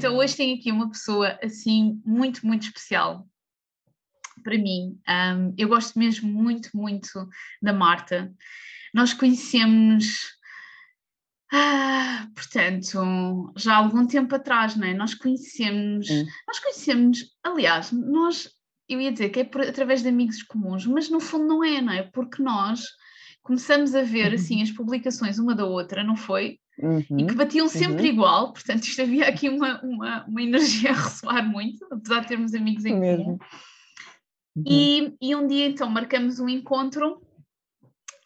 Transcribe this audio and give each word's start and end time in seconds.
Então 0.00 0.16
hoje 0.16 0.34
tenho 0.34 0.56
aqui 0.56 0.72
uma 0.72 0.88
pessoa 0.88 1.38
assim 1.42 2.00
muito, 2.06 2.46
muito 2.46 2.62
especial 2.62 3.28
para 4.42 4.56
mim. 4.56 4.98
Um, 5.06 5.54
eu 5.58 5.68
gosto 5.68 5.98
mesmo 5.98 6.26
muito, 6.26 6.70
muito 6.72 7.28
da 7.60 7.74
Marta. 7.74 8.34
Nós 8.94 9.12
conhecemos, 9.12 10.22
ah, 11.52 12.26
portanto, 12.34 13.52
já 13.58 13.74
há 13.74 13.76
algum 13.76 14.06
tempo 14.06 14.34
atrás, 14.34 14.74
não 14.74 14.86
é? 14.86 14.94
Nós 14.94 15.12
conhecemos, 15.12 16.08
hum. 16.08 16.24
nós 16.48 16.58
conhecemos, 16.60 17.36
aliás, 17.44 17.92
nós, 17.92 18.48
eu 18.88 19.02
ia 19.02 19.12
dizer 19.12 19.28
que 19.28 19.40
é 19.40 19.44
por, 19.44 19.60
através 19.60 20.00
de 20.02 20.08
amigos 20.08 20.42
comuns, 20.42 20.86
mas 20.86 21.10
no 21.10 21.20
fundo 21.20 21.46
não 21.46 21.62
é, 21.62 21.82
não 21.82 21.92
é? 21.92 22.04
Porque 22.04 22.42
nós 22.42 22.86
começamos 23.42 23.94
a 23.94 24.00
ver 24.00 24.32
assim 24.32 24.56
uhum. 24.56 24.62
as 24.62 24.70
publicações 24.70 25.38
uma 25.38 25.54
da 25.54 25.66
outra, 25.66 26.02
não 26.02 26.16
foi? 26.16 26.58
Uhum, 26.82 27.18
e 27.18 27.26
que 27.26 27.34
batiam 27.34 27.68
sempre 27.68 28.08
uhum. 28.08 28.14
igual, 28.14 28.52
portanto, 28.52 28.84
isto 28.84 29.02
havia 29.02 29.28
aqui 29.28 29.48
uma, 29.48 29.80
uma, 29.82 30.24
uma, 30.24 30.42
energia 30.42 30.90
a 30.90 30.94
ressoar 30.94 31.46
muito, 31.46 31.86
apesar 31.90 32.20
de 32.20 32.28
termos 32.28 32.54
amigos 32.54 32.84
em 32.84 32.92
comum. 32.92 33.38
Uhum. 34.56 34.64
E, 34.66 35.14
e 35.20 35.34
um 35.34 35.46
dia 35.46 35.66
então 35.66 35.88
marcamos 35.90 36.40
um 36.40 36.48
encontro, 36.48 37.20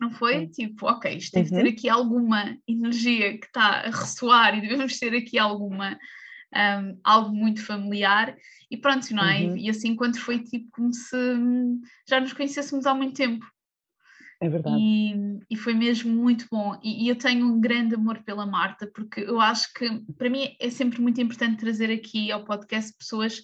não 0.01 0.11
foi? 0.13 0.47
Tipo, 0.47 0.87
ok, 0.87 1.17
isto 1.17 1.35
deve 1.35 1.51
ter 1.51 1.65
uhum. 1.65 1.71
aqui 1.71 1.89
alguma 1.89 2.57
energia 2.67 3.39
que 3.39 3.47
está 3.47 3.81
a 3.81 3.91
ressoar 3.91 4.57
e 4.57 4.61
devemos 4.61 4.99
ter 4.99 5.15
aqui 5.15 5.39
alguma. 5.39 5.99
Um, 6.57 7.01
algo 7.03 7.35
muito 7.35 7.67
familiar 7.67 8.37
e 8.71 8.77
pronto, 8.77 9.13
não 9.13 9.25
é? 9.25 9.41
Uhum. 9.41 9.57
E, 9.57 9.67
e 9.67 9.71
assim, 9.71 9.97
quando 9.97 10.21
foi 10.21 10.39
tipo 10.39 10.69
como 10.71 10.95
se 10.95 11.17
já 12.09 12.21
nos 12.21 12.33
conhecêssemos 12.33 12.87
há 12.87 12.95
muito 12.95 13.17
tempo. 13.17 13.45
É 14.41 14.49
verdade. 14.49 14.77
E, 14.79 15.15
e 15.51 15.57
foi 15.57 15.75
mesmo 15.75 16.13
muito 16.13 16.47
bom. 16.51 16.79
E, 16.83 17.05
e, 17.05 17.09
eu 17.09 17.17
tenho 17.17 17.47
um 17.47 17.61
grande 17.61 17.95
amor 17.95 18.23
pela 18.23 18.47
Marta, 18.47 18.87
porque 18.95 19.21
eu 19.21 19.41
acho 19.41 19.73
que, 19.73 19.89
para 20.19 20.29
mim, 20.29 20.55
é 20.61 20.71
sempre 20.71 21.01
muito 21.01 21.21
importante 21.21 21.61
trazer 21.61 21.91
aqui 21.91 22.31
ao 22.31 22.45
podcast 22.45 22.93
pessoas 22.97 23.41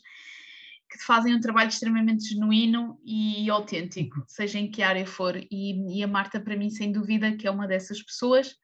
que 0.91 0.99
fazem 1.05 1.35
um 1.35 1.41
trabalho 1.41 1.69
extremamente 1.69 2.29
genuíno 2.29 2.99
e 3.05 3.49
autêntico, 3.49 4.19
uhum. 4.19 4.25
seja 4.27 4.59
em 4.59 4.71
que 4.71 4.83
área 4.83 5.07
for. 5.07 5.37
E, 5.51 5.99
e 5.99 6.03
a 6.03 6.09
Marta, 6.09 6.41
para 6.41 6.57
mim, 6.57 6.69
sem 6.69 6.91
dúvida, 6.91 7.37
que 7.37 7.47
é 7.47 7.51
uma 7.51 7.69
dessas 7.69 8.03
pessoas. 8.03 8.57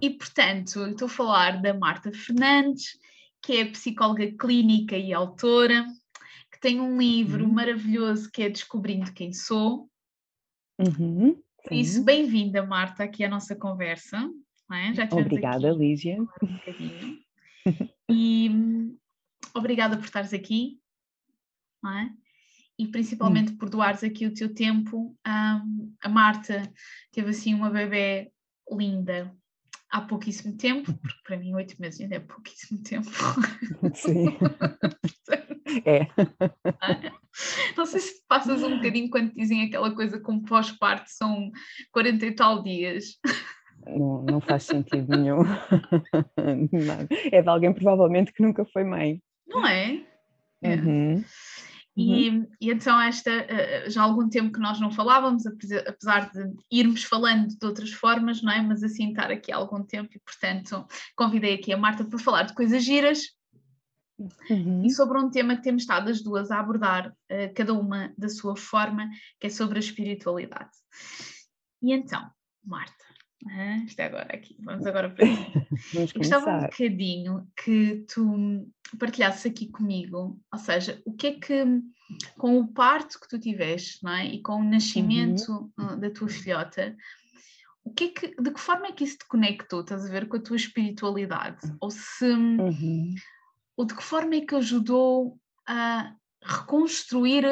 E, 0.00 0.10
portanto, 0.10 0.86
estou 0.86 1.06
a 1.06 1.10
falar 1.10 1.62
da 1.62 1.72
Marta 1.72 2.12
Fernandes, 2.12 2.98
que 3.42 3.56
é 3.56 3.64
psicóloga 3.64 4.30
clínica 4.38 4.96
e 4.96 5.12
autora, 5.12 5.86
que 6.52 6.60
tem 6.60 6.80
um 6.80 6.98
livro 6.98 7.44
uhum. 7.44 7.52
maravilhoso 7.52 8.30
que 8.30 8.42
é 8.42 8.50
Descobrindo 8.50 9.12
Quem 9.12 9.32
Sou, 9.32 9.88
Uhum, 10.78 11.40
Por 11.64 11.72
isso, 11.72 12.04
bem-vinda, 12.04 12.64
Marta, 12.64 13.04
aqui 13.04 13.24
à 13.24 13.28
nossa 13.30 13.56
conversa. 13.56 14.30
É? 14.70 14.92
Já 14.92 15.08
obrigada, 15.10 15.70
aqui 15.70 15.78
Lígia. 15.78 16.20
Um 16.20 17.18
e 18.10 18.50
hum, 18.50 18.96
obrigada 19.54 19.96
por 19.96 20.04
estares 20.04 20.34
aqui. 20.34 20.78
É? 21.84 22.10
E 22.78 22.86
principalmente 22.88 23.52
hum. 23.52 23.56
por 23.56 23.70
doares 23.70 24.04
aqui 24.04 24.26
o 24.26 24.34
teu 24.34 24.52
tempo. 24.52 25.16
Um, 25.26 25.94
a 26.02 26.08
Marta 26.10 26.70
teve 27.10 27.30
assim 27.30 27.54
uma 27.54 27.70
bebê 27.70 28.30
linda 28.70 29.34
há 29.90 30.02
pouquíssimo 30.02 30.58
tempo, 30.58 30.92
porque 30.92 31.22
para 31.24 31.38
mim 31.38 31.54
oito 31.54 31.80
meses 31.80 32.00
ainda 32.00 32.16
é 32.16 32.20
pouquíssimo 32.20 32.82
tempo. 32.82 33.08
Sim. 33.94 34.36
é. 35.86 36.06
Não 37.76 37.86
sei 37.86 38.00
se 38.00 38.22
passas 38.28 38.62
um 38.62 38.76
bocadinho 38.76 39.10
quando 39.10 39.32
dizem 39.34 39.62
aquela 39.62 39.94
coisa 39.94 40.20
como 40.20 40.42
pós-parto 40.42 41.08
são 41.08 41.50
40 41.92 42.26
e 42.26 42.34
tal 42.34 42.62
dias. 42.62 43.18
Não, 43.86 44.22
não 44.22 44.40
faz 44.40 44.64
sentido 44.64 45.16
nenhum. 45.16 45.42
É 47.32 47.42
de 47.42 47.48
alguém 47.48 47.72
provavelmente 47.72 48.32
que 48.32 48.42
nunca 48.42 48.64
foi 48.64 48.84
mãe. 48.84 49.20
Não 49.46 49.66
é? 49.66 50.02
é. 50.62 50.74
Uhum. 50.74 51.24
E, 51.96 52.28
uhum. 52.28 52.46
e, 52.60 52.70
então 52.70 53.00
esta 53.00 53.30
eh, 53.30 53.88
já 53.88 54.02
há 54.02 54.04
algum 54.04 54.28
tempo 54.28 54.52
que 54.52 54.60
nós 54.60 54.78
não 54.78 54.90
falávamos, 54.90 55.44
apesar 55.46 56.30
de 56.30 56.52
irmos 56.70 57.04
falando 57.04 57.48
de 57.48 57.66
outras 57.66 57.90
formas, 57.90 58.42
não 58.42 58.52
é? 58.52 58.60
Mas 58.60 58.82
assim 58.82 59.10
estar 59.10 59.30
aqui 59.30 59.50
há 59.50 59.56
algum 59.56 59.82
tempo 59.82 60.10
e 60.14 60.20
portanto 60.20 60.86
convidei 61.16 61.54
aqui 61.54 61.72
a 61.72 61.76
Marta 61.76 62.04
para 62.04 62.18
falar 62.18 62.42
de 62.42 62.54
coisas 62.54 62.84
giras 62.84 63.35
uhum. 64.18 64.84
e 64.84 64.90
sobre 64.90 65.18
um 65.18 65.30
tema 65.30 65.56
que 65.56 65.62
temos 65.62 65.82
estado 65.82 66.10
as 66.10 66.22
duas 66.22 66.50
a 66.50 66.60
abordar, 66.60 67.08
uh, 67.08 67.54
cada 67.54 67.72
uma 67.72 68.12
da 68.16 68.28
sua 68.28 68.56
forma, 68.56 69.08
que 69.40 69.46
é 69.46 69.50
sobre 69.50 69.78
a 69.78 69.80
espiritualidade. 69.80 70.70
E 71.82 71.92
então, 71.92 72.28
Marta, 72.64 73.04
isto 73.86 74.00
é 74.00 74.06
agora 74.06 74.34
aqui, 74.34 74.56
vamos 74.60 74.86
agora 74.86 75.10
para 75.10 75.24
aqui. 75.24 75.66
Eu 75.94 76.08
gostava 76.16 76.50
um 76.50 76.60
bocadinho 76.62 77.46
que 77.62 78.04
tu 78.12 78.66
partilhasses 78.98 79.46
aqui 79.46 79.68
comigo, 79.70 80.40
ou 80.52 80.58
seja, 80.58 81.00
o 81.04 81.12
que 81.12 81.26
é 81.28 81.32
que, 81.38 81.64
com 82.38 82.58
o 82.58 82.68
parto 82.68 83.20
que 83.20 83.28
tu 83.28 83.38
tiveste, 83.38 84.02
não 84.02 84.12
é? 84.12 84.26
E 84.26 84.42
com 84.42 84.56
o 84.56 84.64
nascimento 84.64 85.70
uhum. 85.78 86.00
da 86.00 86.10
tua 86.10 86.28
filhota, 86.28 86.96
o 87.84 87.92
que 87.92 88.04
é 88.04 88.08
que, 88.08 88.42
de 88.42 88.50
que 88.50 88.60
forma 88.60 88.88
é 88.88 88.92
que 88.92 89.04
isso 89.04 89.18
te 89.18 89.28
conectou, 89.28 89.80
estás 89.80 90.04
a 90.04 90.10
ver, 90.10 90.26
com 90.26 90.36
a 90.36 90.42
tua 90.42 90.56
espiritualidade? 90.56 91.72
Ou 91.80 91.90
se, 91.90 92.24
uhum 92.24 93.14
ou 93.76 93.84
de 93.84 93.94
que 93.94 94.02
forma 94.02 94.34
é 94.36 94.40
que 94.40 94.54
ajudou 94.54 95.38
a 95.66 96.14
reconstruir 96.42 97.44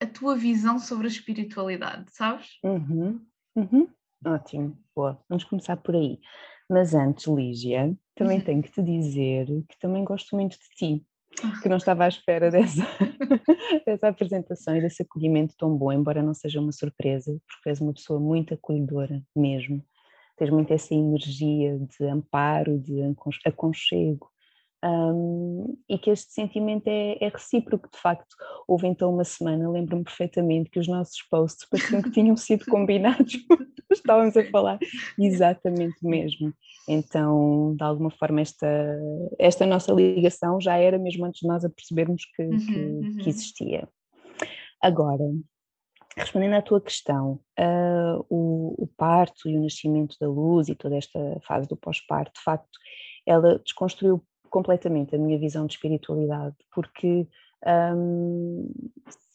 a 0.00 0.06
tua 0.06 0.34
visão 0.34 0.78
sobre 0.78 1.06
a 1.06 1.10
espiritualidade, 1.10 2.06
sabes? 2.10 2.58
Uhum, 2.64 3.20
uhum. 3.54 3.88
Ótimo, 4.24 4.78
boa. 4.94 5.22
Vamos 5.28 5.44
começar 5.44 5.76
por 5.76 5.94
aí. 5.94 6.18
Mas 6.68 6.94
antes, 6.94 7.26
Lígia, 7.26 7.96
também 8.14 8.38
uhum. 8.38 8.44
tenho 8.44 8.62
que 8.62 8.70
te 8.70 8.82
dizer 8.82 9.46
que 9.68 9.78
também 9.78 10.04
gosto 10.04 10.36
muito 10.36 10.52
de 10.52 10.68
ti, 10.76 11.06
que 11.62 11.68
não 11.68 11.76
estava 11.76 12.04
à 12.04 12.08
espera 12.08 12.50
dessa, 12.50 12.82
dessa 13.86 14.08
apresentação 14.08 14.76
e 14.76 14.80
desse 14.80 15.02
acolhimento 15.02 15.54
tão 15.58 15.76
bom, 15.76 15.92
embora 15.92 16.22
não 16.22 16.34
seja 16.34 16.60
uma 16.60 16.72
surpresa, 16.72 17.36
porque 17.48 17.68
és 17.68 17.80
uma 17.80 17.92
pessoa 17.92 18.20
muito 18.20 18.54
acolhedora 18.54 19.22
mesmo. 19.34 19.84
Tens 20.36 20.50
muito 20.50 20.72
essa 20.72 20.94
energia 20.94 21.78
de 21.78 22.04
amparo, 22.06 22.78
de 22.78 23.02
aconchego, 23.44 24.30
um, 24.84 25.76
e 25.88 25.98
que 25.98 26.10
este 26.10 26.32
sentimento 26.32 26.86
é, 26.88 27.18
é, 27.20 27.28
recíproco, 27.28 27.88
de 27.92 27.98
facto. 27.98 28.34
Houve 28.66 28.86
então 28.86 29.12
uma 29.12 29.24
semana, 29.24 29.70
lembro-me 29.70 30.04
perfeitamente 30.04 30.70
que 30.70 30.78
os 30.78 30.88
nossos 30.88 31.22
posts 31.30 31.68
pareciam 31.68 32.02
que 32.02 32.10
tinham 32.10 32.36
sido 32.36 32.64
combinados, 32.66 33.34
estávamos 33.92 34.36
a 34.36 34.44
falar 34.50 34.78
exatamente 35.18 35.96
mesmo. 36.02 36.52
Então, 36.88 37.74
de 37.76 37.84
alguma 37.84 38.10
forma, 38.10 38.40
esta, 38.40 38.66
esta 39.38 39.66
nossa 39.66 39.92
ligação 39.92 40.60
já 40.60 40.76
era 40.76 40.98
mesmo 40.98 41.24
antes 41.24 41.40
de 41.40 41.48
nós 41.48 41.64
a 41.64 41.70
percebermos 41.70 42.24
que, 42.34 42.42
uhum, 42.42 42.58
que, 42.58 42.78
uhum. 42.78 43.16
que 43.18 43.28
existia. 43.28 43.88
Agora, 44.82 45.24
respondendo 46.16 46.54
à 46.54 46.62
tua 46.62 46.80
questão, 46.80 47.38
uh, 47.58 48.24
o, 48.28 48.82
o, 48.82 48.86
parto 48.96 49.48
e 49.48 49.56
o 49.56 49.62
nascimento 49.62 50.16
da 50.18 50.28
luz 50.28 50.68
e 50.68 50.74
toda 50.74 50.96
esta 50.96 51.18
fase 51.46 51.68
do 51.68 51.76
pós-parto, 51.76 52.32
de 52.34 52.42
facto, 52.42 52.78
ela 53.26 53.58
desconstruiu 53.58 54.24
completamente 54.50 55.14
a 55.14 55.18
minha 55.18 55.38
visão 55.38 55.66
de 55.66 55.74
espiritualidade, 55.74 56.56
porque 56.74 57.26
um, 57.96 58.70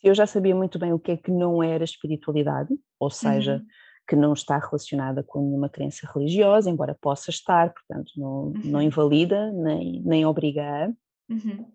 eu 0.04 0.14
já 0.14 0.26
sabia 0.28 0.56
muito 0.56 0.78
bem 0.78 0.94
o 0.94 1.00
que 1.00 1.12
é 1.12 1.18
que 1.18 1.32
não 1.32 1.64
era 1.64 1.84
espiritualidade, 1.84 2.74
ou 3.00 3.10
seja, 3.10 3.56
uhum. 3.56 3.66
que 4.08 4.16
não 4.16 4.34
está 4.34 4.58
relacionada 4.60 5.24
com 5.24 5.42
nenhuma 5.42 5.70
crença 5.70 6.08
religiosa, 6.14 6.70
embora 6.70 6.98
possa 7.00 7.30
estar, 7.30 7.74
portanto, 7.74 8.12
não, 8.16 8.48
uhum. 8.48 8.62
não 8.66 8.82
invalida 8.82 9.52
nem, 9.52 10.02
nem 10.04 10.26
obriga 10.26 10.62
a. 10.64 10.88
Uhum. 11.28 11.66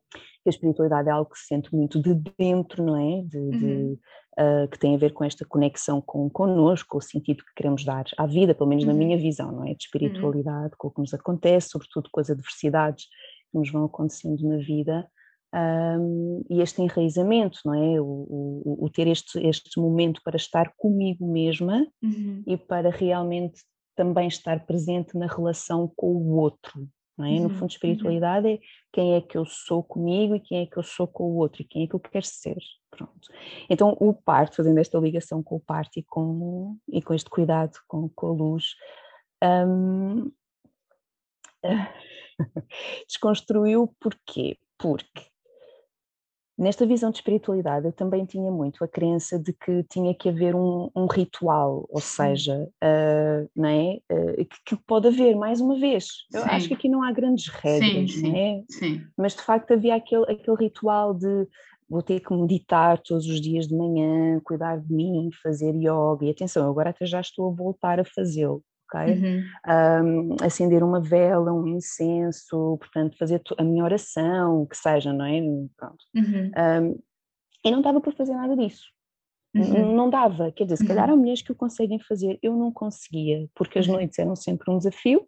A 0.46 0.48
espiritualidade 0.48 1.08
é 1.08 1.12
algo 1.12 1.30
que 1.30 1.38
se 1.38 1.46
sente 1.46 1.74
muito 1.74 2.00
de 2.00 2.14
dentro, 2.38 2.84
não 2.84 2.96
é? 2.96 3.22
De, 3.22 3.50
de, 3.50 3.98
uh, 4.38 4.68
que 4.70 4.78
tem 4.78 4.94
a 4.94 4.98
ver 4.98 5.12
com 5.12 5.24
esta 5.24 5.44
conexão 5.44 6.00
com 6.00 6.30
connosco, 6.30 6.98
o 6.98 7.00
sentido 7.00 7.44
que 7.44 7.54
queremos 7.56 7.84
dar 7.84 8.04
à 8.16 8.26
vida, 8.26 8.54
pelo 8.54 8.68
menos 8.68 8.84
na 8.84 8.94
minha 8.94 9.16
uhum. 9.16 9.22
visão, 9.22 9.52
não 9.52 9.64
é? 9.64 9.66
De 9.66 9.70
uhum. 9.72 9.76
espiritualidade, 9.80 10.74
com 10.78 10.88
o 10.88 10.90
que 10.90 11.00
nos 11.00 11.12
acontece, 11.12 11.70
sobretudo 11.70 12.08
com 12.12 12.20
as 12.20 12.30
adversidades 12.30 13.06
que 13.50 13.58
nos 13.58 13.70
vão 13.70 13.84
acontecendo 13.84 14.46
na 14.48 14.58
vida. 14.58 15.08
Um, 15.52 16.44
e 16.48 16.60
este 16.60 16.80
enraizamento, 16.80 17.58
não 17.64 17.74
é? 17.74 18.00
O, 18.00 18.04
o, 18.04 18.84
o, 18.84 18.90
ter 18.90 19.08
este, 19.08 19.44
este 19.44 19.80
momento 19.80 20.20
para 20.24 20.36
estar 20.36 20.72
comigo 20.76 21.26
mesma 21.26 21.84
uhum. 22.00 22.42
e 22.46 22.56
para 22.56 22.88
realmente 22.88 23.60
também 23.96 24.28
estar 24.28 24.64
presente 24.64 25.18
na 25.18 25.26
relação 25.26 25.92
com 25.96 26.12
o 26.12 26.36
outro, 26.36 26.88
não 27.18 27.26
é? 27.26 27.30
No 27.30 27.42
Uhum, 27.42 27.48
fundo, 27.50 27.60
uhum. 27.62 27.66
espiritualidade 27.66 28.48
é 28.48 28.58
quem 28.92 29.14
é 29.14 29.20
que 29.20 29.36
eu 29.36 29.44
sou 29.44 29.82
comigo 29.82 30.36
e 30.36 30.40
quem 30.40 30.62
é 30.62 30.66
que 30.66 30.76
eu 30.76 30.84
sou 30.84 31.08
com 31.08 31.24
o 31.24 31.36
outro 31.36 31.62
e 31.62 31.64
quem 31.64 31.82
é 31.82 31.86
que 31.88 31.94
eu 31.94 32.00
quero 32.00 32.24
ser. 32.24 32.58
Pronto. 32.90 33.28
Então, 33.68 33.96
o 34.00 34.14
parto, 34.14 34.56
fazendo 34.56 34.78
esta 34.78 34.98
ligação 34.98 35.42
com 35.42 35.56
o 35.56 35.60
parto 35.60 35.98
e 35.98 36.02
com, 36.02 36.76
e 36.88 37.02
com 37.02 37.12
este 37.12 37.28
cuidado 37.28 37.72
com, 37.88 38.08
com 38.08 38.26
a 38.28 38.32
luz, 38.32 38.74
hum, 39.42 40.30
desconstruiu 43.06 43.94
porquê? 44.00 44.56
Porque 44.78 45.30
nesta 46.60 46.84
visão 46.84 47.10
de 47.10 47.16
espiritualidade 47.16 47.86
eu 47.86 47.92
também 47.92 48.26
tinha 48.26 48.50
muito 48.50 48.84
a 48.84 48.88
crença 48.88 49.38
de 49.38 49.50
que 49.52 49.82
tinha 49.84 50.14
que 50.14 50.28
haver 50.28 50.54
um, 50.54 50.90
um 50.94 51.06
ritual, 51.06 51.86
ou 51.88 52.00
seja, 52.00 52.68
uh, 52.84 53.50
não 53.56 53.68
é? 53.68 53.98
Uh, 54.12 54.44
que, 54.44 54.56
que, 54.66 54.76
pode 54.86 55.08
haver, 55.08 55.34
mais 55.34 55.60
uma 55.60 55.78
vez, 55.78 56.06
eu 56.32 56.44
acho 56.44 56.68
que 56.68 56.74
aqui 56.74 56.88
não 56.88 57.02
há 57.02 57.10
grandes 57.12 57.48
regras, 57.48 58.12
sim, 58.12 58.30
não 58.30 58.36
é? 58.36 58.62
Sim. 58.68 59.02
Mas 59.16 59.34
de 59.34 59.40
facto 59.40 59.72
havia 59.72 59.94
aquele, 59.94 60.30
aquele 60.30 60.56
ritual 60.58 61.14
de 61.14 61.48
vou 61.88 62.02
ter 62.02 62.20
que 62.20 62.32
meditar 62.32 62.98
todos 62.98 63.26
os 63.26 63.40
dias 63.40 63.66
de 63.66 63.74
manhã, 63.74 64.38
cuidar 64.44 64.78
de 64.78 64.92
mim, 64.92 65.28
fazer 65.42 65.74
yoga, 65.74 66.24
e 66.24 66.30
atenção, 66.30 66.70
agora 66.70 66.90
até 66.90 67.04
já 67.04 67.20
estou 67.20 67.48
a 67.48 67.54
voltar 67.54 67.98
a 67.98 68.04
fazê-lo, 68.04 68.62
ok? 68.90 69.14
Uhum. 69.14 69.44
Um, 69.68 70.36
acender 70.44 70.82
uma 70.82 71.00
vela, 71.00 71.52
um 71.52 71.66
incenso, 71.68 72.76
portanto, 72.78 73.16
fazer 73.16 73.40
a 73.56 73.64
minha 73.64 73.84
oração, 73.84 74.66
que 74.66 74.76
seja, 74.76 75.12
não 75.12 75.24
é? 75.24 75.40
Pronto. 75.76 76.04
Uhum. 76.14 76.50
Um, 76.56 76.98
e 77.64 77.70
não 77.70 77.82
dava 77.82 78.00
para 78.00 78.12
fazer 78.12 78.34
nada 78.34 78.56
disso. 78.56 78.84
Uhum. 79.54 79.94
Não 79.94 80.08
dava, 80.08 80.52
quer 80.52 80.64
dizer, 80.64 80.76
se 80.76 80.86
calhar 80.86 81.10
há 81.10 81.16
mulheres 81.16 81.42
que 81.42 81.50
o 81.50 81.56
conseguem 81.56 81.98
fazer, 81.98 82.38
eu 82.42 82.56
não 82.56 82.72
conseguia, 82.72 83.48
porque 83.54 83.78
as 83.78 83.86
uhum. 83.86 83.94
noites 83.94 84.18
eram 84.18 84.36
sempre 84.36 84.70
um 84.70 84.78
desafio, 84.78 85.26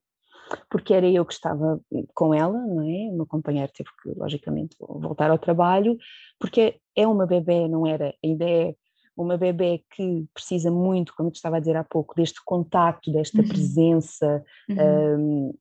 porque 0.71 0.95
era 0.95 1.09
eu 1.09 1.25
que 1.25 1.33
estava 1.33 1.81
com 2.15 2.33
ela, 2.33 2.59
não 2.59 2.83
é? 2.83 3.11
O 3.11 3.17
meu 3.17 3.27
companheiro 3.27 3.71
teve 3.75 3.91
que, 4.03 4.11
logicamente, 4.19 4.77
voltar 4.79 5.31
ao 5.31 5.39
trabalho, 5.39 5.97
porque 6.39 6.79
é 6.97 7.07
uma 7.07 7.27
bebê, 7.27 7.67
não 7.69 7.87
era? 7.87 8.15
Ainda 8.25 8.49
é 8.49 8.75
uma 9.17 9.37
bebê 9.37 9.85
que 9.95 10.27
precisa 10.33 10.71
muito, 10.71 11.15
como 11.15 11.29
eu 11.29 11.33
te 11.33 11.37
estava 11.37 11.57
a 11.57 11.61
dizer 11.61 11.77
há 11.77 11.85
pouco, 11.85 12.15
deste 12.15 12.41
contacto, 12.45 13.13
desta 13.13 13.41
uhum. 13.41 13.49
presença. 13.49 14.45
Uhum. 14.69 14.77
Um, 15.19 15.55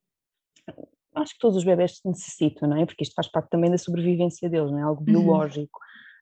acho 1.15 1.33
que 1.33 1.39
todos 1.39 1.57
os 1.57 1.63
bebés 1.63 1.99
necessitam, 2.05 2.69
não 2.69 2.77
é? 2.77 2.85
Porque 2.85 3.03
isto 3.03 3.13
faz 3.13 3.27
parte 3.27 3.49
também 3.49 3.69
da 3.69 3.77
sobrevivência 3.77 4.49
deles, 4.49 4.71
não 4.71 4.79
é? 4.79 4.83
Algo 4.83 5.01
uhum. 5.01 5.05
biológico. 5.05 5.79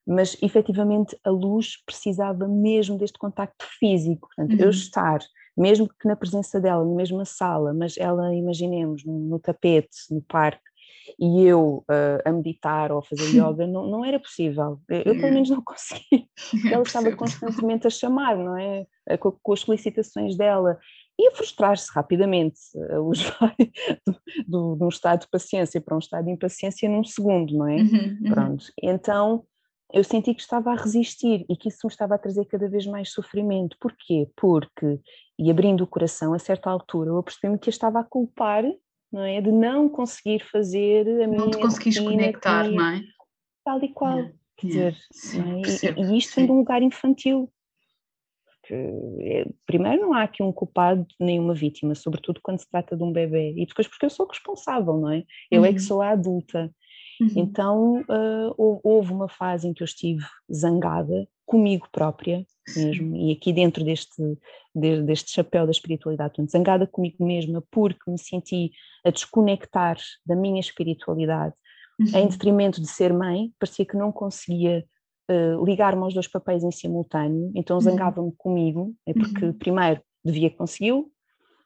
Uhum. 0.07 0.15
Mas 0.15 0.35
efetivamente 0.41 1.17
a 1.23 1.29
luz 1.29 1.83
precisava 1.85 2.47
mesmo 2.47 2.97
deste 2.97 3.19
contacto 3.19 3.65
físico. 3.77 4.27
Portanto, 4.35 4.59
eu 4.59 4.65
uhum. 4.65 4.71
estar 4.71 5.19
mesmo 5.59 5.89
que 5.89 6.07
na 6.07 6.15
presença 6.15 6.59
dela, 6.59 6.85
na 6.85 6.95
mesma 6.95 7.25
sala, 7.25 7.73
mas 7.73 7.97
ela, 7.97 8.33
imaginemos, 8.33 9.03
no, 9.03 9.19
no 9.19 9.39
tapete, 9.39 9.97
no 10.09 10.21
parque, 10.21 10.63
e 11.17 11.45
eu 11.45 11.83
uh, 11.89 12.21
a 12.23 12.31
meditar 12.31 12.91
ou 12.91 12.99
a 12.99 13.03
fazer 13.03 13.23
yoga, 13.35 13.65
não, 13.65 13.87
não 13.87 14.05
era 14.05 14.19
possível. 14.19 14.79
Eu, 14.89 15.15
pelo 15.19 15.33
menos 15.33 15.49
não 15.49 15.61
conseguia. 15.63 16.25
Ela 16.71 16.83
estava 16.83 17.11
constantemente 17.15 17.87
a 17.87 17.89
chamar, 17.89 18.37
não 18.37 18.57
é? 18.57 18.85
Com, 19.19 19.31
com 19.31 19.53
as 19.53 19.61
solicitações 19.61 20.37
dela 20.37 20.77
e 21.17 21.27
a 21.27 21.31
frustrar-se 21.31 21.91
rapidamente. 21.93 22.59
A 22.91 22.97
luz 22.97 23.23
vai 23.39 23.55
de 23.57 24.83
um 24.83 24.89
estado 24.89 25.21
de 25.21 25.29
paciência 25.29 25.81
para 25.81 25.95
um 25.95 25.99
estado 25.99 26.25
de 26.25 26.31
impaciência 26.31 26.87
num 26.87 27.03
segundo, 27.03 27.57
não 27.57 27.67
é? 27.67 27.77
Uhum, 27.77 28.17
uhum. 28.21 28.29
Pronto. 28.31 28.65
Então 28.81 29.43
eu 29.91 30.03
senti 30.03 30.33
que 30.35 30.41
estava 30.41 30.71
a 30.71 30.75
resistir 30.75 31.45
e 31.49 31.55
que 31.55 31.69
isso 31.69 31.79
me 31.83 31.91
estava 31.91 32.15
a 32.15 32.17
trazer 32.17 32.45
cada 32.45 32.69
vez 32.69 32.85
mais 32.85 33.11
sofrimento. 33.11 33.75
Porquê? 33.79 34.29
Porque, 34.35 34.99
e 35.37 35.49
abrindo 35.49 35.83
o 35.83 35.87
coração, 35.87 36.33
a 36.33 36.39
certa 36.39 36.69
altura, 36.69 37.09
eu 37.09 37.23
percebi-me 37.23 37.57
que 37.57 37.69
eu 37.69 37.71
estava 37.71 37.99
a 37.99 38.03
culpar 38.03 38.63
não 39.11 39.23
é? 39.23 39.41
de 39.41 39.51
não 39.51 39.89
conseguir 39.89 40.43
fazer 40.51 41.07
a 41.07 41.27
não 41.27 41.29
minha. 41.29 41.45
Não 41.45 41.51
te 41.51 42.03
conectar, 42.03 42.63
minha, 42.65 42.75
não 42.75 42.87
é? 42.89 43.03
Tal 43.63 43.83
e 43.83 43.89
qual. 43.89 44.17
Yeah, 44.17 44.33
Quer 44.57 44.67
yeah, 44.67 44.89
dizer, 44.91 45.07
sim, 45.11 45.59
é? 45.59 45.61
percebo, 45.61 45.99
e, 45.99 46.03
e, 46.03 46.17
isto 46.17 46.35
vem 46.35 46.45
de 46.45 46.51
um 46.51 46.57
lugar 46.57 46.81
infantil. 46.81 47.51
Porque, 48.45 48.73
é, 49.21 49.45
primeiro, 49.65 50.01
não 50.01 50.13
há 50.13 50.23
aqui 50.23 50.43
um 50.43 50.51
culpado 50.51 51.07
nem 51.19 51.39
uma 51.39 51.53
vítima, 51.53 51.95
sobretudo 51.95 52.39
quando 52.43 52.59
se 52.59 52.69
trata 52.69 52.95
de 52.95 53.03
um 53.03 53.11
bebê. 53.11 53.53
E 53.57 53.65
depois, 53.65 53.87
porque 53.87 54.05
eu 54.05 54.09
sou 54.09 54.27
responsável, 54.27 54.97
não 54.97 55.11
é? 55.11 55.23
Eu 55.49 55.61
uhum. 55.61 55.65
é 55.65 55.69
que 55.69 55.79
uhum. 55.79 55.85
sou 55.85 56.01
a 56.01 56.09
adulta. 56.09 56.71
Uhum. 57.21 57.33
Então 57.35 58.01
uh, 58.01 58.81
houve 58.83 59.11
uma 59.11 59.27
fase 59.27 59.67
em 59.67 59.73
que 59.73 59.83
eu 59.83 59.85
estive 59.85 60.25
zangada 60.51 61.27
comigo 61.45 61.87
própria 61.91 62.45
mesmo, 62.75 63.15
e 63.15 63.31
aqui 63.31 63.53
dentro 63.53 63.83
deste, 63.83 64.21
de, 64.75 65.01
deste 65.03 65.31
chapéu 65.31 65.65
da 65.65 65.71
espiritualidade, 65.71 66.31
portanto, 66.31 66.51
zangada 66.51 66.87
comigo 66.87 67.25
mesma 67.25 67.63
porque 67.71 68.09
me 68.09 68.17
senti 68.17 68.71
a 69.05 69.09
desconectar 69.09 69.97
da 70.25 70.35
minha 70.35 70.59
espiritualidade 70.59 71.53
uhum. 71.99 72.19
em 72.19 72.27
detrimento 72.27 72.81
de 72.81 72.87
ser 72.87 73.13
mãe, 73.13 73.51
parecia 73.59 73.85
que 73.85 73.97
não 73.97 74.11
conseguia 74.11 74.85
uh, 75.29 75.65
ligar-me 75.65 76.03
aos 76.03 76.13
dois 76.13 76.27
papéis 76.27 76.63
em 76.63 76.71
simultâneo, 76.71 77.51
então 77.55 77.77
uhum. 77.77 77.81
zangava-me 77.81 78.33
comigo, 78.37 78.93
é 79.05 79.13
porque 79.13 79.45
uhum. 79.45 79.53
primeiro 79.53 80.01
devia 80.23 80.49
conseguiu, 80.49 81.11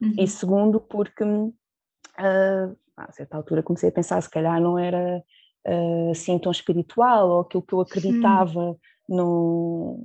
e 0.00 0.20
uhum. 0.20 0.26
segundo 0.26 0.80
porque 0.80 1.24
uh, 1.24 2.76
a 2.96 3.12
certa 3.12 3.36
altura 3.36 3.62
comecei 3.62 3.88
a 3.88 3.92
pensar 3.92 4.20
se 4.20 4.30
calhar 4.30 4.60
não 4.60 4.78
era 4.78 5.22
uh, 5.66 6.10
assim 6.10 6.38
tão 6.38 6.52
espiritual 6.52 7.30
ou 7.30 7.40
aquilo 7.40 7.62
que 7.62 7.72
eu 7.72 7.80
acreditava 7.80 8.76
não, 9.08 10.02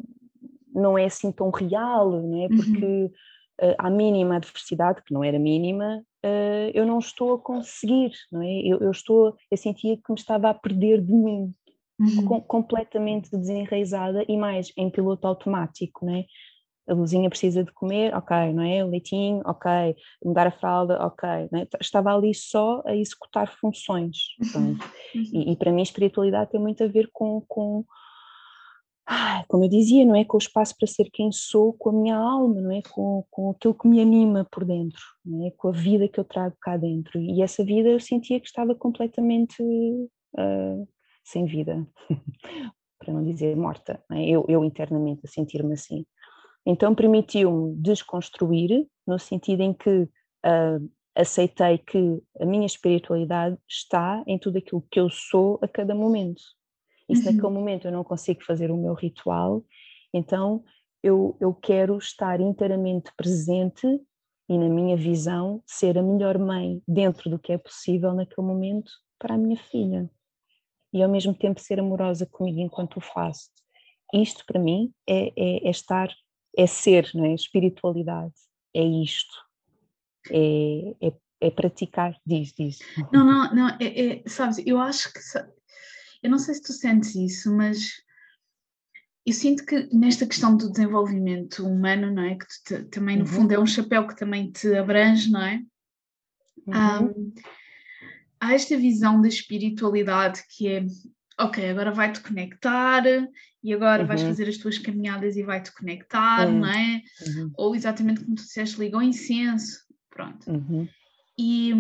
não 0.80 0.98
é 0.98 1.06
assim 1.06 1.32
tão 1.32 1.50
real, 1.50 2.12
não 2.12 2.44
é? 2.44 2.48
Uhum. 2.48 2.58
Porque 2.58 2.86
uhum. 2.86 3.06
uh, 3.62 3.76
à 3.78 3.90
mínima 3.90 4.36
adversidade, 4.38 5.04
que 5.04 5.14
não 5.14 5.24
era 5.24 5.40
mínima, 5.40 6.04
uh, 6.26 6.72
eu 6.74 6.86
não 6.86 7.00
estou 7.00 7.36
a 7.36 7.40
conseguir, 7.40 8.12
não 8.32 8.42
é? 8.42 8.62
Eu, 8.62 8.80
eu, 8.80 8.92
estou, 8.92 9.36
eu 9.50 9.58
sentia 9.58 9.98
que 9.98 10.12
me 10.12 10.18
estava 10.18 10.50
a 10.50 10.54
perder 10.54 11.02
de 11.02 11.14
mim, 11.14 11.54
uhum. 12.00 12.26
com, 12.26 12.42
completamente 12.42 13.30
desenraizada 13.32 14.24
e 14.28 14.38
mais 14.38 14.72
em 14.78 14.90
piloto 14.90 15.28
automático, 15.28 16.06
não 16.06 16.16
é? 16.16 16.26
a 16.90 16.94
luzinha 16.94 17.30
precisa 17.30 17.64
de 17.64 17.72
comer, 17.72 18.14
ok, 18.16 18.52
não 18.52 18.64
é? 18.64 18.84
O 18.84 18.90
leitinho, 18.90 19.42
ok, 19.46 19.96
mudar 20.26 20.48
a 20.48 20.52
fralda, 20.52 20.98
ok. 21.06 21.30
É? 21.30 21.68
Estava 21.80 22.14
ali 22.14 22.34
só 22.34 22.82
a 22.86 22.96
executar 22.96 23.56
funções. 23.60 24.18
Uhum. 24.56 24.78
E, 25.14 25.52
e, 25.52 25.56
para 25.56 25.72
mim, 25.72 25.84
espiritualidade 25.84 26.50
tem 26.52 26.60
muito 26.60 26.84
a 26.84 26.88
ver 26.88 27.10
com, 27.14 27.42
com 27.48 27.86
como 29.48 29.64
eu 29.64 29.70
dizia, 29.70 30.06
não 30.06 30.16
é? 30.16 30.24
Com 30.24 30.38
o 30.38 30.40
espaço 30.40 30.76
para 30.78 30.88
ser 30.88 31.10
quem 31.12 31.32
sou, 31.32 31.74
com 31.74 31.90
a 31.90 31.94
minha 31.94 32.16
alma, 32.16 32.62
não 32.62 32.72
é? 32.72 32.82
Com, 32.82 33.26
com 33.32 33.52
aquilo 33.52 33.74
que 33.74 33.88
me 33.88 34.00
anima 34.00 34.48
por 34.52 34.64
dentro, 34.64 35.02
não 35.26 35.48
é? 35.48 35.52
Com 35.52 35.70
a 35.70 35.72
vida 35.72 36.08
que 36.08 36.20
eu 36.20 36.24
trago 36.24 36.56
cá 36.62 36.78
dentro. 36.78 37.20
E 37.20 37.42
essa 37.42 37.64
vida 37.64 37.90
eu 37.90 38.00
sentia 38.00 38.40
que 38.40 38.48
estava 38.48 38.76
completamente 38.76 39.62
uh, 39.62 40.88
sem 41.24 41.46
vida, 41.46 41.88
para 43.00 43.14
não 43.14 43.24
dizer 43.24 43.56
morta, 43.56 44.04
não 44.10 44.18
é? 44.18 44.26
eu, 44.26 44.46
eu 44.48 44.64
internamente 44.64 45.22
a 45.26 45.28
sentir-me 45.28 45.74
assim. 45.74 46.06
Então 46.66 46.94
permitiu-me 46.94 47.76
desconstruir, 47.78 48.88
no 49.08 49.18
sentido 49.18 49.62
em 49.62 49.74
que 49.74 49.90
uh, 49.90 50.90
aceitei 51.16 51.80
que 51.80 52.22
a 52.40 52.46
minha 52.46 52.66
espiritualidade 52.66 53.58
está 53.68 54.24
em 54.28 54.38
tudo 54.38 54.58
aquilo 54.58 54.86
que 54.92 55.00
eu 55.00 55.10
sou 55.10 55.58
a 55.62 55.68
cada 55.68 55.96
momento. 55.96 56.42
E 57.10 57.16
se 57.16 57.28
uhum. 57.28 57.34
naquele 57.34 57.54
momento 57.54 57.88
eu 57.88 57.92
não 57.92 58.04
consigo 58.04 58.44
fazer 58.44 58.72
o 58.72 58.78
meu 58.78 58.94
ritual, 58.94 59.64
então 60.14 60.64
eu, 61.02 61.38
eu 61.40 61.54
quero 61.54 61.98
estar 61.98 62.40
inteiramente 62.40 63.12
presente 63.16 63.88
e, 64.48 64.58
na 64.58 64.70
minha 64.70 64.96
visão, 64.96 65.64
ser 65.66 65.98
a 65.98 66.04
melhor 66.04 66.38
mãe 66.38 66.82
dentro 66.88 67.30
do 67.30 67.40
que 67.40 67.54
é 67.54 67.58
possível 67.58 68.14
naquele 68.14 68.46
momento 68.46 68.92
para 69.18 69.36
a 69.36 69.38
minha 69.38 69.58
filha. 69.58 70.10
E 70.92 71.04
ao 71.04 71.10
mesmo 71.10 71.34
tempo 71.34 71.60
ser 71.60 71.80
amorosa 71.80 72.26
comigo 72.26 72.60
enquanto 72.60 72.98
o 72.98 73.02
faço. 73.02 73.50
Isto 74.14 74.44
para 74.46 74.60
mim 74.60 74.92
é, 75.08 75.28
é, 75.38 75.68
é 75.68 75.70
estar 75.70 76.10
é 76.58 76.68
ser, 76.68 77.10
não 77.14 77.26
é? 77.26 77.34
Espiritualidade 77.34 78.34
é 78.74 78.84
isto, 78.84 79.34
é, 80.32 81.08
é, 81.08 81.14
é 81.42 81.52
praticar, 81.52 82.20
diz, 82.26 82.54
diz. 82.54 82.80
Não, 83.12 83.24
não, 83.26 83.54
não, 83.54 83.70
é, 83.80 84.20
é, 84.20 84.24
sabes, 84.28 84.62
eu 84.66 84.80
acho 84.80 85.12
que, 85.14 85.20
eu 86.22 86.30
não 86.30 86.40
sei 86.40 86.56
se 86.56 86.62
tu 86.62 86.74
sentes 86.74 87.16
isso, 87.16 87.56
mas 87.56 88.04
eu 89.26 89.34
sinto 89.34 89.66
que 89.66 89.88
nesta 89.94 90.26
questão 90.26 90.56
do 90.56 90.72
desenvolvimento 90.72 91.66
humano, 91.66 92.12
não 92.12 92.24
é? 92.24 92.36
Que 92.36 92.46
te, 92.66 92.84
também 92.86 93.18
no 93.18 93.26
uhum. 93.26 93.32
fundo 93.32 93.54
é 93.54 93.60
um 93.60 93.66
chapéu 93.66 94.08
que 94.08 94.16
também 94.16 94.52
te 94.52 94.76
abrange, 94.76 95.30
não 95.32 95.42
é? 95.42 95.64
Uhum. 96.68 97.06
Um, 97.06 97.34
há 98.40 98.54
esta 98.54 98.78
visão 98.78 99.22
da 99.22 99.28
espiritualidade 99.28 100.44
que 100.50 100.68
é 100.68 100.86
ok, 101.40 101.70
agora 101.70 101.92
vai-te 101.92 102.20
conectar 102.22 103.04
e 103.64 103.74
agora 103.74 104.02
uhum. 104.02 104.08
vais 104.08 104.22
fazer 104.22 104.50
as 104.50 104.58
tuas 104.58 104.78
caminhadas 104.78 105.38
e 105.38 105.44
vai-te 105.44 105.74
conectar, 105.74 106.48
uhum. 106.48 106.60
não 106.60 106.68
é? 106.68 107.02
Uhum. 107.28 107.52
Ou 107.58 107.76
exatamente 107.76 108.22
como 108.22 108.36
tu 108.36 108.44
disseste, 108.44 108.80
liga 108.80 108.98
ao 108.98 109.04
incenso, 109.04 109.86
pronto. 110.10 110.50
Uhum. 110.52 110.88
E 111.38 111.74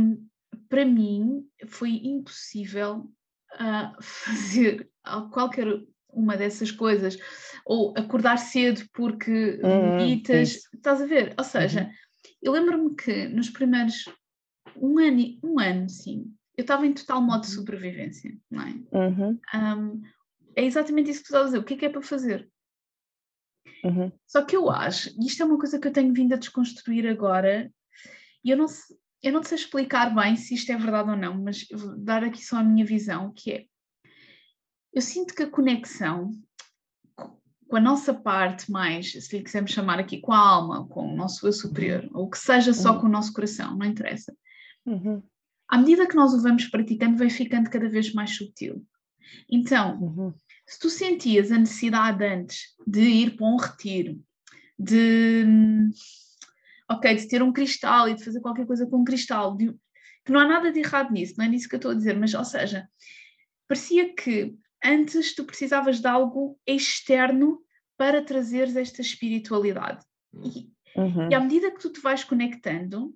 para 0.69 0.85
mim 0.85 1.45
foi 1.67 1.99
impossível 2.03 3.11
uh, 3.55 4.01
fazer 4.01 4.89
qualquer 5.31 5.67
uma 6.11 6.35
dessas 6.35 6.71
coisas, 6.71 7.17
ou 7.65 7.93
acordar 7.95 8.37
cedo 8.37 8.83
porque 8.93 9.59
uhum, 9.63 9.97
meditas, 9.97 10.59
estás 10.73 11.01
a 11.01 11.05
ver? 11.05 11.35
Ou 11.37 11.43
seja, 11.43 11.83
uhum. 11.83 11.91
eu 12.41 12.51
lembro-me 12.51 12.95
que 12.95 13.27
nos 13.27 13.49
primeiros 13.49 14.05
um 14.75 14.97
ano, 14.97 15.23
um 15.43 15.59
ano, 15.59 15.89
sim, 15.89 16.33
eu 16.57 16.61
estava 16.61 16.85
em 16.85 16.93
total 16.93 17.21
modo 17.21 17.41
de 17.41 17.49
uhum. 17.49 17.55
sobrevivência, 17.55 18.37
não 18.49 18.61
é? 18.61 18.73
Uhum. 18.91 19.39
Um, 19.53 20.01
é 20.55 20.65
exatamente 20.65 21.11
isso 21.11 21.21
que 21.21 21.27
tu 21.27 21.35
estás 21.35 21.43
a 21.43 21.45
dizer. 21.47 21.59
O 21.59 21.63
que 21.63 21.73
é 21.75 21.77
que 21.77 21.85
é 21.85 21.89
para 21.89 22.01
fazer? 22.01 22.49
Uhum. 23.83 24.11
Só 24.27 24.43
que 24.43 24.55
eu 24.55 24.69
acho, 24.69 25.09
e 25.17 25.25
isto 25.25 25.41
é 25.41 25.45
uma 25.45 25.57
coisa 25.57 25.79
que 25.79 25.87
eu 25.87 25.93
tenho 25.93 26.13
vindo 26.13 26.33
a 26.33 26.37
desconstruir 26.37 27.07
agora, 27.07 27.71
e 28.43 28.49
eu 28.49 28.57
não, 28.57 28.65
eu 29.21 29.33
não 29.33 29.43
sei 29.43 29.57
explicar 29.57 30.13
bem 30.13 30.35
se 30.35 30.53
isto 30.53 30.71
é 30.71 30.77
verdade 30.77 31.09
ou 31.09 31.17
não, 31.17 31.41
mas 31.41 31.65
vou 31.71 31.97
dar 31.97 32.23
aqui 32.23 32.43
só 32.43 32.57
a 32.57 32.63
minha 32.63 32.85
visão, 32.85 33.33
que 33.35 33.51
é, 33.51 33.65
eu 34.93 35.01
sinto 35.01 35.35
que 35.35 35.43
a 35.43 35.49
conexão 35.49 36.31
com 37.69 37.75
a 37.75 37.79
nossa 37.79 38.13
parte 38.13 38.69
mais, 38.71 39.11
se 39.11 39.37
lhe 39.37 39.43
quisermos 39.43 39.71
chamar 39.71 39.99
aqui, 39.99 40.19
com 40.19 40.33
a 40.33 40.39
alma, 40.39 40.87
com 40.87 41.13
o 41.13 41.15
nosso 41.15 41.45
eu 41.47 41.53
superior, 41.53 42.03
uhum. 42.05 42.21
ou 42.21 42.29
que 42.29 42.37
seja 42.37 42.73
só 42.73 42.93
uhum. 42.93 43.01
com 43.01 43.05
o 43.05 43.11
nosso 43.11 43.31
coração, 43.31 43.77
não 43.77 43.85
interessa. 43.85 44.35
Uhum. 44.87 45.21
À 45.67 45.77
medida 45.77 46.07
que 46.07 46.15
nós 46.15 46.33
o 46.33 46.41
vamos 46.41 46.65
praticando, 46.65 47.15
vai 47.15 47.29
ficando 47.29 47.69
cada 47.69 47.87
vez 47.87 48.11
mais 48.11 48.35
sutil. 48.35 48.83
Então, 49.47 50.01
uhum. 50.01 50.33
se 50.65 50.79
tu 50.79 50.89
sentias 50.89 51.51
a 51.51 51.59
necessidade 51.59 52.25
antes 52.25 52.75
de 52.87 53.01
ir 53.01 53.37
para 53.37 53.45
um 53.45 53.57
retiro, 53.57 54.19
de, 54.79 55.45
ok, 56.89 57.15
de 57.15 57.27
ter 57.27 57.43
um 57.43 57.53
cristal 57.53 58.09
e 58.09 58.15
de 58.15 58.23
fazer 58.23 58.41
qualquer 58.41 58.65
coisa 58.65 58.85
com 58.87 58.97
um 58.97 59.03
cristal, 59.03 59.55
de, 59.55 59.73
que 60.25 60.31
não 60.31 60.39
há 60.39 60.47
nada 60.47 60.71
de 60.71 60.79
errado 60.79 61.11
nisso, 61.11 61.35
não 61.37 61.45
é 61.45 61.47
nisso 61.47 61.69
que 61.69 61.75
eu 61.75 61.77
estou 61.77 61.91
a 61.91 61.95
dizer, 61.95 62.17
mas, 62.17 62.33
ou 62.33 62.43
seja, 62.43 62.87
parecia 63.67 64.13
que 64.13 64.55
antes 64.83 65.35
tu 65.35 65.43
precisavas 65.45 65.99
de 65.99 66.07
algo 66.07 66.59
externo 66.65 67.61
para 67.97 68.23
trazeres 68.23 68.75
esta 68.75 69.01
espiritualidade. 69.01 70.03
E, 70.33 70.69
uhum. 70.95 71.29
e 71.29 71.35
à 71.35 71.39
medida 71.39 71.71
que 71.71 71.79
tu 71.79 71.91
te 71.91 71.99
vais 71.99 72.23
conectando, 72.23 73.13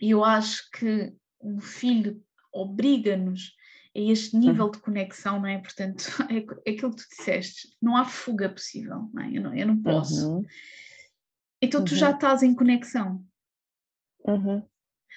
e 0.00 0.10
eu 0.10 0.24
acho 0.24 0.70
que 0.70 1.12
um 1.40 1.60
filho 1.60 2.22
obriga-nos 2.52 3.54
a 3.94 3.98
este 3.98 4.36
nível 4.36 4.66
uhum. 4.66 4.70
de 4.70 4.78
conexão, 4.78 5.40
não 5.40 5.48
é? 5.48 5.58
Portanto, 5.58 6.04
é, 6.30 6.38
é, 6.38 6.72
aquilo 6.72 6.94
que 6.94 7.02
tu 7.02 7.08
disseste, 7.10 7.68
não 7.80 7.96
há 7.96 8.04
fuga 8.04 8.48
possível, 8.48 9.10
não 9.12 9.22
é? 9.22 9.36
Eu 9.36 9.42
não, 9.42 9.54
eu 9.54 9.66
não 9.66 9.82
posso. 9.82 10.36
Uhum. 10.36 10.44
Então 11.60 11.84
tu 11.84 11.94
já 11.94 12.10
uhum. 12.10 12.14
estás 12.14 12.42
em 12.42 12.54
conexão. 12.54 13.24
Uhum. 14.24 14.62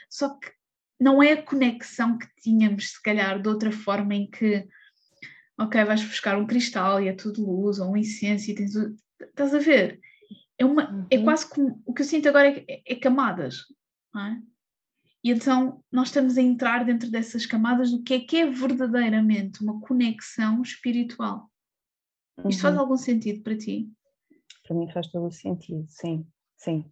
Só 0.10 0.30
que 0.30 0.52
não 1.00 1.22
é 1.22 1.34
a 1.34 1.44
conexão 1.44 2.18
que 2.18 2.28
tínhamos, 2.42 2.92
se 2.92 3.02
calhar, 3.02 3.42
de 3.42 3.48
outra 3.48 3.72
forma 3.72 4.16
em 4.16 4.30
que 4.30 4.68
ok, 5.60 5.84
vais 5.84 6.04
buscar 6.04 6.38
um 6.38 6.48
cristal 6.48 7.02
e 7.02 7.10
é 7.10 7.14
tudo 7.14 7.46
luz, 7.46 7.80
ou 7.80 7.92
um 7.92 7.98
incenso 7.98 8.50
e 8.50 8.56
tens. 8.56 8.74
Estás 9.20 9.54
a 9.54 9.60
ver? 9.60 10.00
É, 10.58 10.66
uma, 10.66 10.84
é 10.84 10.88
uhum. 10.92 11.08
é 11.12 11.24
quase 11.24 11.50
como. 11.50 11.82
O 11.86 11.94
que 11.94 12.02
eu 12.02 12.06
sinto 12.06 12.30
agora 12.30 12.48
é, 12.48 12.66
é, 12.68 12.94
é 12.94 12.96
camadas, 12.96 13.66
não 14.14 14.26
é? 14.26 14.42
E 15.22 15.32
então 15.32 15.84
nós 15.92 16.08
estamos 16.08 16.38
a 16.38 16.42
entrar 16.42 16.86
dentro 16.86 17.12
dessas 17.12 17.46
camadas 17.46 17.92
do 17.92 18.02
que 18.02 18.14
é 18.14 18.20
que 18.22 18.38
é 18.38 18.50
verdadeiramente 18.50 19.62
uma 19.62 19.82
conexão 19.82 20.62
espiritual. 20.62 21.52
Uhum. 22.38 22.50
Isto 22.50 22.62
faz 22.62 22.76
uhum. 22.76 22.82
algum 22.82 22.98
sentido 22.98 23.44
para 23.44 23.58
ti? 23.58 23.92
Para 24.70 24.78
mim 24.78 24.88
faz 24.92 25.08
todo 25.08 25.26
o 25.26 25.32
sentido, 25.32 25.84
sim, 25.88 26.28
sim. 26.56 26.86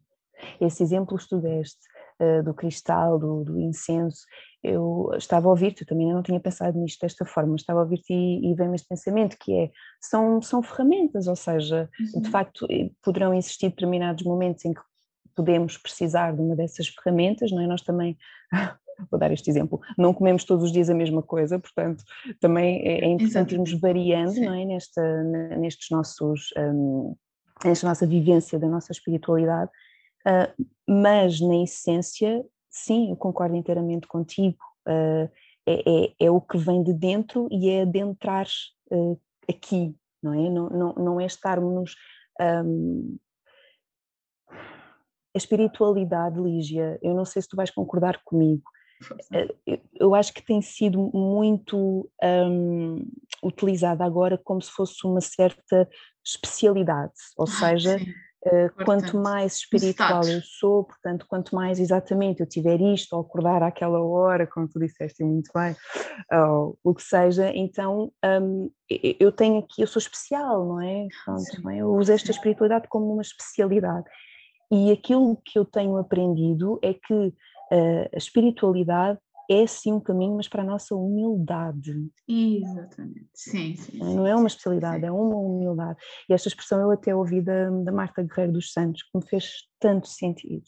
Esse 0.60 0.82
exemplo 0.82 1.16
que 1.16 1.30
tu 1.30 1.40
deste 1.40 1.78
uh, 2.20 2.44
do 2.44 2.56
cristal, 2.56 3.20
do, 3.20 3.44
do, 3.44 3.60
incenso, 3.60 4.26
eu 4.64 5.12
estava 5.16 5.48
a 5.48 5.52
ouvir-te, 5.52 5.84
eu 5.84 5.88
também 5.88 6.12
não 6.12 6.24
tinha 6.24 6.40
pensado 6.40 6.76
nisto 6.80 7.02
desta 7.02 7.24
forma, 7.24 7.56
estava 7.56 7.82
a 7.82 7.84
ouvir-te 7.84 8.12
e, 8.12 8.52
e 8.52 8.56
vem-me 8.56 8.74
este 8.74 8.88
pensamento 8.88 9.38
que 9.40 9.54
é, 9.54 9.72
são, 10.02 10.42
são 10.42 10.64
ferramentas, 10.64 11.28
ou 11.28 11.36
seja, 11.36 11.88
uhum. 12.16 12.22
de 12.22 12.32
facto 12.32 12.66
eh, 12.68 12.90
poderão 13.04 13.32
existir 13.32 13.70
determinados 13.70 14.24
momentos 14.24 14.66
em 14.66 14.74
que 14.74 14.82
podemos 15.36 15.78
precisar 15.78 16.36
de 16.36 16.42
uma 16.42 16.56
dessas 16.56 16.88
ferramentas, 16.88 17.52
não 17.52 17.62
é? 17.62 17.68
Nós 17.68 17.84
também, 17.84 18.18
vou 19.12 19.20
dar 19.20 19.32
este 19.32 19.52
exemplo, 19.52 19.80
não 19.96 20.16
comemos 20.16 20.44
todos 20.44 20.66
os 20.66 20.72
dias 20.72 20.90
a 20.90 20.96
mesma 20.96 21.22
coisa, 21.22 21.60
portanto 21.60 22.04
também 22.40 22.82
é, 22.88 23.02
é 23.02 23.08
importante 23.08 23.54
irmos 23.54 23.72
variando, 23.80 24.34
Sim. 24.34 24.46
não 24.46 24.54
é? 24.56 24.66
Nesta, 24.66 25.24
nestes 25.60 25.92
nossos, 25.92 26.50
um, 26.58 27.16
nesta 27.64 27.88
nossa 27.88 28.06
vivência 28.06 28.60
da 28.60 28.68
nossa 28.68 28.92
espiritualidade, 28.92 29.72
uh, 30.28 30.66
mas 30.88 31.40
na 31.40 31.64
essência 31.64 32.44
sim, 32.70 33.10
eu 33.10 33.16
concordo 33.16 33.56
inteiramente 33.56 34.08
contigo. 34.08 34.58
Uh, 34.88 35.30
é, 35.66 35.84
é, 35.86 36.14
é, 36.22 36.32
o 36.32 36.40
que 36.40 36.58
vem 36.58 36.82
de 36.82 36.94
dentro 36.94 37.48
e 37.52 37.70
é 37.70 37.82
adentrar 37.82 38.48
uh, 38.90 39.20
aqui, 39.50 39.94
não 40.24 40.34
é? 40.34 40.50
Não, 40.50 40.70
não, 40.70 40.94
não 40.94 41.22
é 41.22 41.26
estarmos. 41.26 41.96
Um, 42.40 43.18
a 45.36 45.38
espiritualidade, 45.38 46.40
Lígia, 46.40 46.98
eu 47.02 47.14
não 47.14 47.26
sei 47.26 47.42
se 47.42 47.50
tu 47.50 47.56
vais 47.56 47.70
concordar 47.70 48.22
comigo, 48.24 48.64
eu 50.00 50.16
acho 50.16 50.34
que 50.34 50.42
tem 50.42 50.62
sido 50.62 51.12
muito 51.14 52.10
um, 52.24 53.06
utilizada 53.44 54.04
agora 54.04 54.38
como 54.38 54.62
se 54.62 54.72
fosse 54.72 55.06
uma 55.06 55.22
certa 55.22 55.88
especialidade, 56.26 57.14
ou 57.38 57.46
ah, 57.46 57.48
seja, 57.48 58.00
Uh, 58.46 58.86
quanto 58.86 59.18
mais 59.18 59.58
espiritual 59.58 60.22
eu 60.24 60.42
sou, 60.42 60.84
portanto, 60.84 61.26
quanto 61.28 61.56
mais 61.56 61.80
exatamente 61.80 62.40
eu 62.40 62.48
tiver 62.48 62.80
isto, 62.80 63.14
ou 63.14 63.22
acordar 63.22 63.64
àquela 63.64 64.00
hora, 64.00 64.48
como 64.48 64.70
tu 64.70 64.80
disseste 64.80 65.24
muito 65.24 65.52
bem, 65.54 65.76
ou 66.32 66.78
o 66.84 66.94
que 66.94 67.02
seja, 67.02 67.52
então 67.54 68.12
um, 68.24 68.72
eu 69.20 69.32
tenho 69.32 69.58
aqui, 69.58 69.82
eu 69.82 69.88
sou 69.88 70.00
especial, 70.00 70.66
não 70.66 70.82
é? 70.82 71.08
Pronto, 71.26 71.70
é? 71.70 71.78
Eu 71.80 71.94
uso 71.94 72.12
esta 72.12 72.32
espiritualidade 72.32 72.88
como 72.88 73.12
uma 73.12 73.24
especialidade. 73.24 74.06
E 74.72 74.92
aquilo 74.92 75.42
que 75.44 75.58
eu 75.58 75.66
tenho 75.66 75.98
aprendido 75.98 76.80
é 76.84 76.94
que 76.94 77.34
a 77.72 78.18
espiritualidade 78.18 79.20
é 79.50 79.66
sim 79.66 79.94
um 79.94 80.00
caminho, 80.00 80.36
mas 80.36 80.48
para 80.48 80.62
a 80.62 80.66
nossa 80.66 80.94
humildade. 80.94 81.94
Exatamente, 82.28 83.30
sim, 83.34 83.76
sim. 83.76 83.98
Não 83.98 84.28
é 84.28 84.36
uma 84.36 84.48
especialidade, 84.48 85.02
sim. 85.02 85.08
é 85.08 85.12
uma 85.12 85.38
humildade. 85.38 85.98
E 86.30 86.34
esta 86.34 86.50
expressão 86.50 86.82
eu 86.82 86.92
até 86.92 87.16
ouvi 87.16 87.42
da, 87.42 87.70
da 87.70 87.92
Marta 87.92 88.22
Guerreiro 88.22 88.54
dos 88.54 88.74
Santos, 88.74 89.04
que 89.04 89.18
me 89.18 89.26
fez 89.26 89.68
tanto 89.80 90.08
sentido, 90.08 90.66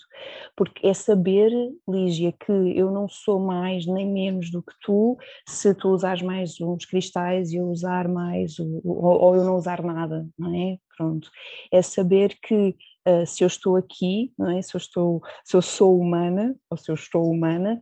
porque 0.55 0.87
é 0.87 0.93
saber, 0.93 1.51
Lígia, 1.87 2.31
que 2.31 2.51
eu 2.51 2.91
não 2.91 3.09
sou 3.09 3.39
mais 3.39 3.85
nem 3.85 4.09
menos 4.09 4.49
do 4.51 4.61
que 4.61 4.73
tu, 4.81 5.17
se 5.47 5.73
tu 5.73 5.89
usares 5.89 6.21
mais 6.21 6.61
uns 6.61 6.85
cristais 6.85 7.51
e 7.51 7.57
eu 7.57 7.67
usar 7.67 8.07
mais, 8.07 8.57
ou, 8.59 8.81
ou 8.85 9.35
eu 9.35 9.43
não 9.43 9.55
usar 9.55 9.83
nada, 9.83 10.27
não 10.37 10.55
é? 10.55 10.77
Pronto. 10.95 11.29
É 11.71 11.81
saber 11.81 12.37
que 12.41 12.75
uh, 13.07 13.25
se 13.25 13.43
eu 13.43 13.47
estou 13.47 13.75
aqui, 13.75 14.33
não 14.37 14.49
é? 14.49 14.61
Se 14.61 14.75
eu 14.75 14.79
estou, 14.79 15.21
se 15.43 15.55
eu 15.55 15.61
sou 15.61 15.99
humana, 15.99 16.55
ou 16.69 16.77
se 16.77 16.89
eu 16.91 16.95
estou 16.95 17.29
humana, 17.29 17.81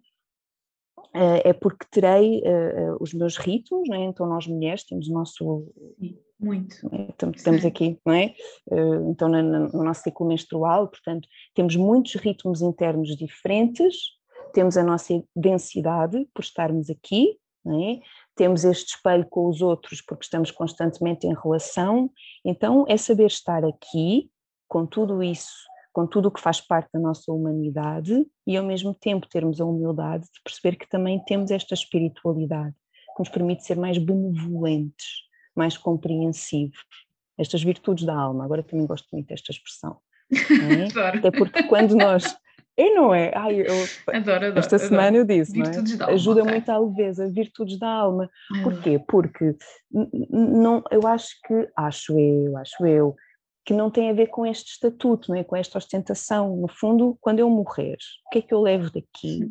é 1.14 1.52
porque 1.54 1.86
terei 1.90 2.42
uh, 2.42 2.98
os 3.00 3.14
meus 3.14 3.38
ritmos, 3.38 3.90
é? 3.90 3.98
então 3.98 4.28
nós 4.28 4.46
mulheres 4.46 4.84
temos 4.84 5.08
o 5.08 5.14
nosso. 5.14 5.74
Muito. 6.40 6.76
É? 6.94 7.08
Estamos 7.36 7.66
aqui, 7.66 8.00
não 8.06 8.14
é? 8.14 8.36
Uh, 8.70 9.10
então, 9.10 9.28
no, 9.28 9.42
no 9.42 9.84
nosso 9.84 10.04
ciclo 10.04 10.28
menstrual, 10.28 10.88
portanto, 10.88 11.28
temos 11.56 11.76
muitos 11.76 12.14
ritmos 12.16 12.62
internos 12.62 13.16
diferentes, 13.16 13.96
temos 14.54 14.78
a 14.78 14.84
nossa 14.84 15.24
densidade 15.36 16.28
por 16.34 16.44
estarmos 16.44 16.90
aqui, 16.90 17.38
não 17.66 17.84
é? 17.84 18.00
temos 18.36 18.64
este 18.64 18.96
espelho 18.96 19.26
com 19.28 19.48
os 19.50 19.62
outros 19.62 20.00
porque 20.02 20.24
estamos 20.24 20.52
constantemente 20.52 21.26
em 21.26 21.34
relação, 21.34 22.10
então 22.46 22.86
é 22.88 22.96
saber 22.96 23.26
estar 23.26 23.66
aqui 23.66 24.30
com 24.68 24.86
tudo 24.86 25.24
isso 25.24 25.68
com 25.98 26.06
tudo 26.06 26.28
o 26.28 26.32
que 26.32 26.40
faz 26.40 26.62
parte 26.62 26.90
da 26.94 27.00
nossa 27.00 27.32
humanidade 27.32 28.24
e 28.46 28.56
ao 28.56 28.64
mesmo 28.64 28.94
tempo 28.94 29.28
termos 29.28 29.60
a 29.60 29.66
humildade 29.66 30.26
de 30.26 30.42
perceber 30.44 30.78
que 30.78 30.88
também 30.88 31.20
temos 31.26 31.50
esta 31.50 31.74
espiritualidade 31.74 32.76
que 33.16 33.20
nos 33.20 33.30
permite 33.30 33.66
ser 33.66 33.78
mais 33.78 33.98
benevolentes, 33.98 35.08
mais 35.56 35.76
compreensivos. 35.76 36.78
Estas 37.36 37.64
virtudes 37.64 38.06
da 38.06 38.16
alma, 38.16 38.46
agora 38.46 38.62
também 38.62 38.86
gosto 38.86 39.08
muito 39.12 39.30
desta 39.30 39.52
expressão. 39.52 39.98
É? 40.32 40.88
Claro. 40.94 41.18
Até 41.18 41.32
porque 41.32 41.64
quando 41.64 41.96
nós. 41.96 42.38
E 42.78 42.94
não 42.94 43.12
é? 43.12 43.32
Ai, 43.36 43.62
eu, 43.62 43.74
adoro, 44.14 44.46
adoro, 44.46 44.60
esta 44.60 44.76
adoro. 44.76 44.90
semana 44.90 45.18
eu 45.18 45.26
disse, 45.26 45.52
virtudes 45.52 45.98
não 45.98 46.10
é? 46.10 46.14
ajuda 46.14 46.42
okay. 46.42 46.52
muito 46.54 46.70
à 46.70 46.78
leveza, 46.78 47.28
virtudes 47.28 47.80
da 47.80 47.90
alma. 47.90 48.30
Porquê? 48.62 49.00
Porque 49.00 49.56
não, 50.30 50.84
eu 50.92 51.08
acho 51.08 51.30
que, 51.44 51.68
acho 51.76 52.20
eu, 52.20 52.56
acho 52.56 52.86
eu, 52.86 53.16
que 53.68 53.74
não 53.74 53.92
tem 53.92 54.10
a 54.10 54.14
ver 54.14 54.28
com 54.28 54.46
este 54.46 54.72
estatuto, 54.72 55.30
não 55.30 55.38
é? 55.38 55.44
com 55.44 55.54
esta 55.54 55.78
ostentação. 55.78 56.56
No 56.56 56.70
fundo, 56.70 57.18
quando 57.20 57.40
eu 57.40 57.50
morrer, 57.50 57.98
o 58.26 58.30
que 58.30 58.40
é 58.40 58.42
que 58.42 58.54
eu 58.54 58.62
levo 58.62 58.90
daqui? 58.90 59.42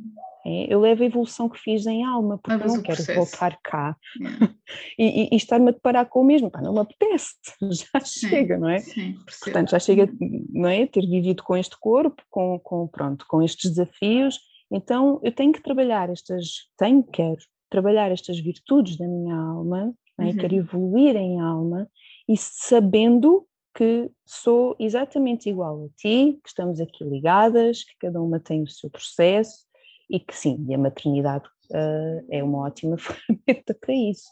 É, 0.46 0.73
eu 0.73 0.80
levo 0.80 1.02
a 1.02 1.06
evolução 1.06 1.50
que 1.50 1.58
fiz 1.58 1.85
em 1.85 2.02
alma, 2.02 2.38
porque 2.38 2.64
eu 2.64 2.68
não 2.68 2.80
quero 2.80 2.96
processo. 2.96 3.14
voltar 3.14 3.58
cá 3.62 3.94
yeah. 4.18 4.54
e, 4.99 5.25
e, 5.25 5.28
e 5.32 5.37
estar-me 5.37 5.68
a 5.68 5.73
deparar 5.73 6.06
com 6.06 6.23
o 6.23 6.25
mesmo. 6.25 6.50
Pá, 6.50 6.62
não 6.62 6.73
me 6.73 6.80
apetece, 6.80 7.35
já 7.61 8.00
sim, 8.00 8.28
chega, 8.30 8.56
não 8.56 8.70
é? 8.70 8.78
Sim, 8.78 9.16
Portanto, 9.42 9.73
já 9.73 9.78
chega 9.78 10.11
não 10.49 10.70
é? 10.70 10.87
ter 10.87 11.06
vivido 11.06 11.42
com 11.42 11.54
este 11.54 11.78
corpo, 11.78 12.23
com, 12.30 12.58
com, 12.61 12.88
pronto, 12.88 13.26
com 13.28 13.42
estes 13.42 13.70
desafios. 13.70 14.40
Então, 14.70 15.20
eu 15.23 15.32
tenho 15.32 15.52
que 15.52 15.62
trabalhar 15.62 16.08
estas, 16.08 16.70
tenho, 16.78 17.04
quero 17.04 17.37
trabalhar 17.68 18.11
estas 18.11 18.40
virtudes 18.40 18.96
da 18.96 19.06
minha 19.06 19.37
alma, 19.37 19.92
é? 20.18 20.25
uhum. 20.25 20.37
quero 20.38 20.54
evoluir 20.54 21.16
em 21.16 21.38
alma 21.38 21.87
e 22.26 22.35
sabendo 22.35 23.46
que 23.76 24.11
sou 24.25 24.75
exatamente 24.80 25.50
igual 25.50 25.85
a 25.85 25.88
ti, 25.97 26.40
que 26.42 26.49
estamos 26.49 26.80
aqui 26.80 27.04
ligadas, 27.04 27.85
que 27.85 27.95
cada 28.00 28.23
uma 28.23 28.40
tem 28.40 28.62
o 28.62 28.68
seu 28.68 28.88
processo 28.88 29.66
e 30.09 30.18
que 30.18 30.35
sim, 30.35 30.64
e 30.66 30.75
a 30.75 30.78
maternidade 30.78 31.47
uh, 31.71 32.26
é 32.30 32.42
uma 32.42 32.61
ótima 32.61 32.97
ferramenta 32.97 33.76
para 33.78 33.95
isso, 33.95 34.30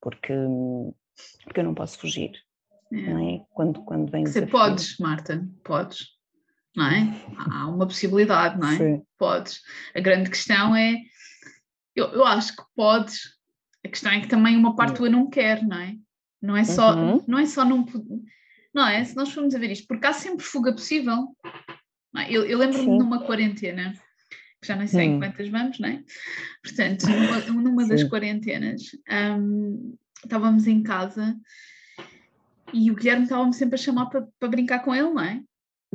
porque, 0.00 0.32
porque 1.42 1.58
eu 1.60 1.64
não 1.64 1.74
posso 1.74 1.98
fugir. 1.98 2.32
É. 2.92 2.96
Não 2.96 3.28
é? 3.28 3.44
Quando, 3.50 3.82
quando 3.82 4.10
vem 4.12 4.24
Você 4.24 4.46
podes, 4.46 4.96
Marta, 4.98 5.44
podes. 5.64 6.14
Não 6.76 6.86
é? 6.86 7.14
Há 7.50 7.68
uma 7.68 7.86
possibilidade, 7.86 8.60
não 8.60 8.68
é? 8.68 8.76
Sim. 8.76 9.02
Podes. 9.18 9.60
A 9.94 10.00
grande 10.00 10.30
questão 10.30 10.74
é, 10.74 11.00
eu, 11.96 12.06
eu 12.12 12.24
acho 12.24 12.54
que 12.54 12.62
podes, 12.76 13.22
a 13.84 13.88
questão 13.88 14.12
é 14.12 14.20
que 14.20 14.28
também 14.28 14.56
uma 14.56 14.76
parte 14.76 14.98
tua 14.98 15.08
não 15.08 15.28
quer, 15.28 15.64
não 15.64 15.78
é? 15.78 15.96
Não 16.40 16.56
é 16.56 16.62
só, 16.62 16.94
uhum. 16.94 17.24
não 17.26 17.38
é 17.38 17.46
só 17.46 17.64
não, 17.64 17.84
não 18.74 18.86
é? 18.86 19.04
Se 19.04 19.14
nós 19.16 19.30
formos 19.30 19.54
a 19.54 19.58
ver 19.58 19.70
isto, 19.70 19.86
porque 19.86 20.06
há 20.06 20.12
sempre 20.12 20.44
fuga 20.44 20.72
possível. 20.72 21.34
É? 22.16 22.30
Eu, 22.30 22.44
eu 22.44 22.58
lembro-me 22.58 22.98
de 22.98 23.04
uma 23.04 23.24
quarentena, 23.24 23.94
que 24.60 24.66
já 24.66 24.76
não 24.76 24.86
sei 24.86 25.04
em 25.04 25.18
quantas 25.18 25.48
vamos, 25.48 25.78
não 25.78 25.88
é? 25.88 26.02
Portanto, 26.62 27.06
numa, 27.06 27.62
numa 27.62 27.88
das 27.88 28.02
quarentenas, 28.04 28.82
um, 29.38 29.96
estávamos 30.22 30.66
em 30.66 30.82
casa 30.82 31.38
e 32.72 32.90
o 32.90 32.94
Guilherme 32.94 33.24
estava-me 33.24 33.54
sempre 33.54 33.76
a 33.76 33.78
chamar 33.78 34.06
para, 34.06 34.26
para 34.38 34.48
brincar 34.48 34.80
com 34.80 34.94
ele, 34.94 35.10
não 35.10 35.22
é? 35.22 35.42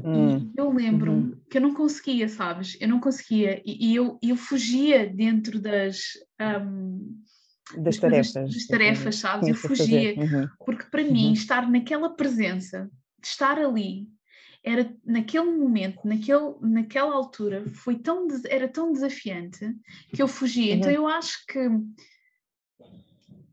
Hum. 0.04 0.52
E 0.56 0.60
eu 0.60 0.72
lembro-me 0.72 1.34
uhum. 1.34 1.42
que 1.50 1.58
eu 1.58 1.62
não 1.62 1.74
conseguia, 1.74 2.30
sabes? 2.30 2.78
Eu 2.80 2.88
não 2.88 3.00
conseguia 3.00 3.62
e, 3.66 3.92
e 3.92 3.96
eu, 3.96 4.18
eu 4.22 4.36
fugia 4.36 5.08
dentro 5.08 5.60
das. 5.60 6.00
Um, 6.40 7.22
das 7.78 7.98
tarefas. 7.98 8.34
Das, 8.34 8.68
tarefas, 8.68 9.16
sabes? 9.18 9.48
Eu 9.48 9.56
fugia, 9.56 10.16
uhum. 10.18 10.50
porque 10.66 10.86
para 10.86 11.02
uhum. 11.02 11.12
mim 11.12 11.34
estar 11.34 11.70
naquela 11.70 12.16
presença, 12.16 12.90
de 13.22 13.28
estar 13.28 13.58
ali, 13.60 14.08
era 14.64 14.94
naquele 15.06 15.52
momento, 15.52 16.00
naquele, 16.06 16.56
naquela 16.62 17.14
altura, 17.14 17.66
foi 17.70 17.96
tão, 17.96 18.28
era 18.50 18.68
tão 18.68 18.92
desafiante 18.92 19.74
que 20.14 20.22
eu 20.22 20.28
fugia. 20.28 20.76
Então 20.76 20.90
uhum. 20.90 20.96
Então 20.96 21.04
eu 21.04 21.08
acho 21.08 21.46
que 21.48 21.60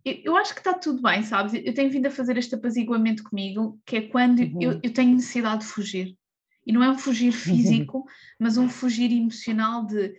eu, 0.07 0.21
eu 0.25 0.37
acho 0.37 0.55
que 0.55 0.61
está 0.61 0.73
tudo 0.73 1.03
bem, 1.03 1.23
sabes? 1.25 1.53
Eu 1.53 1.75
tenho 1.75 1.91
vindo 1.91 2.07
a 2.07 2.11
fazer 2.11 2.39
este 2.39 2.55
apaziguamento 2.55 3.25
comigo, 3.25 3.81
que 3.85 3.97
é 3.97 4.03
quando 4.03 4.39
uhum. 4.39 4.63
eu, 4.63 4.81
eu 4.83 4.93
tenho 4.93 5.15
necessidade 5.15 5.63
de 5.63 5.67
fugir. 5.67 6.17
E 6.65 6.73
não 6.73 6.83
é 6.83 6.91
um 6.91 6.99
fugir 6.99 7.27
uhum. 7.27 7.33
físico, 7.33 8.05
mas 8.39 8.57
um 8.57 8.69
fugir 8.69 9.13
emocional 9.13 9.85
de 9.85 10.15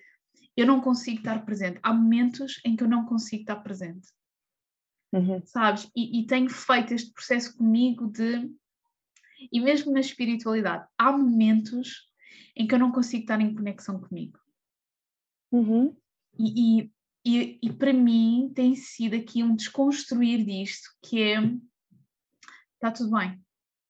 eu 0.58 0.66
não 0.66 0.82
consigo 0.82 1.20
estar 1.20 1.46
presente. 1.46 1.80
Há 1.84 1.94
momentos 1.94 2.60
em 2.66 2.76
que 2.76 2.84
eu 2.84 2.90
não 2.90 3.06
consigo 3.06 3.44
estar 3.44 3.58
presente. 3.58 4.10
Uhum. 5.14 5.40
Sabes? 5.46 5.90
E, 5.96 6.20
e, 6.20 6.26
tenho 6.26 6.50
feito 6.50 6.94
este 6.94 7.14
processo 7.14 7.56
comigo 7.56 8.08
de. 8.08 8.52
E 9.52 9.60
mesmo 9.60 9.94
na 9.94 10.00
espiritualidade, 10.00 10.88
há 10.98 11.12
momentos 11.12 12.12
em 12.56 12.66
que 12.66 12.74
eu 12.74 12.80
não 12.80 12.92
consigo 12.92 13.22
estar 13.22 13.40
em 13.40 13.54
conexão 13.54 14.02
comigo. 14.02 14.40
Uhum. 15.52 15.96
E, 16.38 16.82
e, 16.82 16.92
e, 17.24 17.60
e, 17.62 17.74
para 17.74 17.94
mim 17.94 18.52
tem 18.54 18.76
sido 18.76 19.16
aqui 19.16 19.44
um 19.44 19.56
desconstruir 19.56 20.44
disto, 20.44 20.90
que 21.04 21.22
é. 21.22 21.40
Está 22.74 22.92
tudo 22.92 23.16
bem. 23.16 23.40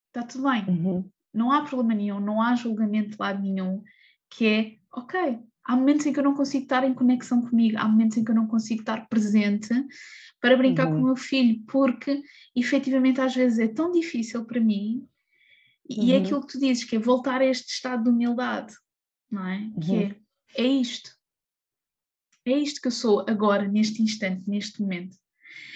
Está 0.08 0.24
tudo 0.24 0.50
bem. 0.50 0.66
Uhum. 0.68 1.10
Não 1.34 1.52
há 1.52 1.64
problema 1.64 1.94
nenhum, 1.94 2.20
não 2.20 2.42
há 2.42 2.56
julgamento 2.56 3.12
de 3.12 3.18
lado 3.20 3.42
nenhum, 3.42 3.84
que 4.30 4.46
é, 4.46 4.78
ok, 4.92 5.40
há 5.68 5.76
momentos 5.76 6.06
em 6.06 6.14
que 6.14 6.20
eu 6.20 6.24
não 6.24 6.34
consigo 6.34 6.64
estar 6.64 6.84
em 6.86 6.94
conexão 6.94 7.42
comigo, 7.42 7.78
há 7.78 7.88
momentos 7.88 8.18
em 8.18 8.24
que 8.24 8.32
eu 8.32 8.36
não 8.36 8.48
consigo 8.48 8.80
estar 8.80 9.08
presente 9.10 9.70
para 10.40 10.56
brincar 10.56 10.88
uhum. 10.88 10.94
com 10.94 11.00
o 11.00 11.06
meu 11.06 11.16
filho, 11.16 11.62
porque 11.68 12.24
efetivamente 12.56 13.20
às 13.20 13.36
vezes 13.36 13.60
é 13.60 13.68
tão 13.68 13.92
difícil 13.92 14.46
para 14.46 14.62
mim, 14.62 15.06
e 15.90 16.14
é 16.14 16.18
uhum. 16.18 16.24
aquilo 16.24 16.42
que 16.42 16.54
tu 16.54 16.60
dizes, 16.60 16.84
que 16.86 16.96
é 16.96 17.00
voltar 17.00 17.42
a 17.42 17.46
este 17.46 17.70
estado 17.70 18.04
de 18.04 18.10
humildade, 18.10 18.74
não 19.30 19.46
é? 19.46 19.58
Uhum. 19.58 19.80
Que 19.80 19.96
é, 19.96 20.16
é 20.56 20.66
isto. 20.66 21.12
É 22.46 22.58
isto 22.58 22.82
que 22.82 22.88
eu 22.88 22.92
sou 22.92 23.26
agora, 23.28 23.68
neste 23.68 24.02
instante, 24.02 24.50
neste 24.50 24.82
momento. 24.82 25.18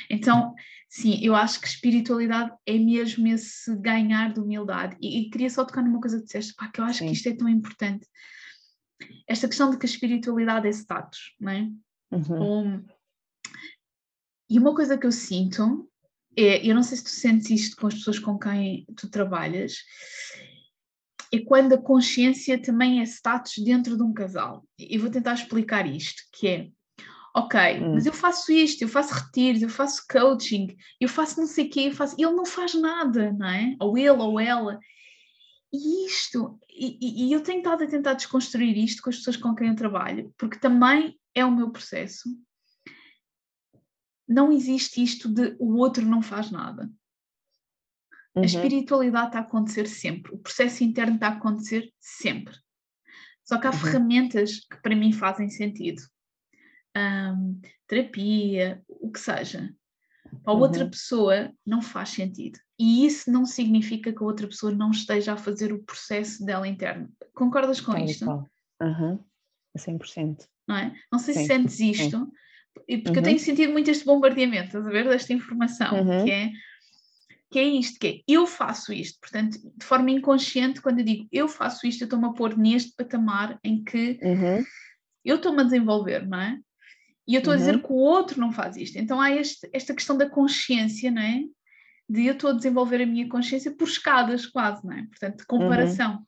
Então, 0.09 0.53
sim, 0.89 1.19
eu 1.21 1.35
acho 1.35 1.59
que 1.59 1.67
espiritualidade 1.67 2.53
é 2.65 2.77
mesmo 2.77 3.27
esse 3.27 3.75
ganhar 3.77 4.33
de 4.33 4.39
humildade. 4.39 4.95
E, 5.01 5.21
e 5.21 5.29
queria 5.29 5.49
só 5.49 5.65
tocar 5.65 5.81
numa 5.81 5.99
coisa 5.99 6.17
que 6.19 6.25
disseste, 6.25 6.53
ah, 6.57 6.69
que 6.69 6.79
eu 6.79 6.85
acho 6.85 6.99
sim. 6.99 7.07
que 7.07 7.11
isto 7.13 7.27
é 7.27 7.35
tão 7.35 7.49
importante 7.49 8.07
esta 9.27 9.47
questão 9.47 9.69
de 9.69 9.77
que 9.77 9.85
a 9.85 9.89
espiritualidade 9.89 10.67
é 10.67 10.71
status, 10.71 11.35
não 11.39 11.51
é? 11.51 11.69
Uhum. 12.11 12.63
Um, 12.65 12.85
e 14.49 14.59
uma 14.59 14.75
coisa 14.75 14.97
que 14.97 15.07
eu 15.07 15.11
sinto 15.11 15.89
é, 16.37 16.65
eu 16.65 16.73
não 16.73 16.83
sei 16.83 16.97
se 16.97 17.03
tu 17.03 17.09
sentes 17.09 17.49
isto 17.49 17.75
com 17.75 17.87
as 17.87 17.95
pessoas 17.95 18.19
com 18.19 18.37
quem 18.37 18.85
tu 18.95 19.09
trabalhas, 19.09 19.77
é 21.33 21.39
quando 21.39 21.73
a 21.73 21.81
consciência 21.81 22.61
também 22.61 22.99
é 22.99 23.03
status 23.03 23.53
dentro 23.63 23.95
de 23.95 24.03
um 24.03 24.13
casal. 24.13 24.65
E 24.77 24.97
vou 24.97 25.09
tentar 25.09 25.33
explicar 25.33 25.85
isto, 25.87 26.23
que 26.33 26.47
é, 26.47 26.69
ok, 27.35 27.59
hum. 27.79 27.93
mas 27.93 28.05
eu 28.05 28.13
faço 28.13 28.51
isto, 28.51 28.81
eu 28.81 28.87
faço 28.87 29.13
retiros, 29.13 29.61
eu 29.61 29.69
faço 29.69 30.03
coaching, 30.09 30.75
eu 30.99 31.09
faço 31.09 31.39
não 31.39 31.47
sei 31.47 31.67
o 31.67 31.69
quê, 31.69 31.81
eu 31.81 31.93
faço... 31.93 32.15
ele 32.17 32.31
não 32.31 32.45
faz 32.45 32.73
nada, 32.73 33.31
não 33.33 33.47
é? 33.47 33.75
Ou 33.79 33.97
ele 33.97 34.09
ou 34.09 34.39
ela. 34.39 34.79
E 35.73 36.05
isto, 36.05 36.59
e, 36.69 37.27
e 37.27 37.33
eu 37.33 37.41
tenho 37.41 37.59
estado 37.59 37.83
a 37.83 37.87
tentar 37.87 38.13
desconstruir 38.13 38.77
isto 38.77 39.01
com 39.01 39.09
as 39.09 39.17
pessoas 39.17 39.37
com 39.37 39.55
quem 39.55 39.69
eu 39.69 39.75
trabalho, 39.75 40.33
porque 40.37 40.59
também 40.59 41.17
é 41.33 41.45
o 41.45 41.51
meu 41.51 41.71
processo. 41.71 42.29
Não 44.27 44.51
existe 44.51 45.01
isto 45.01 45.29
de 45.29 45.55
o 45.59 45.77
outro 45.77 46.05
não 46.05 46.21
faz 46.21 46.51
nada. 46.51 46.91
Uhum. 48.35 48.43
A 48.43 48.45
espiritualidade 48.45 49.27
está 49.27 49.39
a 49.39 49.43
acontecer 49.43 49.87
sempre, 49.87 50.33
o 50.33 50.39
processo 50.39 50.83
interno 50.83 51.15
está 51.15 51.27
a 51.27 51.37
acontecer 51.37 51.93
sempre. 51.99 52.55
Só 53.43 53.57
que 53.57 53.67
há 53.67 53.71
uhum. 53.71 53.77
ferramentas 53.77 54.59
que 54.59 54.81
para 54.81 54.95
mim 54.95 55.11
fazem 55.13 55.49
sentido. 55.49 56.01
Um, 56.95 57.61
terapia, 57.87 58.83
o 58.87 59.09
que 59.09 59.19
seja 59.19 59.73
para 60.43 60.53
a 60.53 60.55
uhum. 60.55 60.61
outra 60.61 60.87
pessoa 60.87 61.51
não 61.65 61.81
faz 61.81 62.09
sentido. 62.09 62.59
E 62.79 63.05
isso 63.05 63.31
não 63.31 63.45
significa 63.45 64.11
que 64.11 64.23
a 64.23 64.25
outra 64.25 64.47
pessoa 64.47 64.73
não 64.73 64.91
esteja 64.91 65.33
a 65.33 65.37
fazer 65.37 65.71
o 65.71 65.83
processo 65.83 66.43
dela 66.45 66.67
interno. 66.67 67.09
Concordas 67.33 67.79
com 67.79 67.91
Tal 67.91 68.05
isto? 68.05 68.25
Uhum. 68.81 69.19
A 69.75 69.79
100%. 69.79 70.47
Não 70.67 70.77
é? 70.77 70.95
Não 71.11 71.19
sei 71.19 71.33
Sim. 71.33 71.41
se 71.41 71.47
sentes 71.47 71.79
isto, 71.79 72.19
Sim. 72.19 73.01
porque 73.03 73.09
uhum. 73.09 73.15
eu 73.15 73.23
tenho 73.23 73.39
sentido 73.39 73.71
muito 73.71 73.91
este 73.91 74.05
bombardeamento, 74.05 74.67
estás 74.67 74.87
a 74.87 74.89
ver, 74.89 75.07
desta 75.07 75.33
informação, 75.33 76.01
uhum. 76.01 76.25
que 76.25 76.31
é 76.31 76.51
que 77.51 77.59
é 77.59 77.63
isto, 77.63 77.99
que 77.99 78.07
é 78.07 78.21
eu 78.25 78.47
faço 78.47 78.93
isto, 78.93 79.19
portanto, 79.19 79.59
de 79.77 79.85
forma 79.85 80.09
inconsciente, 80.09 80.81
quando 80.81 80.99
eu 80.99 81.05
digo 81.05 81.27
eu 81.31 81.49
faço 81.49 81.85
isto, 81.85 82.01
eu 82.01 82.05
estou-me 82.05 82.27
a 82.27 82.31
pôr 82.31 82.57
neste 82.57 82.93
patamar 82.95 83.59
em 83.61 83.83
que 83.83 84.17
uhum. 84.23 84.63
eu 85.25 85.35
estou-me 85.35 85.59
a 85.59 85.65
desenvolver, 85.65 86.25
não 86.25 86.39
é? 86.39 86.57
E 87.27 87.35
eu 87.35 87.39
estou 87.39 87.53
uhum. 87.53 87.57
a 87.57 87.59
dizer 87.59 87.75
uhum. 87.75 87.81
que 87.81 87.91
o 87.91 87.97
outro 87.97 88.39
não 88.39 88.51
faz 88.51 88.75
isto. 88.77 88.97
Então 88.97 89.21
há 89.21 89.31
este, 89.31 89.69
esta 89.73 89.93
questão 89.93 90.17
da 90.17 90.29
consciência, 90.29 91.11
não 91.11 91.21
é? 91.21 91.43
De 92.09 92.25
eu 92.25 92.33
estou 92.33 92.49
a 92.49 92.53
desenvolver 92.53 93.01
a 93.01 93.05
minha 93.05 93.27
consciência 93.29 93.71
por 93.71 93.87
escadas, 93.87 94.45
quase, 94.45 94.85
não 94.85 94.93
é? 94.93 95.03
Portanto, 95.03 95.37
de 95.37 95.45
comparação. 95.45 96.25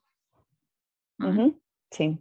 Uhum. 1.20 1.28
É? 1.28 1.30
Uhum. 1.30 1.56
Sim. 1.94 2.20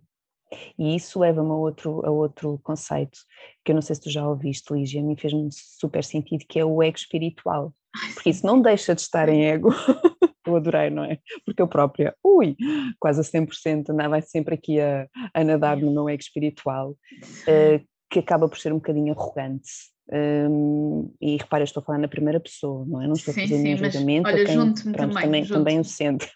E 0.78 0.96
isso 0.96 1.18
leva-me 1.18 1.50
a 1.50 1.54
outro, 1.54 2.04
a 2.04 2.10
outro 2.10 2.58
conceito 2.62 3.18
que 3.64 3.72
eu 3.72 3.74
não 3.74 3.82
sei 3.82 3.96
se 3.96 4.02
tu 4.02 4.10
já 4.10 4.26
ouviste, 4.26 4.72
Lígia, 4.72 5.02
me 5.02 5.18
fez-me 5.18 5.48
super 5.50 6.04
sentido, 6.04 6.44
que 6.46 6.58
é 6.58 6.64
o 6.64 6.82
ego 6.82 6.96
espiritual. 6.96 7.74
Porque 8.14 8.30
isso 8.30 8.46
não 8.46 8.60
deixa 8.60 8.94
de 8.94 9.00
estar 9.00 9.28
em 9.28 9.46
ego. 9.46 9.70
eu 10.46 10.56
adorei, 10.56 10.90
não 10.90 11.04
é? 11.04 11.18
Porque 11.44 11.62
eu 11.62 11.68
própria, 11.68 12.14
ui, 12.22 12.56
quase 12.98 13.20
a 13.20 13.24
100% 13.24 13.90
andava 13.90 14.20
sempre 14.20 14.54
aqui 14.54 14.80
a, 14.80 15.08
a 15.32 15.44
nadar 15.44 15.76
no 15.76 15.92
meu 15.92 16.08
ego 16.08 16.20
espiritual, 16.20 16.90
uh, 16.90 17.91
que 18.12 18.18
acaba 18.18 18.46
por 18.46 18.58
ser 18.58 18.72
um 18.72 18.76
bocadinho 18.76 19.14
arrogante. 19.14 19.70
Um, 20.12 21.10
e 21.20 21.38
repara, 21.38 21.64
estou 21.64 21.80
a 21.80 21.84
falar 21.84 21.98
na 21.98 22.08
primeira 22.08 22.38
pessoa, 22.38 22.84
não 22.86 23.00
é? 23.00 23.06
Não 23.06 23.14
estou 23.14 23.32
sim, 23.32 23.40
a 23.40 23.44
fazer 23.44 23.58
nenhum 23.58 23.78
julgamento 23.78 24.28
olha, 24.28 24.44
quem 24.44 24.54
pronto, 24.54 24.92
também, 24.92 25.22
também, 25.22 25.46
também 25.46 25.80
o 25.80 25.84
sente, 25.84 26.30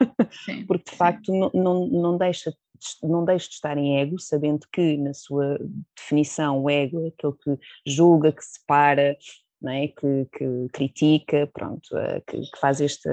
sim, 0.45 0.65
porque 0.67 0.91
de 0.91 0.97
facto 0.97 1.31
não, 1.33 1.51
não, 1.53 1.87
não, 1.89 2.17
deixa, 2.17 2.55
não 3.03 3.25
deixa 3.25 3.49
de 3.49 3.55
estar 3.55 3.77
em 3.77 3.99
ego, 4.01 4.19
sabendo 4.19 4.67
que 4.73 4.97
na 4.97 5.13
sua 5.13 5.59
definição 5.95 6.63
o 6.63 6.71
ego 6.71 7.05
é 7.05 7.09
aquele 7.09 7.35
que 7.35 7.59
julga, 7.85 8.33
que 8.33 8.43
separa, 8.43 9.19
não 9.61 9.73
é? 9.73 9.89
que, 9.89 10.27
que 10.33 10.69
critica, 10.73 11.51
pronto, 11.53 11.95
eh, 11.99 12.23
que, 12.27 12.41
que, 12.41 12.59
faz 12.59 12.81
este, 12.81 13.11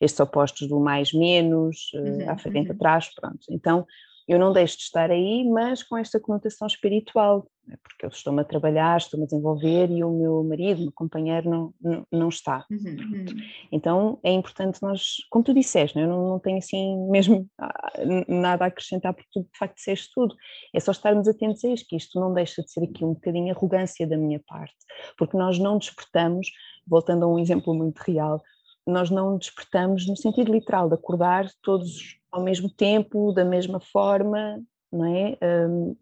estes 0.00 0.18
opostos 0.18 0.66
do 0.66 0.80
mais 0.80 1.12
menos, 1.12 1.92
eh, 1.94 1.98
uhum, 1.98 2.30
à 2.30 2.36
frente 2.38 2.70
uhum. 2.70 2.74
atrás, 2.74 3.08
pronto. 3.14 3.46
Então 3.50 3.86
eu 4.34 4.38
não 4.38 4.52
deixo 4.52 4.76
de 4.76 4.84
estar 4.84 5.10
aí, 5.10 5.44
mas 5.48 5.82
com 5.82 5.96
esta 5.96 6.18
conotação 6.20 6.66
espiritual, 6.66 7.46
né, 7.66 7.76
porque 7.82 8.06
eu 8.06 8.08
estou-me 8.08 8.40
a 8.40 8.44
trabalhar, 8.44 8.96
estou-me 8.96 9.24
a 9.24 9.26
desenvolver 9.26 9.90
e 9.90 10.02
o 10.02 10.10
meu 10.10 10.42
marido, 10.44 10.78
o 10.78 10.82
meu 10.82 10.92
companheiro 10.92 11.48
não, 11.48 11.74
não, 11.80 12.06
não 12.10 12.28
está. 12.28 12.64
Uhum, 12.70 12.78
uhum. 12.78 13.26
Então 13.70 14.18
é 14.22 14.32
importante 14.32 14.82
nós, 14.82 15.16
como 15.30 15.44
tu 15.44 15.54
disseste, 15.54 15.96
né, 15.96 16.04
eu 16.04 16.08
não, 16.08 16.28
não 16.28 16.38
tenho 16.38 16.58
assim 16.58 16.96
mesmo 17.10 17.48
ah, 17.58 17.92
nada 18.28 18.64
a 18.64 18.68
acrescentar, 18.68 19.14
porque 19.14 19.28
tu 19.32 19.42
de 19.42 19.58
facto 19.58 19.76
disseste 19.76 20.10
tudo, 20.14 20.34
é 20.74 20.80
só 20.80 20.92
estarmos 20.92 21.28
atentos 21.28 21.64
a 21.64 21.68
isto, 21.68 21.86
que 21.88 21.96
isto 21.96 22.18
não 22.18 22.32
deixa 22.32 22.62
de 22.62 22.70
ser 22.70 22.84
aqui 22.84 23.04
um 23.04 23.14
bocadinho 23.14 23.54
arrogância 23.54 24.06
da 24.06 24.16
minha 24.16 24.40
parte, 24.46 24.74
porque 25.16 25.36
nós 25.36 25.58
não 25.58 25.78
despertamos, 25.78 26.48
voltando 26.86 27.24
a 27.24 27.28
um 27.28 27.38
exemplo 27.38 27.74
muito 27.74 27.98
real, 27.98 28.42
nós 28.86 29.10
não 29.10 29.38
despertamos 29.38 30.08
no 30.08 30.16
sentido 30.16 30.52
literal 30.52 30.88
de 30.88 30.94
acordar 30.94 31.46
todos 31.62 32.20
ao 32.32 32.42
mesmo 32.42 32.68
tempo, 32.68 33.32
da 33.32 33.44
mesma 33.44 33.78
forma, 33.78 34.60
não 34.90 35.04
é? 35.04 35.38
Um, 35.42 35.96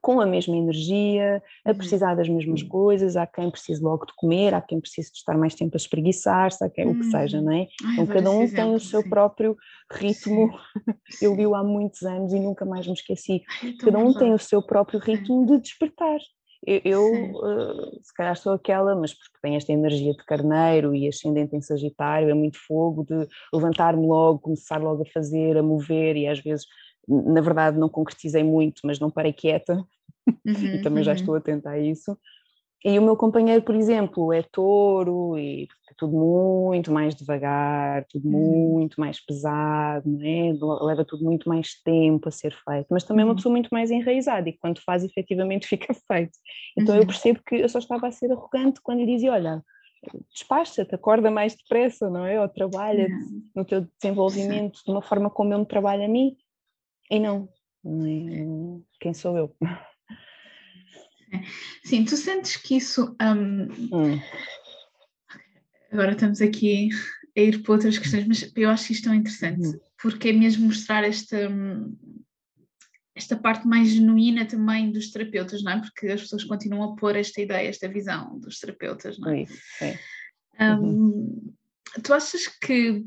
com 0.00 0.20
a 0.20 0.26
mesma 0.26 0.56
energia, 0.56 1.42
a 1.64 1.70
uhum. 1.70 1.76
precisar 1.76 2.14
das 2.14 2.28
mesmas 2.28 2.62
coisas, 2.62 3.16
há 3.16 3.26
quem 3.26 3.50
precise 3.50 3.82
logo 3.82 4.06
de 4.06 4.12
comer, 4.14 4.54
há 4.54 4.60
quem 4.60 4.80
precise 4.80 5.10
de 5.10 5.18
estar 5.18 5.36
mais 5.36 5.54
tempo 5.54 5.74
a 5.74 5.76
espreguiçar-se, 5.76 6.64
há 6.64 6.70
quem, 6.70 6.88
o 6.88 6.98
que 6.98 7.04
seja, 7.04 7.38
uhum. 7.38 7.44
não 7.44 7.52
é? 7.52 7.66
Ai, 7.84 7.92
então 7.94 8.06
cada 8.06 8.30
um 8.30 8.48
tem 8.48 8.74
o 8.74 8.80
seu 8.80 9.02
sim. 9.02 9.08
próprio 9.08 9.56
ritmo, 9.90 10.50
sim. 11.10 11.24
eu 11.26 11.34
vi-o 11.34 11.54
há 11.54 11.64
muitos 11.64 12.02
anos 12.02 12.32
e 12.32 12.38
nunca 12.38 12.64
mais 12.64 12.86
me 12.86 12.92
esqueci, 12.92 13.42
Ai, 13.62 13.72
cada 13.74 13.98
um 13.98 14.12
tem 14.14 14.32
o 14.32 14.38
seu 14.38 14.62
próprio 14.62 15.00
ritmo 15.00 15.46
de 15.46 15.58
despertar. 15.58 16.18
Eu, 16.66 16.80
eu 16.84 17.32
uh, 17.36 18.00
se 18.02 18.12
calhar 18.14 18.36
sou 18.36 18.52
aquela, 18.52 18.94
mas 18.94 19.14
porque 19.14 19.38
tenho 19.42 19.56
esta 19.56 19.72
energia 19.72 20.12
de 20.12 20.24
carneiro 20.24 20.94
e 20.94 21.08
ascendente 21.08 21.56
em 21.56 21.62
Sagitário, 21.62 22.28
é 22.28 22.34
muito 22.34 22.58
fogo 22.58 23.04
de 23.04 23.26
levantar-me 23.52 24.06
logo, 24.06 24.40
começar 24.40 24.80
logo 24.80 25.02
a 25.02 25.12
fazer, 25.12 25.56
a 25.56 25.62
mover 25.62 26.16
e 26.16 26.26
às 26.26 26.38
vezes 26.38 26.66
na 27.08 27.40
verdade 27.40 27.78
não 27.78 27.88
concretizei 27.88 28.44
muito, 28.44 28.82
mas 28.84 29.00
não 29.00 29.10
parei 29.10 29.32
quieta 29.32 29.74
uhum, 30.46 30.74
e 30.74 30.82
também 30.82 30.98
uhum. 30.98 31.04
já 31.04 31.14
estou 31.14 31.34
atenta 31.34 31.70
a 31.70 31.78
isso. 31.78 32.16
E 32.82 32.98
o 32.98 33.02
meu 33.02 33.14
companheiro, 33.14 33.62
por 33.62 33.74
exemplo, 33.74 34.32
é 34.32 34.42
touro 34.42 35.38
e 35.38 35.64
é 35.90 35.94
tudo 35.98 36.16
muito 36.16 36.90
mais 36.90 37.14
devagar, 37.14 38.06
tudo 38.08 38.26
uhum. 38.26 38.72
muito 38.72 38.98
mais 38.98 39.22
pesado, 39.22 40.08
não 40.08 40.20
é? 40.22 40.52
leva 40.86 41.04
tudo 41.04 41.22
muito 41.22 41.46
mais 41.46 41.74
tempo 41.84 42.28
a 42.28 42.32
ser 42.32 42.54
feito, 42.64 42.86
mas 42.90 43.04
também 43.04 43.22
é 43.22 43.26
uma 43.26 43.32
uhum. 43.32 43.36
pessoa 43.36 43.52
muito 43.52 43.68
mais 43.68 43.90
enraizada 43.90 44.48
e 44.48 44.56
quando 44.56 44.80
faz 44.80 45.04
efetivamente 45.04 45.66
fica 45.68 45.92
feito. 45.92 46.32
Então 46.76 46.94
eu 46.94 47.02
uhum. 47.02 47.06
percebo 47.06 47.40
que 47.46 47.56
eu 47.56 47.68
só 47.68 47.78
estava 47.78 48.08
a 48.08 48.12
ser 48.12 48.32
arrogante 48.32 48.80
quando 48.82 49.00
lhe 49.00 49.14
dizia: 49.14 49.32
Olha, 49.32 49.62
despacha-te, 50.32 50.94
acorda 50.94 51.30
mais 51.30 51.54
depressa, 51.54 52.08
não 52.08 52.24
é? 52.24 52.40
Ou 52.40 52.48
trabalha 52.48 53.08
no 53.54 53.64
teu 53.64 53.86
desenvolvimento 54.00 54.80
de 54.84 54.90
uma 54.90 55.02
forma 55.02 55.28
como 55.28 55.52
eu 55.52 55.58
me 55.58 55.66
trabalho 55.66 56.04
a 56.04 56.08
mim. 56.08 56.34
E 57.10 57.18
não, 57.18 57.46
não 57.84 58.06
é, 58.06 58.80
quem 59.00 59.12
sou 59.12 59.36
eu? 59.36 59.54
Sim, 61.84 62.04
tu 62.04 62.16
sentes 62.16 62.56
que 62.56 62.76
isso. 62.76 63.16
Um, 63.20 63.68
hum. 63.92 64.20
Agora 65.92 66.12
estamos 66.12 66.40
aqui 66.40 66.88
a 67.36 67.40
ir 67.40 67.62
para 67.62 67.72
outras 67.72 67.98
questões, 67.98 68.26
mas 68.26 68.52
eu 68.54 68.70
acho 68.70 68.92
isto 68.92 69.04
tão 69.04 69.14
interessante, 69.14 69.68
hum. 69.68 69.80
porque 70.00 70.28
é 70.28 70.32
mesmo 70.32 70.66
mostrar 70.66 71.04
esta, 71.04 71.48
hum, 71.48 71.96
esta 73.14 73.36
parte 73.36 73.66
mais 73.66 73.88
genuína 73.88 74.46
também 74.46 74.92
dos 74.92 75.10
terapeutas, 75.10 75.62
não 75.62 75.72
é? 75.72 75.80
Porque 75.80 76.06
as 76.08 76.20
pessoas 76.22 76.44
continuam 76.44 76.92
a 76.92 76.96
pôr 76.96 77.16
esta 77.16 77.40
ideia, 77.40 77.68
esta 77.68 77.88
visão 77.88 78.38
dos 78.38 78.58
terapeutas, 78.58 79.18
não 79.18 79.30
é? 79.30 79.46
Sim, 79.46 79.98
uhum. 80.60 81.54
tu 82.04 82.14
achas 82.14 82.46
que, 82.46 83.04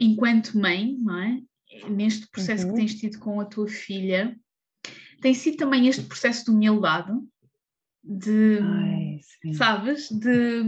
enquanto 0.00 0.58
mãe, 0.58 0.96
não 0.98 1.18
é? 1.18 1.40
neste 1.88 2.28
processo 2.28 2.66
uhum. 2.66 2.74
que 2.74 2.80
tens 2.80 2.94
tido 2.94 3.18
com 3.18 3.40
a 3.40 3.44
tua 3.44 3.68
filha, 3.68 4.36
tem 5.20 5.34
sido 5.34 5.56
também 5.56 5.86
este 5.88 6.02
processo 6.02 6.44
de 6.44 6.50
humildade, 6.50 7.12
de, 8.02 8.58
Ai, 8.60 9.20
sabes, 9.54 10.10
de... 10.10 10.62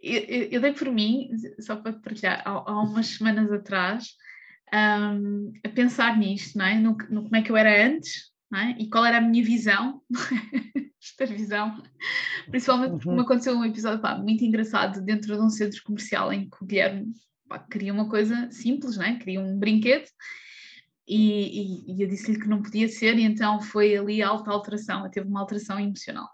Eu, 0.00 0.48
eu, 0.50 0.60
dei 0.60 0.72
por 0.72 0.90
mim, 0.90 1.30
só 1.60 1.76
para 1.76 1.92
partilhar, 1.92 2.42
há, 2.44 2.50
há 2.50 2.82
umas 2.82 3.06
semanas 3.06 3.52
atrás, 3.52 4.16
um, 4.74 5.52
a 5.64 5.68
pensar 5.68 6.18
nisto, 6.18 6.58
não 6.58 6.64
é? 6.64 6.74
No, 6.78 6.96
no, 7.08 7.22
como 7.24 7.36
é 7.36 7.42
que 7.42 7.52
eu 7.52 7.56
era 7.56 7.86
antes, 7.86 8.32
não 8.50 8.58
é? 8.58 8.76
E 8.78 8.88
qual 8.88 9.04
era 9.04 9.18
a 9.18 9.20
minha 9.20 9.44
visão, 9.44 10.02
esta 11.00 11.26
visão, 11.26 11.82
principalmente 12.50 12.92
porque 12.92 13.08
uhum. 13.08 13.16
me 13.16 13.22
aconteceu 13.22 13.54
um 13.54 13.64
episódio 13.64 14.00
pá, 14.00 14.16
muito 14.16 14.44
engraçado 14.44 15.02
dentro 15.02 15.36
de 15.36 15.40
um 15.40 15.50
centro 15.50 15.82
comercial 15.84 16.32
em 16.32 16.48
que 16.48 16.62
o 16.62 16.66
Guilherme 16.66 17.12
pá, 17.48 17.58
queria 17.58 17.92
uma 17.92 18.08
coisa 18.08 18.50
simples, 18.50 18.96
né? 18.96 19.18
queria 19.18 19.40
um 19.40 19.58
brinquedo 19.58 20.08
e, 21.06 21.86
e, 21.88 21.96
e 21.96 22.02
eu 22.02 22.08
disse-lhe 22.08 22.38
que 22.38 22.48
não 22.48 22.62
podia 22.62 22.88
ser 22.88 23.18
e 23.18 23.22
então 23.22 23.60
foi 23.60 23.96
ali 23.96 24.22
alta 24.22 24.50
alteração, 24.50 25.08
teve 25.10 25.28
uma 25.28 25.40
alteração 25.40 25.78
emocional. 25.78 26.28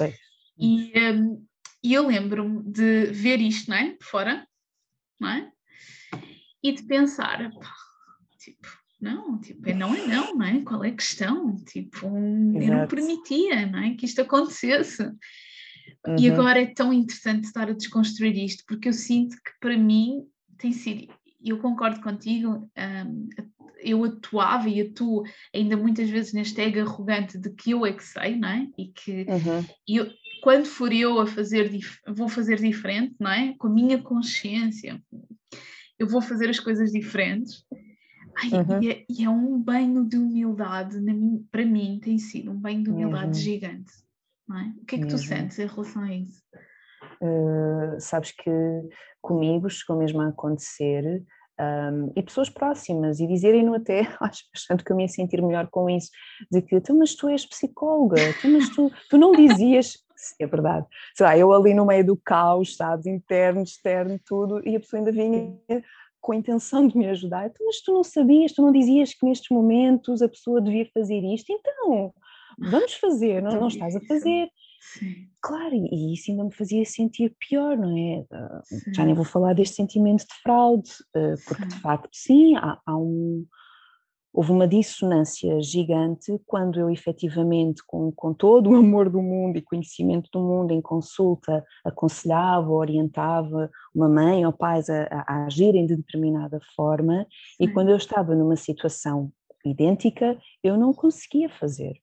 É. 0.00 0.14
E, 0.58 0.92
um, 1.12 1.46
e 1.82 1.94
eu 1.94 2.06
lembro-me 2.06 2.62
de 2.64 3.06
ver 3.06 3.40
isto, 3.40 3.70
não 3.70 3.76
é? 3.76 3.92
Por 3.92 4.04
fora, 4.04 4.46
não 5.20 5.28
é? 5.28 5.52
E 6.62 6.72
de 6.72 6.82
pensar, 6.84 7.50
pá, 7.52 7.74
tipo, 8.38 8.68
não, 9.00 9.38
tipo, 9.40 9.68
é 9.68 9.74
não 9.74 9.94
é 9.94 10.06
não, 10.06 10.34
não 10.34 10.46
é? 10.46 10.60
Qual 10.62 10.84
é 10.84 10.88
a 10.88 10.96
questão? 10.96 11.56
Tipo, 11.64 12.06
um, 12.06 12.60
eu 12.60 12.74
não 12.74 12.88
permitia, 12.88 13.66
não 13.66 13.78
é? 13.80 13.94
Que 13.94 14.06
isto 14.06 14.20
acontecesse. 14.20 15.02
Uhum. 15.02 16.16
E 16.18 16.30
agora 16.30 16.60
é 16.60 16.66
tão 16.66 16.92
interessante 16.92 17.44
estar 17.44 17.68
a 17.68 17.74
desconstruir 17.74 18.36
isto, 18.36 18.64
porque 18.66 18.88
eu 18.88 18.92
sinto 18.92 19.36
que 19.36 19.52
para 19.60 19.76
mim 19.76 20.26
tem 20.58 20.72
sido, 20.72 21.12
eu 21.42 21.58
concordo 21.58 22.00
contigo, 22.00 22.68
um, 22.76 23.28
eu 23.78 24.04
atuava 24.04 24.68
e 24.68 24.80
atuo 24.80 25.24
ainda 25.54 25.76
muitas 25.76 26.08
vezes 26.08 26.32
neste 26.32 26.60
ego 26.60 26.80
arrogante 26.80 27.38
de 27.38 27.50
que 27.50 27.70
eu 27.70 27.84
é 27.84 27.92
que 27.92 28.02
sei, 28.02 28.36
não 28.36 28.48
é? 28.48 28.68
E 28.78 28.88
que 28.88 29.26
uhum. 29.28 29.64
eu, 29.86 30.10
quando 30.42 30.66
for 30.66 30.92
eu 30.92 31.20
a 31.20 31.26
fazer, 31.26 31.70
vou 32.06 32.28
fazer 32.28 32.60
diferente, 32.60 33.14
não 33.20 33.30
é? 33.30 33.54
Com 33.58 33.68
a 33.68 33.70
minha 33.70 33.98
consciência, 33.98 35.00
eu 35.98 36.08
vou 36.08 36.20
fazer 36.20 36.48
as 36.48 36.60
coisas 36.60 36.90
diferentes. 36.90 37.64
Ai, 38.38 38.50
uhum. 38.50 38.82
e, 38.82 38.90
é, 38.90 39.04
e, 39.08 39.24
é, 39.24 39.30
um 39.30 39.58
banho 39.58 40.04
de 40.04 40.18
humildade, 40.18 40.96
para 41.50 41.64
mim 41.64 41.98
tem 42.02 42.18
sido 42.18 42.50
um 42.50 42.58
banho 42.58 42.82
de 42.82 42.90
humildade 42.90 43.38
uhum. 43.38 43.44
gigante 43.44 44.06
é? 44.54 44.80
O 44.80 44.84
que 44.84 44.96
é 44.96 44.98
que 45.00 45.06
tu 45.06 45.18
sentes 45.18 45.58
em 45.58 45.66
relação 45.66 46.02
a 46.02 46.14
isso? 46.14 46.42
Uh, 47.20 47.98
sabes 47.98 48.30
que 48.32 48.50
comigo 49.22 49.68
chegou 49.70 49.96
mesmo 49.96 50.20
a 50.20 50.28
acontecer 50.28 51.24
um, 51.58 52.12
e 52.14 52.22
pessoas 52.22 52.50
próximas 52.50 53.18
e 53.18 53.26
dizerem-no 53.26 53.74
até, 53.74 54.00
acho 54.20 54.44
bastante 54.52 54.84
que 54.84 54.92
eu 54.92 54.96
me 54.96 55.04
ia 55.04 55.08
sentir 55.08 55.42
melhor 55.42 55.68
com 55.68 55.88
isso, 55.88 56.10
de 56.50 56.62
que 56.62 56.80
tu, 56.80 56.94
mas 56.94 57.14
tu 57.14 57.28
és 57.28 57.46
psicóloga, 57.46 58.16
tu, 58.40 58.48
mas 58.48 58.68
tu, 58.70 58.92
tu 59.08 59.18
não 59.18 59.32
dizias, 59.32 59.94
é 60.40 60.46
verdade, 60.46 60.86
sei 61.14 61.26
lá, 61.26 61.38
eu 61.38 61.52
ali 61.52 61.74
no 61.74 61.86
meio 61.86 62.04
do 62.04 62.16
caos, 62.16 62.76
sabes, 62.76 63.06
interno, 63.06 63.62
externo, 63.62 64.20
tudo, 64.24 64.60
e 64.68 64.76
a 64.76 64.80
pessoa 64.80 65.00
ainda 65.00 65.12
vinha 65.12 65.58
com 66.20 66.32
a 66.32 66.36
intenção 66.36 66.86
de 66.86 66.96
me 66.96 67.06
ajudar, 67.08 67.48
tu, 67.50 67.64
mas 67.64 67.80
tu 67.80 67.92
não 67.92 68.04
sabias, 68.04 68.52
tu 68.52 68.60
não 68.60 68.72
dizias 68.72 69.14
que 69.14 69.24
nestes 69.24 69.48
momentos 69.50 70.20
a 70.20 70.28
pessoa 70.28 70.60
devia 70.60 70.88
fazer 70.92 71.20
isto, 71.20 71.50
então 71.50 72.12
vamos 72.58 72.94
fazer, 72.94 73.42
não, 73.42 73.60
não 73.60 73.68
estás 73.68 73.94
a 73.96 74.00
fazer. 74.00 74.48
Sim. 74.92 75.28
Claro, 75.42 75.74
e 75.74 76.14
isso 76.14 76.30
ainda 76.30 76.44
me 76.44 76.54
fazia 76.54 76.84
sentir 76.84 77.34
pior, 77.38 77.76
não 77.76 77.96
é? 77.96 78.24
Ah, 78.32 78.60
sim. 78.64 78.94
Já 78.94 79.04
nem 79.04 79.14
vou 79.14 79.24
falar 79.24 79.54
deste 79.54 79.76
sentimento 79.76 80.20
de 80.20 80.34
fraude, 80.42 80.90
ah, 81.14 81.34
porque 81.46 81.62
sim. 81.62 81.68
de 81.68 81.80
facto, 81.80 82.08
sim, 82.12 82.56
há, 82.56 82.80
há, 82.86 82.96
um, 82.96 83.44
houve 84.32 84.52
uma 84.52 84.68
dissonância 84.68 85.60
gigante 85.60 86.38
quando 86.46 86.78
eu 86.78 86.88
efetivamente, 86.88 87.82
com, 87.86 88.12
com 88.12 88.32
todo 88.32 88.70
o 88.70 88.76
amor 88.76 89.10
do 89.10 89.20
mundo 89.20 89.56
e 89.56 89.62
conhecimento 89.62 90.30
do 90.32 90.40
mundo 90.40 90.72
em 90.72 90.80
consulta, 90.80 91.64
aconselhava, 91.84 92.70
orientava 92.70 93.70
uma 93.94 94.08
mãe 94.08 94.46
ou 94.46 94.52
pais 94.52 94.88
a, 94.88 95.08
a 95.26 95.46
agirem 95.46 95.86
de 95.86 95.96
determinada 95.96 96.60
forma, 96.76 97.26
e 97.58 97.66
quando 97.66 97.90
eu 97.90 97.96
estava 97.96 98.34
numa 98.36 98.56
situação 98.56 99.32
idêntica, 99.64 100.38
eu 100.62 100.76
não 100.76 100.92
conseguia 100.94 101.48
fazer. 101.48 102.00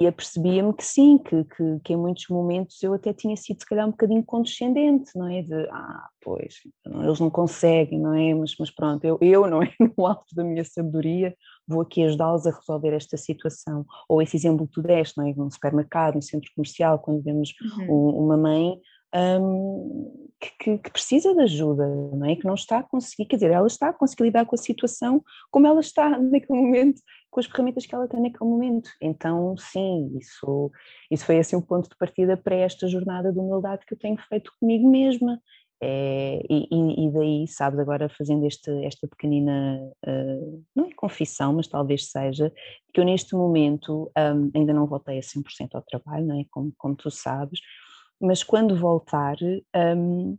E 0.00 0.06
apercebia-me 0.06 0.72
que 0.74 0.84
sim, 0.84 1.18
que, 1.18 1.44
que, 1.44 1.80
que, 1.84 1.92
em 1.92 1.96
muitos 1.96 2.26
momentos 2.28 2.82
eu 2.82 2.94
até 2.94 3.12
tinha 3.12 3.36
sido 3.36 3.60
se 3.60 3.66
calhar 3.66 3.86
um 3.86 3.90
bocadinho 3.90 4.24
condescendente, 4.24 5.10
não 5.14 5.28
é? 5.28 5.42
De, 5.42 5.68
ah, 5.70 6.08
pois, 6.20 6.54
eles 6.86 7.20
não 7.20 7.30
conseguem, 7.30 8.00
não 8.00 8.14
é? 8.14 8.34
Mas, 8.34 8.54
mas 8.58 8.70
pronto, 8.70 9.04
eu, 9.04 9.18
eu, 9.20 9.46
não 9.46 9.62
é? 9.62 9.72
No 9.96 10.06
alto 10.06 10.34
da 10.34 10.44
minha 10.44 10.64
sabedoria, 10.64 11.34
vou 11.66 11.82
aqui 11.82 12.02
ajudá-los 12.02 12.46
a 12.46 12.50
resolver 12.50 12.94
esta 12.94 13.16
situação. 13.16 13.84
Ou 14.08 14.22
esse 14.22 14.36
exemplo 14.36 14.66
que 14.66 14.74
tu 14.74 14.82
deste, 14.82 15.18
não 15.18 15.26
é? 15.26 15.34
Num 15.34 15.50
supermercado, 15.50 16.14
num 16.14 16.22
centro 16.22 16.50
comercial, 16.54 16.98
quando 16.98 17.22
vemos 17.22 17.52
uhum. 17.78 17.90
um, 17.90 18.24
uma 18.24 18.36
mãe 18.36 18.78
um, 19.14 20.28
que, 20.40 20.78
que, 20.78 20.90
precisa 20.90 21.34
de 21.34 21.42
ajuda, 21.42 21.86
não 21.86 22.26
é? 22.26 22.34
Que 22.34 22.46
não 22.46 22.54
está 22.54 22.78
a 22.78 22.82
conseguir, 22.82 23.26
quer 23.26 23.36
dizer, 23.36 23.50
ela 23.50 23.66
está 23.66 23.90
a 23.90 23.92
conseguir 23.92 24.24
lidar 24.24 24.46
com 24.46 24.54
a 24.54 24.58
situação 24.58 25.22
como 25.50 25.66
ela 25.66 25.80
está 25.80 26.08
naquele 26.18 26.58
momento, 26.58 27.00
com 27.32 27.40
as 27.40 27.46
ferramentas 27.46 27.86
que 27.86 27.94
ela 27.94 28.06
tem 28.06 28.20
naquele 28.20 28.48
momento. 28.48 28.90
Então, 29.00 29.56
sim, 29.56 30.12
isso, 30.20 30.70
isso 31.10 31.24
foi 31.24 31.38
assim 31.38 31.56
o 31.56 31.62
ponto 31.62 31.88
de 31.88 31.96
partida 31.96 32.36
para 32.36 32.54
esta 32.54 32.86
jornada 32.86 33.32
de 33.32 33.38
humildade 33.38 33.86
que 33.86 33.94
eu 33.94 33.98
tenho 33.98 34.18
feito 34.28 34.52
comigo 34.60 34.88
mesma. 34.88 35.40
É, 35.82 36.40
e, 36.48 37.06
e, 37.06 37.10
daí, 37.10 37.48
sabe, 37.48 37.80
agora 37.80 38.08
fazendo 38.08 38.46
este, 38.46 38.70
esta 38.84 39.08
pequenina, 39.08 39.80
uh, 40.06 40.64
não 40.76 40.84
é 40.84 40.94
confissão, 40.94 41.54
mas 41.54 41.66
talvez 41.66 42.08
seja, 42.08 42.52
que 42.92 43.00
eu 43.00 43.04
neste 43.04 43.34
momento 43.34 44.12
um, 44.16 44.50
ainda 44.54 44.72
não 44.72 44.86
voltei 44.86 45.18
a 45.18 45.22
100% 45.22 45.70
ao 45.74 45.82
trabalho, 45.82 46.26
não 46.26 46.38
é? 46.38 46.44
Como, 46.50 46.72
como 46.78 46.94
tu 46.94 47.10
sabes, 47.10 47.58
mas 48.20 48.44
quando 48.44 48.76
voltar, 48.76 49.36
um, 49.96 50.36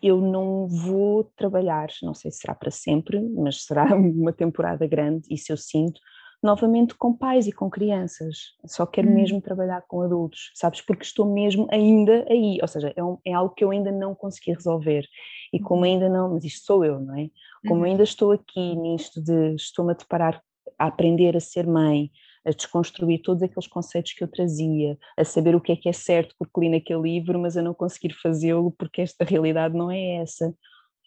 eu 0.00 0.20
não 0.20 0.68
vou 0.68 1.24
trabalhar, 1.36 1.88
não 2.02 2.14
sei 2.14 2.30
se 2.30 2.38
será 2.38 2.54
para 2.54 2.70
sempre, 2.70 3.18
mas 3.20 3.64
será 3.64 3.84
uma 3.96 4.32
temporada 4.32 4.86
grande, 4.86 5.26
isso 5.28 5.50
eu 5.50 5.56
sinto, 5.56 6.00
novamente 6.42 6.94
com 6.94 7.12
pais 7.12 7.46
e 7.46 7.52
com 7.52 7.68
crianças. 7.68 8.54
Só 8.66 8.86
quero 8.86 9.08
hum. 9.08 9.14
mesmo 9.14 9.40
trabalhar 9.40 9.82
com 9.88 10.02
adultos, 10.02 10.50
sabes? 10.54 10.80
Porque 10.80 11.02
estou 11.02 11.32
mesmo 11.32 11.66
ainda 11.70 12.24
aí, 12.28 12.58
ou 12.60 12.68
seja, 12.68 12.92
é, 12.96 13.02
um, 13.02 13.18
é, 13.24 13.32
algo 13.32 13.54
que 13.54 13.64
eu 13.64 13.70
ainda 13.70 13.90
não 13.90 14.14
consegui 14.14 14.52
resolver. 14.52 15.04
E 15.52 15.58
como 15.58 15.80
uhum. 15.80 15.92
ainda 15.92 16.08
não, 16.08 16.34
mas 16.34 16.44
isto 16.44 16.64
sou 16.64 16.84
eu, 16.84 17.00
não 17.00 17.16
é? 17.16 17.28
Como 17.66 17.80
uhum. 17.80 17.86
ainda 17.86 18.02
estou 18.02 18.32
aqui 18.32 18.76
nisto 18.76 19.22
de 19.22 19.54
estou-me 19.54 19.92
a 19.92 19.96
deparar 19.96 20.40
a 20.78 20.86
aprender 20.86 21.36
a 21.36 21.40
ser 21.40 21.66
mãe, 21.66 22.10
a 22.44 22.50
desconstruir 22.50 23.20
todos 23.22 23.42
aqueles 23.42 23.66
conceitos 23.66 24.12
que 24.12 24.22
eu 24.22 24.28
trazia, 24.28 24.96
a 25.16 25.24
saber 25.24 25.54
o 25.56 25.60
que 25.60 25.72
é 25.72 25.76
que 25.76 25.88
é 25.88 25.92
certo 25.92 26.34
porque 26.38 26.60
li 26.60 26.68
naquele 26.68 27.02
livro, 27.02 27.38
mas 27.38 27.56
a 27.56 27.62
não 27.62 27.74
conseguir 27.74 28.14
fazê-lo 28.14 28.70
porque 28.78 29.02
esta 29.02 29.24
realidade 29.24 29.76
não 29.76 29.90
é 29.90 30.16
essa. 30.16 30.54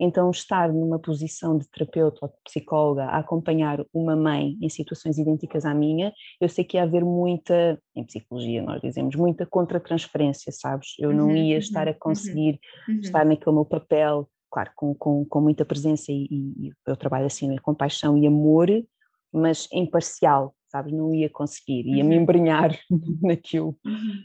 Então, 0.03 0.31
estar 0.31 0.73
numa 0.73 0.97
posição 0.97 1.55
de 1.55 1.69
terapeuta 1.69 2.17
ou 2.23 2.27
de 2.27 2.33
psicóloga 2.43 3.03
a 3.03 3.19
acompanhar 3.19 3.85
uma 3.93 4.15
mãe 4.15 4.57
em 4.59 4.67
situações 4.67 5.19
idênticas 5.19 5.63
à 5.63 5.75
minha, 5.75 6.11
eu 6.41 6.49
sei 6.49 6.63
que 6.63 6.75
ia 6.75 6.81
haver 6.83 7.05
muita, 7.05 7.79
em 7.95 8.03
psicologia 8.03 8.63
nós 8.63 8.81
dizemos, 8.81 9.15
muita 9.15 9.45
contra-transferência, 9.45 10.51
sabes? 10.51 10.95
Eu 10.97 11.13
não 11.13 11.27
uhum, 11.27 11.35
ia 11.35 11.59
estar 11.59 11.87
a 11.87 11.91
uhum, 11.91 11.97
conseguir 11.99 12.59
uhum, 12.89 12.99
estar 12.99 13.23
naquele 13.23 13.55
meu 13.55 13.63
papel, 13.63 14.27
claro, 14.49 14.71
com, 14.75 14.95
com, 14.95 15.23
com 15.23 15.39
muita 15.39 15.63
presença 15.63 16.11
e, 16.11 16.27
e 16.31 16.71
eu 16.87 16.97
trabalho 16.97 17.27
assim, 17.27 17.47
né, 17.47 17.57
com 17.61 17.75
paixão 17.75 18.17
e 18.17 18.25
amor, 18.25 18.69
mas 19.31 19.67
imparcial, 19.71 20.55
sabes? 20.71 20.93
Não 20.93 21.13
ia 21.13 21.29
conseguir, 21.29 21.85
ia 21.85 22.03
me 22.03 22.15
embrenhar 22.15 22.71
naquilo 23.21 23.77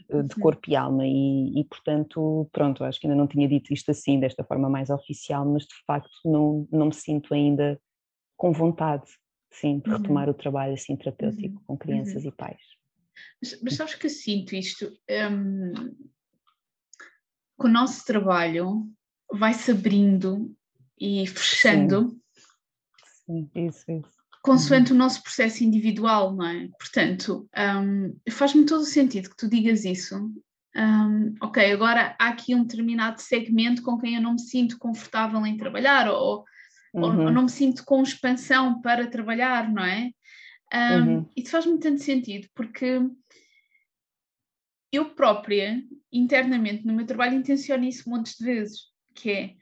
eh, 0.09 0.23
de 0.23 0.35
corpo 0.35 0.69
e 0.69 0.75
alma 0.75 1.05
e, 1.05 1.59
e, 1.59 1.63
portanto, 1.65 2.49
pronto, 2.53 2.83
acho 2.83 2.99
que 2.99 3.05
ainda 3.05 3.17
não 3.17 3.27
tinha 3.27 3.47
dito 3.47 3.73
isto 3.73 3.91
assim, 3.91 4.19
desta 4.19 4.43
forma 4.43 4.69
mais 4.69 4.89
oficial, 4.89 5.45
mas 5.45 5.63
de 5.63 5.75
facto 5.85 6.09
não, 6.25 6.67
não 6.71 6.87
me 6.87 6.93
sinto 6.93 7.33
ainda 7.33 7.79
com 8.37 8.53
vontade, 8.53 9.05
sim, 9.51 9.79
de 9.79 9.89
retomar 9.89 10.27
uhum. 10.27 10.31
o 10.31 10.37
trabalho 10.37 10.73
assim 10.73 10.95
terapêutico 10.95 11.55
uhum. 11.55 11.63
com 11.67 11.77
crianças 11.77 12.23
uhum. 12.23 12.29
e 12.29 12.31
pais. 12.31 12.61
Mas, 13.41 13.61
mas 13.61 13.75
sabes 13.75 13.95
que 13.95 14.05
eu 14.05 14.09
sinto 14.09 14.55
isto, 14.55 14.91
um, 15.31 15.73
que 17.59 17.65
o 17.65 17.67
nosso 17.67 18.05
trabalho 18.05 18.89
vai 19.33 19.53
se 19.53 19.71
abrindo 19.71 20.55
e 20.99 21.27
fechando. 21.27 22.09
Sim, 23.25 23.49
sim 23.53 23.65
isso, 23.67 23.91
isso 23.91 24.16
consoante 24.47 24.93
o 24.93 24.95
nosso 24.95 25.21
processo 25.21 25.61
individual, 25.63 26.33
não 26.33 26.47
é? 26.47 26.69
Portanto, 26.79 27.49
um, 27.83 28.17
faz-me 28.31 28.65
todo 28.65 28.81
o 28.81 28.85
sentido 28.85 29.29
que 29.29 29.35
tu 29.35 29.49
digas 29.49 29.83
isso. 29.83 30.15
Um, 30.73 31.35
ok, 31.41 31.71
agora 31.73 32.15
há 32.17 32.29
aqui 32.29 32.55
um 32.55 32.63
determinado 32.63 33.19
segmento 33.21 33.81
com 33.81 33.97
quem 33.97 34.15
eu 34.15 34.21
não 34.21 34.33
me 34.33 34.39
sinto 34.39 34.77
confortável 34.79 35.45
em 35.45 35.57
trabalhar 35.57 36.09
ou, 36.09 36.45
uhum. 36.93 37.25
ou, 37.25 37.31
não 37.31 37.43
me 37.43 37.49
sinto 37.49 37.83
com 37.83 38.01
expansão 38.01 38.79
para 38.79 39.07
trabalhar, 39.07 39.69
não 39.69 39.83
é? 39.83 40.11
Um, 40.73 41.15
uhum. 41.15 41.29
Isso 41.35 41.51
faz-me 41.51 41.77
tanto 41.77 42.01
sentido 42.01 42.47
porque 42.55 43.01
eu 44.93 45.09
própria, 45.13 45.83
internamente, 46.11 46.85
no 46.85 46.93
meu 46.93 47.05
trabalho, 47.05 47.35
intenciono 47.35 47.83
isso 47.83 48.09
montes 48.09 48.37
de 48.37 48.45
vezes, 48.45 48.79
que 49.13 49.29
é, 49.29 49.53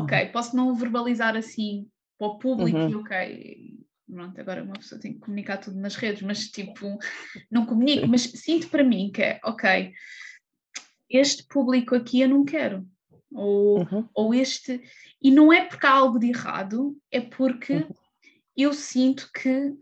ok, 0.00 0.24
uhum. 0.24 0.32
posso 0.32 0.56
não 0.56 0.74
verbalizar 0.74 1.36
assim 1.36 1.86
para 2.18 2.26
o 2.26 2.38
público 2.38 2.78
uhum. 2.78 2.90
e 2.90 2.94
ok, 2.96 3.81
pronto, 4.12 4.38
agora 4.40 4.62
uma 4.62 4.74
pessoa 4.74 5.00
tem 5.00 5.14
que 5.14 5.20
comunicar 5.20 5.56
tudo 5.56 5.78
nas 5.78 5.96
redes, 5.96 6.22
mas 6.22 6.48
tipo, 6.48 6.98
não 7.50 7.64
comunico, 7.64 8.06
mas 8.06 8.22
sinto 8.22 8.68
para 8.68 8.84
mim 8.84 9.10
que 9.10 9.22
é, 9.22 9.40
ok, 9.42 9.92
este 11.08 11.44
público 11.44 11.94
aqui 11.94 12.20
eu 12.20 12.28
não 12.28 12.44
quero. 12.44 12.86
Ou, 13.34 13.80
uhum. 13.80 14.08
ou 14.14 14.34
este. 14.34 14.82
E 15.20 15.30
não 15.30 15.52
é 15.52 15.64
porque 15.64 15.86
há 15.86 15.92
algo 15.92 16.18
de 16.18 16.28
errado, 16.28 16.96
é 17.10 17.20
porque 17.20 17.74
uhum. 17.74 17.94
eu 18.54 18.72
sinto 18.74 19.30
que 19.32 19.74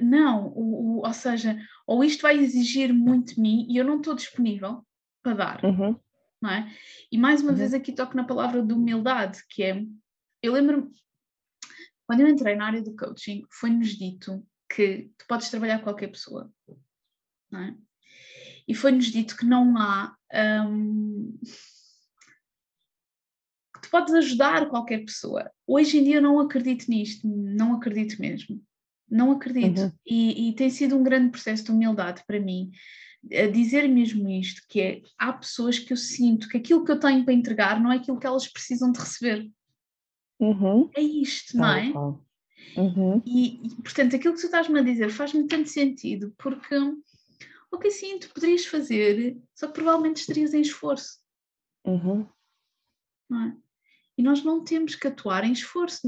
não, 0.00 0.48
o, 0.48 0.98
o, 0.98 1.06
ou 1.06 1.12
seja, 1.12 1.56
ou 1.86 2.02
isto 2.02 2.22
vai 2.22 2.36
exigir 2.38 2.92
muito 2.92 3.34
de 3.34 3.40
mim 3.40 3.66
e 3.68 3.76
eu 3.76 3.84
não 3.84 3.98
estou 3.98 4.14
disponível 4.14 4.84
para 5.22 5.34
dar. 5.34 5.64
Uhum. 5.64 5.96
Não 6.42 6.50
é? 6.50 6.72
E 7.12 7.16
mais 7.16 7.42
uma 7.42 7.52
vez 7.52 7.72
uhum. 7.72 7.78
aqui 7.78 7.92
toco 7.92 8.16
na 8.16 8.24
palavra 8.24 8.62
de 8.62 8.72
humildade, 8.72 9.42
que 9.48 9.62
é, 9.62 9.84
eu 10.42 10.52
lembro-me, 10.52 10.90
quando 12.06 12.20
eu 12.20 12.28
entrei 12.28 12.54
na 12.54 12.66
área 12.66 12.82
do 12.82 12.94
coaching, 12.94 13.44
foi-nos 13.50 13.90
dito 13.90 14.46
que 14.68 15.10
tu 15.18 15.26
podes 15.28 15.48
trabalhar 15.48 15.78
com 15.78 15.84
qualquer 15.84 16.08
pessoa, 16.08 16.50
não 17.50 17.60
é? 17.60 17.76
E 18.68 18.74
foi-nos 18.74 19.06
dito 19.06 19.36
que 19.36 19.46
não 19.46 19.76
há. 19.76 20.14
Um, 20.66 21.38
que 23.74 23.82
tu 23.82 23.90
podes 23.90 24.14
ajudar 24.14 24.68
qualquer 24.68 25.04
pessoa. 25.04 25.50
Hoje 25.66 25.98
em 25.98 26.04
dia 26.04 26.16
eu 26.16 26.22
não 26.22 26.40
acredito 26.40 26.88
nisto, 26.88 27.26
não 27.28 27.74
acredito 27.74 28.20
mesmo. 28.20 28.60
Não 29.08 29.30
acredito. 29.30 29.82
Uhum. 29.82 29.92
E, 30.04 30.48
e, 30.48 30.54
tem 30.54 30.68
sido 30.68 30.96
um 30.96 31.02
grande 31.02 31.30
processo 31.30 31.64
de 31.64 31.70
humildade 31.70 32.24
para 32.26 32.40
mim 32.40 32.70
a 33.32 33.46
dizer 33.46 33.88
mesmo 33.88 34.28
isto, 34.28 34.62
que 34.68 34.80
é 34.80 35.02
há 35.18 35.32
pessoas 35.32 35.78
que 35.78 35.92
eu 35.92 35.96
sinto 35.96 36.48
que 36.48 36.56
aquilo 36.56 36.84
que 36.84 36.92
eu 36.92 36.98
tenho 36.98 37.24
para 37.24 37.34
entregar 37.34 37.80
não 37.80 37.92
é 37.92 37.96
aquilo 37.96 38.18
que 38.18 38.26
elas 38.26 38.46
precisam 38.48 38.90
de 38.92 38.98
receber. 38.98 39.50
Uhum. 40.38 40.90
É 40.94 41.00
isto, 41.00 41.56
não 41.56 41.66
é? 41.66 41.92
Uhum. 42.76 43.22
E, 43.24 43.66
e, 43.66 43.82
portanto, 43.82 44.16
aquilo 44.16 44.34
que 44.34 44.40
tu 44.40 44.46
estás-me 44.46 44.78
a 44.78 44.82
dizer 44.82 45.10
faz-me 45.10 45.46
tanto 45.46 45.68
sentido, 45.68 46.34
porque 46.36 46.76
o 47.70 47.78
que 47.78 47.88
assim 47.88 48.18
tu 48.18 48.28
poderias 48.32 48.66
fazer, 48.66 49.36
só 49.54 49.66
que 49.66 49.74
provavelmente 49.74 50.20
estarias 50.20 50.54
em 50.54 50.60
esforço. 50.60 51.18
Uhum. 51.84 52.26
Não 53.28 53.42
é? 53.42 53.56
E 54.18 54.22
nós 54.22 54.42
não 54.42 54.64
temos 54.64 54.94
que 54.94 55.06
atuar 55.08 55.44
em 55.44 55.52
esforço. 55.52 56.00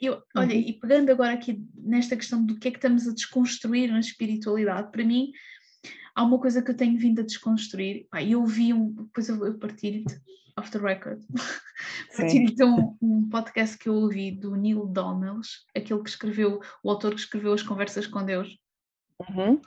Eu, 0.00 0.22
olha, 0.36 0.54
uhum. 0.54 0.60
e 0.60 0.72
pegando 0.74 1.10
agora 1.10 1.32
aqui 1.32 1.64
nesta 1.74 2.16
questão 2.16 2.44
do 2.44 2.58
que 2.58 2.68
é 2.68 2.70
que 2.70 2.78
estamos 2.78 3.06
a 3.08 3.12
desconstruir 3.12 3.90
na 3.90 4.00
espiritualidade, 4.00 4.92
para 4.92 5.04
mim 5.04 5.32
há 6.14 6.22
uma 6.22 6.38
coisa 6.38 6.62
que 6.62 6.70
eu 6.70 6.76
tenho 6.76 6.98
vindo 6.98 7.20
a 7.20 7.24
desconstruir. 7.24 8.06
Pá, 8.10 8.22
eu 8.22 8.44
vi 8.44 8.72
um, 8.72 8.92
depois 8.92 9.28
eu, 9.28 9.44
eu 9.44 9.58
partilho-te 9.58 10.20
off 10.56 10.70
the 10.70 10.78
record. 10.78 11.22
Partilho 12.16 12.50
então 12.50 12.96
um 13.00 13.28
podcast 13.28 13.76
que 13.76 13.88
eu 13.88 13.94
ouvi 13.94 14.30
do 14.30 14.56
Neil 14.56 14.86
Donnells, 14.86 15.64
aquele 15.76 16.02
que 16.02 16.08
escreveu, 16.08 16.60
o 16.82 16.90
autor 16.90 17.14
que 17.14 17.20
escreveu 17.20 17.52
As 17.52 17.62
Conversas 17.62 18.06
com 18.06 18.24
Deus. 18.24 18.58
Uhum. 19.28 19.60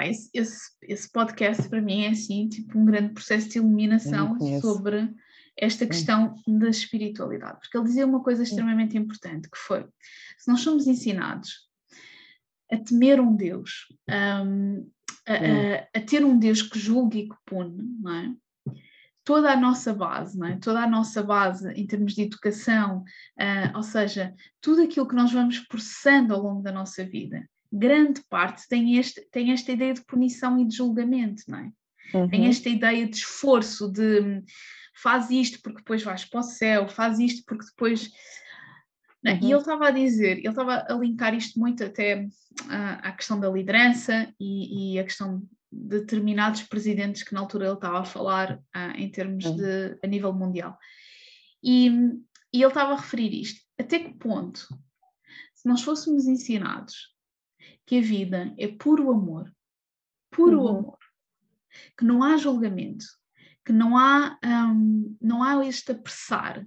Esse, 0.00 0.30
esse, 0.32 0.70
esse, 0.82 1.10
podcast 1.10 1.68
para 1.68 1.82
mim 1.82 2.04
é 2.04 2.10
assim, 2.10 2.48
tipo 2.48 2.78
um 2.78 2.86
grande 2.86 3.12
processo 3.12 3.48
de 3.50 3.58
iluminação 3.58 4.38
sobre 4.60 5.12
esta 5.56 5.86
questão 5.86 6.34
Sim. 6.38 6.58
da 6.58 6.70
espiritualidade, 6.70 7.58
porque 7.60 7.76
ele 7.76 7.86
dizia 7.86 8.06
uma 8.06 8.22
coisa 8.22 8.42
extremamente 8.42 8.96
importante, 8.96 9.50
que 9.50 9.58
foi, 9.58 9.86
se 10.38 10.48
nós 10.48 10.60
somos 10.60 10.86
ensinados 10.86 11.68
a 12.72 12.78
temer 12.78 13.20
um 13.20 13.36
Deus, 13.36 13.88
um, 14.08 14.90
a, 15.26 15.34
a, 15.34 15.88
a, 15.98 16.00
ter 16.00 16.24
um 16.24 16.38
Deus 16.38 16.62
que 16.62 16.78
julgue 16.78 17.18
e 17.18 17.28
que 17.28 17.36
pune, 17.44 17.82
não 18.00 18.14
é? 18.14 18.34
Toda 19.24 19.52
a 19.52 19.56
nossa 19.56 19.92
base, 19.92 20.38
não 20.38 20.46
é? 20.46 20.56
toda 20.56 20.80
a 20.80 20.88
nossa 20.88 21.22
base 21.22 21.70
em 21.72 21.86
termos 21.86 22.14
de 22.14 22.22
educação, 22.22 23.04
uh, 23.38 23.76
ou 23.76 23.82
seja, 23.82 24.34
tudo 24.60 24.82
aquilo 24.82 25.06
que 25.06 25.14
nós 25.14 25.32
vamos 25.32 25.58
processando 25.60 26.34
ao 26.34 26.42
longo 26.42 26.62
da 26.62 26.72
nossa 26.72 27.04
vida, 27.04 27.48
grande 27.72 28.22
parte 28.28 28.66
tem, 28.68 28.96
este, 28.96 29.20
tem 29.30 29.52
esta 29.52 29.70
ideia 29.70 29.94
de 29.94 30.04
punição 30.04 30.58
e 30.58 30.66
de 30.66 30.76
julgamento, 30.76 31.42
não 31.48 31.58
é? 31.58 31.70
Uhum. 32.12 32.28
Tem 32.28 32.46
esta 32.46 32.68
ideia 32.68 33.06
de 33.06 33.16
esforço, 33.16 33.90
de 33.90 34.42
faz 35.00 35.30
isto 35.30 35.60
porque 35.62 35.78
depois 35.78 36.02
vais 36.02 36.24
para 36.24 36.40
o 36.40 36.42
céu, 36.42 36.88
faz 36.88 37.18
isto 37.18 37.44
porque 37.46 37.64
depois. 37.66 38.10
Uhum. 39.24 39.38
E 39.42 39.52
ele 39.52 39.60
estava 39.60 39.88
a 39.88 39.90
dizer, 39.90 40.38
ele 40.38 40.48
estava 40.48 40.86
a 40.88 40.94
linkar 40.94 41.34
isto 41.34 41.58
muito 41.60 41.84
até 41.84 42.24
uh, 42.24 42.98
à 43.02 43.12
questão 43.12 43.38
da 43.38 43.50
liderança 43.50 44.32
e, 44.40 44.94
e 44.94 44.98
a 44.98 45.04
questão 45.04 45.42
determinados 45.70 46.62
presidentes 46.62 47.22
que 47.22 47.32
na 47.32 47.40
altura 47.40 47.66
ele 47.66 47.74
estava 47.74 48.00
a 48.00 48.04
falar 48.04 48.58
uh, 48.58 48.96
em 48.96 49.10
termos 49.10 49.44
de 49.44 49.98
a 50.02 50.06
nível 50.06 50.32
mundial. 50.32 50.76
E, 51.62 51.88
e 52.52 52.62
ele 52.62 52.66
estava 52.66 52.92
a 52.92 52.96
referir 52.96 53.32
isto. 53.40 53.60
Até 53.78 53.98
que 53.98 54.14
ponto, 54.14 54.66
se 55.54 55.68
nós 55.68 55.82
fôssemos 55.82 56.26
ensinados 56.26 57.14
que 57.86 57.98
a 57.98 58.02
vida 58.02 58.54
é 58.58 58.68
puro 58.68 59.10
amor, 59.10 59.52
puro 60.30 60.62
uhum. 60.62 60.68
amor, 60.68 60.98
que 61.96 62.04
não 62.04 62.22
há 62.22 62.36
julgamento, 62.36 63.04
que 63.64 63.72
não 63.72 63.96
há, 63.96 64.38
um, 64.44 65.16
não 65.20 65.42
há 65.42 65.64
este 65.64 65.92
apressar, 65.92 66.66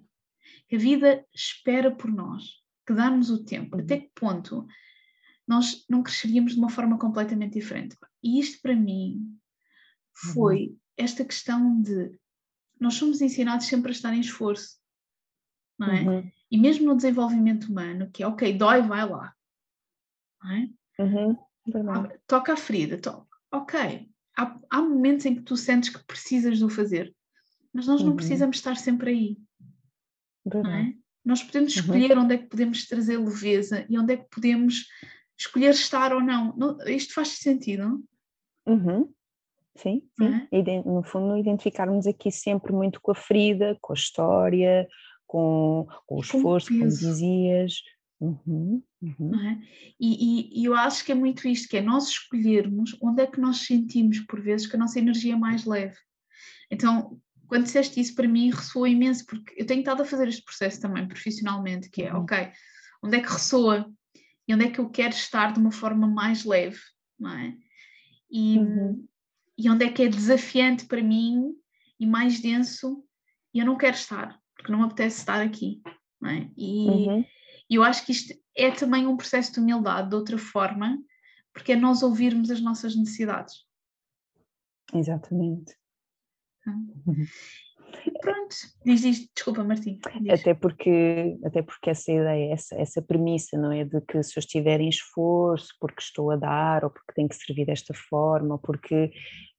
que 0.68 0.76
a 0.76 0.80
vida 0.80 1.26
espera 1.34 1.94
por 1.94 2.12
nós, 2.12 2.62
que 2.86 2.94
dá-nos 2.94 3.30
o 3.30 3.44
tempo, 3.44 3.76
uhum. 3.76 3.84
até 3.84 4.00
que 4.00 4.12
ponto 4.16 4.66
nós 5.48 5.86
não 5.90 6.04
cresceríamos 6.04 6.54
de 6.54 6.60
uma 6.60 6.70
forma 6.70 6.98
completamente 6.98 7.54
diferente. 7.54 7.98
E 8.24 8.40
isto 8.40 8.62
para 8.62 8.76
mim 8.76 9.38
foi 10.34 10.68
uhum. 10.68 10.78
esta 10.98 11.26
questão 11.26 11.82
de 11.82 12.18
nós 12.80 12.96
somos 12.96 13.22
ensinados 13.22 13.68
sempre 13.68 13.90
a 13.90 13.94
estar 13.94 14.14
em 14.14 14.20
esforço, 14.20 14.78
não 15.80 15.88
é? 15.88 16.02
Uhum. 16.02 16.32
E 16.52 16.58
mesmo 16.58 16.86
no 16.86 16.96
desenvolvimento 16.96 17.66
humano, 17.66 18.10
que 18.12 18.24
é 18.24 18.28
ok, 18.28 18.58
dói, 18.58 18.82
vai 18.82 19.08
lá, 19.08 19.34
não 20.42 20.52
é? 20.52 20.70
Uhum. 21.00 21.38
Ah, 21.90 22.18
toca 22.28 22.54
a 22.54 22.58
ferida, 22.58 22.98
toca. 23.00 23.38
ok. 23.52 24.10
Há, 24.38 24.60
há, 24.70 24.82
momentos 24.82 25.26
em 25.26 25.36
que 25.36 25.44
tu 25.44 25.56
sentes 25.56 25.90
que 25.90 26.04
precisas 26.06 26.58
de 26.58 26.66
o 26.66 26.70
fazer, 26.70 27.16
mas 27.72 27.88
nós 27.88 28.02
não 28.02 28.10
uhum. 28.10 28.16
precisamos 28.16 28.58
estar 28.58 28.76
sempre 28.76 29.12
aí. 29.12 29.38
Não 30.46 30.70
é? 30.70 30.94
Nós 31.24 31.42
podemos 31.42 31.74
uhum. 31.76 31.82
escolher 31.82 32.18
onde 32.18 32.36
é 32.36 32.38
que 32.38 32.48
podemos 32.48 32.86
trazer 32.86 33.18
leveza 33.18 33.86
e 33.90 33.98
onde 33.98 34.14
é 34.14 34.18
que 34.18 34.30
podemos 34.30 34.88
escolher 35.46 35.72
estar 35.72 36.14
ou 36.14 36.22
não. 36.22 36.56
não 36.56 36.78
isto 36.88 37.14
faz 37.14 37.30
sentido? 37.30 38.04
Uhum. 38.66 39.12
Sim, 39.76 40.04
sim. 40.18 40.48
É? 40.52 40.84
No 40.84 41.04
fundo, 41.04 41.38
identificarmos 41.38 42.06
aqui 42.06 42.32
sempre 42.32 42.72
muito 42.72 43.02
com 43.02 43.12
a 43.12 43.16
ferida, 43.16 43.78
com 43.82 43.94
a 43.94 43.96
história, 43.96 44.88
com, 45.26 45.88
com 46.06 46.18
o 46.18 46.22
esforço, 46.22 46.68
como 46.68 46.88
dizias. 46.88 47.82
Uhum, 48.22 48.82
Uhum. 49.02 49.36
É? 49.36 49.60
E, 50.00 50.60
e, 50.60 50.62
e, 50.62 50.66
eu 50.66 50.74
acho 50.76 51.04
que 51.04 51.12
é 51.12 51.16
muito 51.16 51.46
isto, 51.46 51.68
que 51.68 51.76
é 51.76 51.82
nós 51.82 52.08
escolhermos 52.08 52.96
onde 53.02 53.22
é 53.22 53.28
que 53.28 53.40
nós 53.40 53.58
sentimos, 53.58 54.22
por 54.22 54.42
vezes, 54.42 54.66
que 54.66 54.78
a 54.78 54.80
nossa 54.80 54.98
energia 54.98 55.34
é 55.34 55.36
mais 55.36 55.66
leve. 55.66 55.98
Então, 56.72 57.20
quando 57.48 57.64
disseste 57.64 58.00
isso, 58.00 58.16
para 58.16 58.28
mim 58.28 58.50
ressoa 58.50 58.88
imenso, 58.88 59.26
porque 59.26 59.54
eu 59.58 59.66
tenho 59.66 59.82
estado 59.82 60.04
a 60.04 60.06
fazer 60.06 60.30
este 60.30 60.44
processo 60.44 60.80
também 60.80 61.06
profissionalmente, 61.06 61.90
que 61.90 62.04
é, 62.04 62.14
uhum. 62.14 62.22
ok, 62.22 62.50
onde 63.04 63.18
é 63.18 63.22
que 63.22 63.28
ressoa 63.28 63.92
e 64.48 64.54
onde 64.54 64.66
é 64.66 64.72
que 64.72 64.80
eu 64.80 64.90
quero 64.90 65.14
estar 65.14 65.54
de 65.54 65.60
uma 65.60 65.72
forma 65.72 66.08
mais 66.08 66.44
leve, 66.44 66.80
não 67.20 67.32
é? 67.32 67.58
E, 68.30 68.58
uhum. 68.58 69.08
e 69.58 69.70
onde 69.70 69.86
é 69.86 69.92
que 69.92 70.04
é 70.04 70.08
desafiante 70.08 70.86
para 70.86 71.02
mim 71.02 71.54
e 72.00 72.06
mais 72.06 72.40
denso 72.40 73.04
e 73.54 73.60
eu 73.60 73.66
não 73.66 73.78
quero 73.78 73.96
estar, 73.96 74.40
porque 74.56 74.72
não 74.72 74.80
me 74.80 74.86
apetece 74.86 75.20
estar 75.20 75.42
aqui, 75.42 75.82
não 76.20 76.30
é? 76.30 76.52
E, 76.58 76.88
uhum. 76.90 77.26
eu 77.70 77.84
acho 77.84 78.06
que 78.06 78.12
isto 78.12 78.34
é 78.56 78.72
também 78.72 79.06
um 79.08 79.18
processo 79.18 79.54
de 79.54 79.60
humildade 79.60 80.10
de 80.10 80.16
outra 80.16 80.38
forma, 80.38 80.98
porque 81.54 81.74
é 81.74 81.76
nós 81.76 82.02
ouvirmos 82.02 82.50
as 82.50 82.62
nossas 82.62 82.96
necessidades. 82.96 83.66
Exatamente. 84.94 85.76
Uhum. 86.66 87.26
Pronto, 88.22 88.56
diz, 88.86 89.02
diz, 89.02 89.30
desculpa 89.34 89.64
Martim. 89.64 90.00
Até 90.30 90.54
porque, 90.54 91.38
até 91.44 91.62
porque 91.62 91.90
essa 91.90 92.12
ideia, 92.12 92.54
essa, 92.54 92.76
essa 92.76 93.02
premissa, 93.02 93.58
não 93.58 93.72
é? 93.72 93.84
De 93.84 94.02
que 94.02 94.22
se 94.24 94.38
eu 94.38 94.40
estiver 94.40 94.80
em 94.82 94.90
esforço 94.90 95.74
porque 95.80 96.02
estou 96.02 96.32
a 96.32 96.36
dar, 96.36 96.84
ou 96.84 96.90
porque 96.90 97.14
tenho 97.14 97.30
que 97.30 97.36
servir 97.36 97.66
desta 97.66 97.94
forma, 97.94 98.56
ou 98.56 98.60
porque 98.60 99.12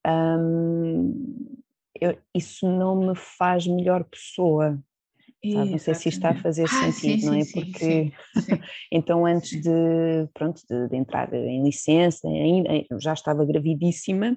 hum, 0.07 1.57
eu, 2.01 2.19
isso 2.35 2.69
não 2.69 2.97
me 2.97 3.15
faz 3.17 3.67
melhor 3.67 4.05
pessoa, 4.05 4.79
Sabe? 5.53 5.71
Não 5.71 5.79
sei 5.79 5.95
se 5.95 6.09
está 6.09 6.31
a 6.31 6.35
fazer 6.35 6.65
ah, 6.65 6.93
sentido, 6.93 7.21
sim, 7.21 7.27
não 7.27 7.35
é? 7.35 7.43
Sim, 7.43 7.61
Porque 7.61 7.79
sim, 7.79 8.13
então 8.91 9.27
antes 9.27 9.61
de, 9.61 10.29
pronto, 10.33 10.61
de, 10.69 10.89
de, 10.89 10.97
entrar 10.97 11.33
em 11.35 11.63
licença, 11.63 12.27
ainda, 12.27 12.71
já 12.99 13.13
estava 13.13 13.45
gravidíssima 13.45 14.37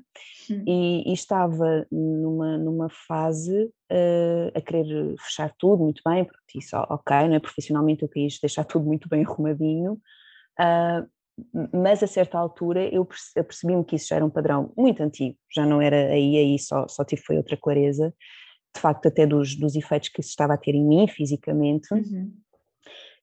e, 0.50 1.10
e, 1.10 1.14
estava 1.14 1.86
numa, 1.92 2.58
numa 2.58 2.90
fase 2.90 3.66
uh, 3.66 4.52
a 4.54 4.62
querer 4.62 5.16
fechar 5.20 5.54
tudo 5.58 5.84
muito 5.84 6.02
bem, 6.06 6.26
porque 6.26 6.60
disse, 6.60 6.76
ok, 6.76 7.28
não 7.28 7.36
é? 7.36 7.40
profissionalmente 7.40 8.04
eu 8.04 8.10
quis 8.10 8.40
deixar 8.40 8.64
tudo 8.64 8.86
muito 8.86 9.08
bem 9.08 9.24
arrumadinho, 9.24 9.94
uh, 10.60 11.08
mas 11.72 12.02
a 12.02 12.08
certa 12.08 12.38
altura 12.38 12.84
eu 12.94 13.06
percebi-me 13.06 13.86
que 13.86 13.96
isso 13.96 14.08
já 14.08 14.16
era 14.16 14.26
um 14.26 14.30
padrão 14.30 14.74
muito 14.76 15.04
antigo, 15.04 15.38
já 15.54 15.66
não 15.66 15.82
era 15.82 16.08
aí, 16.08 16.38
aí 16.38 16.60
só, 16.60 16.88
só 16.88 17.04
tive 17.06 17.22
foi 17.22 17.38
outra 17.38 17.56
clareza, 17.56 18.14
de 18.78 18.82
facto 18.82 19.08
até 19.08 19.26
dos, 19.26 19.56
dos 19.56 19.76
efeitos 19.76 20.10
que 20.10 20.22
isso 20.22 20.30
estava 20.30 20.54
a 20.54 20.58
ter 20.58 20.76
em 20.76 20.86
mim 20.86 21.08
fisicamente, 21.08 21.92
uhum. 21.92 22.32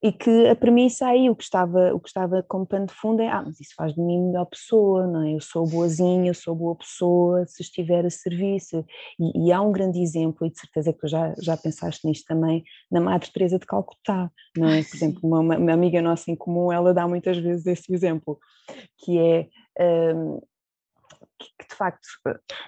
e 0.03 0.13
que 0.13 0.49
a 0.49 0.57
premissa 0.57 1.07
aí, 1.07 1.31
o 1.31 1.37
que 1.37 1.45
estava, 1.45 1.95
o 1.95 2.01
que 2.01 2.09
estava 2.09 2.43
como 2.43 2.67
pano 2.67 2.87
de 2.87 2.93
fundo 2.93 3.23
é, 3.23 3.29
ah, 3.29 3.43
mas 3.47 3.61
isso 3.61 3.73
faz 3.77 3.95
de 3.95 4.01
mim 4.01 4.21
melhor 4.21 4.47
pessoa, 4.47 5.07
não 5.07 5.23
é? 5.23 5.35
Eu 5.35 5.41
sou 5.41 5.65
boazinha, 5.67 6.29
eu 6.29 6.35
sou 6.35 6.57
boa 6.57 6.75
pessoa 6.75 7.47
se 7.47 7.63
estiver 7.63 8.05
a 8.05 8.11
serviço, 8.11 8.85
e, 9.19 9.47
e 9.47 9.53
há 9.53 9.61
um 9.61 9.71
grande 9.71 10.01
exemplo, 10.03 10.47
e 10.47 10.51
de 10.51 10.59
certeza 10.59 10.93
que 10.93 10.99
tu 10.99 11.09
já, 11.09 11.33
já 11.41 11.57
pensaste 11.57 12.07
nisto 12.07 12.27
também, 12.27 12.65
na 12.91 13.01
Madre 13.01 13.31
Teresa 13.33 13.59
de 13.59 13.67
Calcutá, 13.67 14.31
não 14.59 14.69
é? 14.69 14.83
Por 14.83 14.97
exemplo, 14.97 15.21
uma, 15.23 15.57
uma 15.57 15.73
amiga 15.73 16.03
nossa 16.03 16.31
em 16.31 16.37
comum, 16.37 16.73
ela 16.73 16.93
dá 16.93 17.07
muitas 17.07 17.39
vezes 17.39 17.65
esse 17.65 17.95
exemplo, 17.95 18.39
que 18.99 19.19
é... 19.19 19.49
Um, 20.15 20.41
que, 21.59 21.69
de 21.69 21.75
facto 21.75 22.07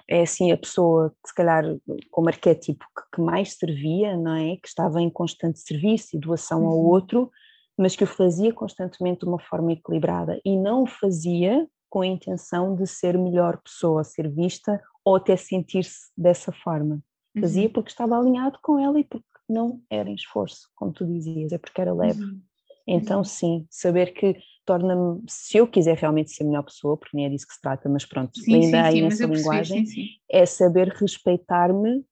é 0.09 0.21
assim 0.21 0.51
a 0.51 0.57
pessoa 0.57 1.09
que 1.23 1.29
se 1.29 1.35
calhar 1.35 1.63
como 2.11 2.29
arquétipo 2.29 2.85
que, 2.95 3.15
que 3.15 3.21
mais 3.21 3.53
servia, 3.53 4.15
não 4.17 4.35
é? 4.35 4.57
Que 4.57 4.67
estava 4.67 5.01
em 5.01 5.09
constante 5.09 5.59
serviço 5.59 6.15
e 6.15 6.19
doação 6.19 6.63
uhum. 6.63 6.69
ao 6.69 6.77
outro, 6.77 7.31
mas 7.77 7.95
que 7.95 8.03
o 8.03 8.07
fazia 8.07 8.53
constantemente 8.53 9.21
de 9.21 9.27
uma 9.27 9.39
forma 9.39 9.73
equilibrada 9.73 10.39
e 10.43 10.57
não 10.57 10.83
o 10.83 10.87
fazia 10.87 11.67
com 11.89 12.01
a 12.01 12.07
intenção 12.07 12.75
de 12.75 12.85
ser 12.85 13.17
melhor 13.17 13.61
pessoa, 13.61 14.03
ser 14.03 14.29
vista 14.29 14.81
ou 15.05 15.15
até 15.15 15.35
sentir-se 15.35 16.11
dessa 16.17 16.51
forma. 16.51 17.01
Fazia 17.39 17.67
uhum. 17.67 17.73
porque 17.73 17.89
estava 17.89 18.17
alinhado 18.17 18.59
com 18.61 18.79
ela 18.79 18.99
e 18.99 19.03
porque 19.03 19.25
não 19.47 19.81
era 19.89 20.09
em 20.09 20.15
esforço, 20.15 20.69
como 20.75 20.91
tu 20.91 21.05
dizias, 21.05 21.51
é 21.51 21.57
porque 21.57 21.79
era 21.79 21.93
leve. 21.93 22.21
Uhum. 22.21 22.41
Então, 22.87 23.19
uhum. 23.19 23.23
sim, 23.23 23.67
saber 23.69 24.13
que 24.13 24.37
torna-me, 24.67 25.23
se 25.27 25.57
eu 25.57 25.65
quiser 25.65 25.95
realmente 25.95 26.29
ser 26.31 26.43
a 26.43 26.45
melhor 26.45 26.63
pessoa, 26.63 26.97
porque 26.97 27.15
nem 27.15 27.25
é 27.25 27.29
disso 27.29 27.47
que 27.47 27.53
se 27.53 27.61
trata, 27.61 27.87
mas 27.87 28.05
pronto, 28.05 28.37
sim, 28.37 28.53
ainda 28.53 28.83
há 28.83 28.97
essa 28.97 29.25
linguagem, 29.25 29.83
percebi, 29.83 30.07
sim, 30.07 30.09
é 30.29 30.45
saber 30.45 30.89
respeitar-me 30.89 32.05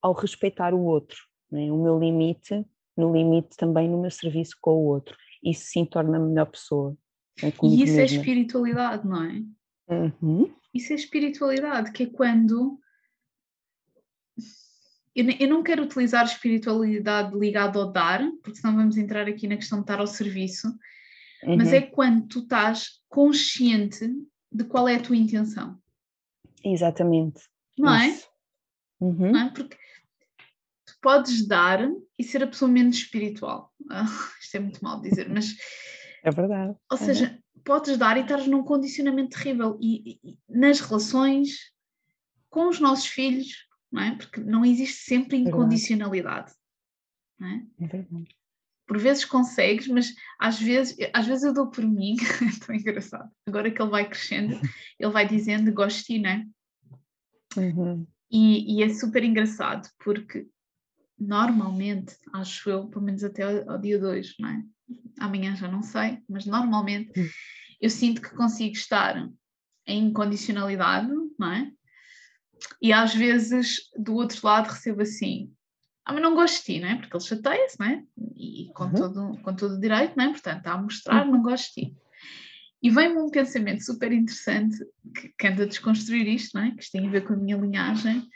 ao 0.00 0.12
respeitar 0.12 0.72
o 0.72 0.84
outro, 0.84 1.18
né? 1.50 1.70
o 1.72 1.82
meu 1.82 1.98
limite, 1.98 2.64
no 2.96 3.12
limite 3.12 3.56
também 3.56 3.88
no 3.88 4.00
meu 4.00 4.10
serviço 4.10 4.56
com 4.60 4.70
o 4.70 4.84
outro. 4.86 5.16
Isso 5.42 5.66
sim 5.66 5.84
torna-me 5.84 6.24
a 6.24 6.28
melhor 6.28 6.46
pessoa. 6.46 6.96
Né? 7.42 7.52
E 7.62 7.82
isso 7.82 7.94
é 7.94 7.96
mesma. 7.96 8.00
é 8.00 8.20
espiritualidade, 8.20 9.06
não 9.06 9.24
é? 9.24 9.42
Uhum. 9.90 10.54
Isso 10.72 10.92
é 10.92 10.96
espiritualidade, 10.96 11.92
que 11.92 12.04
é 12.04 12.06
quando. 12.06 12.78
Eu 15.14 15.48
não 15.48 15.64
quero 15.64 15.82
utilizar 15.82 16.24
espiritualidade 16.24 17.36
ligada 17.36 17.76
ao 17.76 17.90
dar, 17.90 18.20
porque 18.40 18.60
senão 18.60 18.76
vamos 18.76 18.96
entrar 18.96 19.26
aqui 19.26 19.48
na 19.48 19.56
questão 19.56 19.78
de 19.78 19.82
estar 19.82 19.98
ao 19.98 20.06
serviço, 20.06 20.68
uhum. 21.44 21.56
mas 21.56 21.72
é 21.72 21.80
quando 21.80 22.26
tu 22.26 22.40
estás 22.40 23.00
consciente 23.08 24.10
de 24.50 24.64
qual 24.64 24.88
é 24.88 24.96
a 24.96 25.02
tua 25.02 25.16
intenção. 25.16 25.80
Exatamente. 26.64 27.40
Não 27.78 27.94
é? 27.94 28.18
Uhum. 29.00 29.32
Não 29.32 29.40
é? 29.40 29.50
Porque 29.50 29.76
tu 30.86 30.94
podes 31.00 31.46
dar 31.46 31.88
e 32.18 32.24
ser 32.24 32.42
a 32.42 32.46
pessoa 32.46 32.70
menos 32.70 32.96
espiritual. 32.96 33.72
Ah, 33.90 34.04
isto 34.38 34.54
é 34.54 34.60
muito 34.60 34.84
mal 34.84 35.00
dizer, 35.00 35.30
mas. 35.30 35.46
É 36.22 36.30
verdade. 36.30 36.76
Ou 36.90 36.98
seja, 36.98 37.30
uhum. 37.30 37.62
podes 37.64 37.96
dar 37.96 38.18
e 38.18 38.20
estás 38.20 38.46
num 38.46 38.62
condicionamento 38.62 39.38
terrível. 39.38 39.78
E, 39.80 40.18
e, 40.22 40.38
nas 40.48 40.80
relações 40.80 41.72
com 42.50 42.68
os 42.68 42.80
nossos 42.80 43.06
filhos, 43.06 43.66
não 43.90 44.02
é? 44.02 44.16
Porque 44.16 44.40
não 44.40 44.64
existe 44.64 45.04
sempre 45.04 45.38
incondicionalidade. 45.38 46.52
Não 47.38 47.48
é? 47.48 47.66
é 47.80 47.86
verdade 47.86 48.37
por 48.88 48.98
vezes 48.98 49.26
consegues, 49.26 49.86
mas 49.86 50.14
às 50.40 50.58
vezes, 50.58 50.96
às 51.12 51.26
vezes 51.26 51.44
eu 51.44 51.52
dou 51.52 51.70
por 51.70 51.84
mim, 51.84 52.16
é 52.42 52.66
tão 52.66 52.74
engraçado. 52.74 53.30
Agora 53.46 53.70
que 53.70 53.80
ele 53.80 53.90
vai 53.90 54.08
crescendo, 54.08 54.58
ele 54.98 55.12
vai 55.12 55.28
dizendo 55.28 55.72
gosto 55.72 55.98
de 55.98 56.04
ti, 56.04 56.18
não 56.18 56.30
é? 56.30 56.46
Uhum. 57.56 58.06
E, 58.30 58.76
e, 58.78 58.82
é 58.82 58.88
super 58.88 59.22
engraçado 59.22 59.88
porque 60.02 60.48
normalmente, 61.18 62.16
acho 62.32 62.68
eu, 62.70 62.86
pelo 62.88 63.04
menos 63.04 63.22
até 63.22 63.42
ao, 63.42 63.72
ao 63.72 63.78
dia 63.78 63.98
2, 63.98 64.34
não 64.38 64.48
é? 64.48 64.62
Amanhã 65.20 65.54
já 65.54 65.68
não 65.68 65.82
sei, 65.82 66.18
mas 66.28 66.46
normalmente 66.46 67.18
uhum. 67.18 67.28
eu 67.80 67.90
sinto 67.90 68.22
que 68.22 68.34
consigo 68.34 68.74
estar 68.74 69.30
em 69.86 70.12
condicionalidade, 70.12 71.10
não 71.38 71.52
é? 71.52 71.70
E 72.80 72.92
às 72.92 73.14
vezes 73.14 73.90
do 73.96 74.14
outro 74.14 74.40
lado 74.42 74.68
recebo 74.68 75.02
assim, 75.02 75.52
ah, 76.08 76.12
mas 76.14 76.22
não 76.22 76.34
gosto 76.34 76.58
de 76.58 76.64
ti, 76.64 76.80
não 76.80 76.88
é? 76.88 76.96
Porque 76.96 77.14
ele 77.14 77.24
chateia-se, 77.24 77.78
não 77.78 77.86
é? 77.86 78.02
E 78.34 78.70
com, 78.74 78.84
uhum. 78.84 78.94
todo, 78.94 79.38
com 79.42 79.54
todo 79.54 79.74
o 79.74 79.80
direito, 79.80 80.14
não 80.16 80.24
é? 80.24 80.28
Portanto, 80.30 80.58
está 80.58 80.72
a 80.72 80.78
mostrar, 80.78 81.26
não 81.26 81.42
gosto 81.42 81.74
de 81.74 81.86
ti. 81.86 81.96
E 82.82 82.88
vem-me 82.88 83.18
um 83.18 83.28
pensamento 83.28 83.84
super 83.84 84.10
interessante 84.10 84.78
que, 85.14 85.28
que 85.38 85.46
anda 85.46 85.64
a 85.64 85.66
desconstruir 85.66 86.26
isto, 86.26 86.56
não 86.56 86.64
é? 86.64 86.70
Que 86.70 86.82
isto 86.82 86.92
tem 86.92 87.06
a 87.06 87.10
ver 87.10 87.26
com 87.26 87.34
a 87.34 87.36
minha 87.36 87.58
linhagem, 87.58 88.26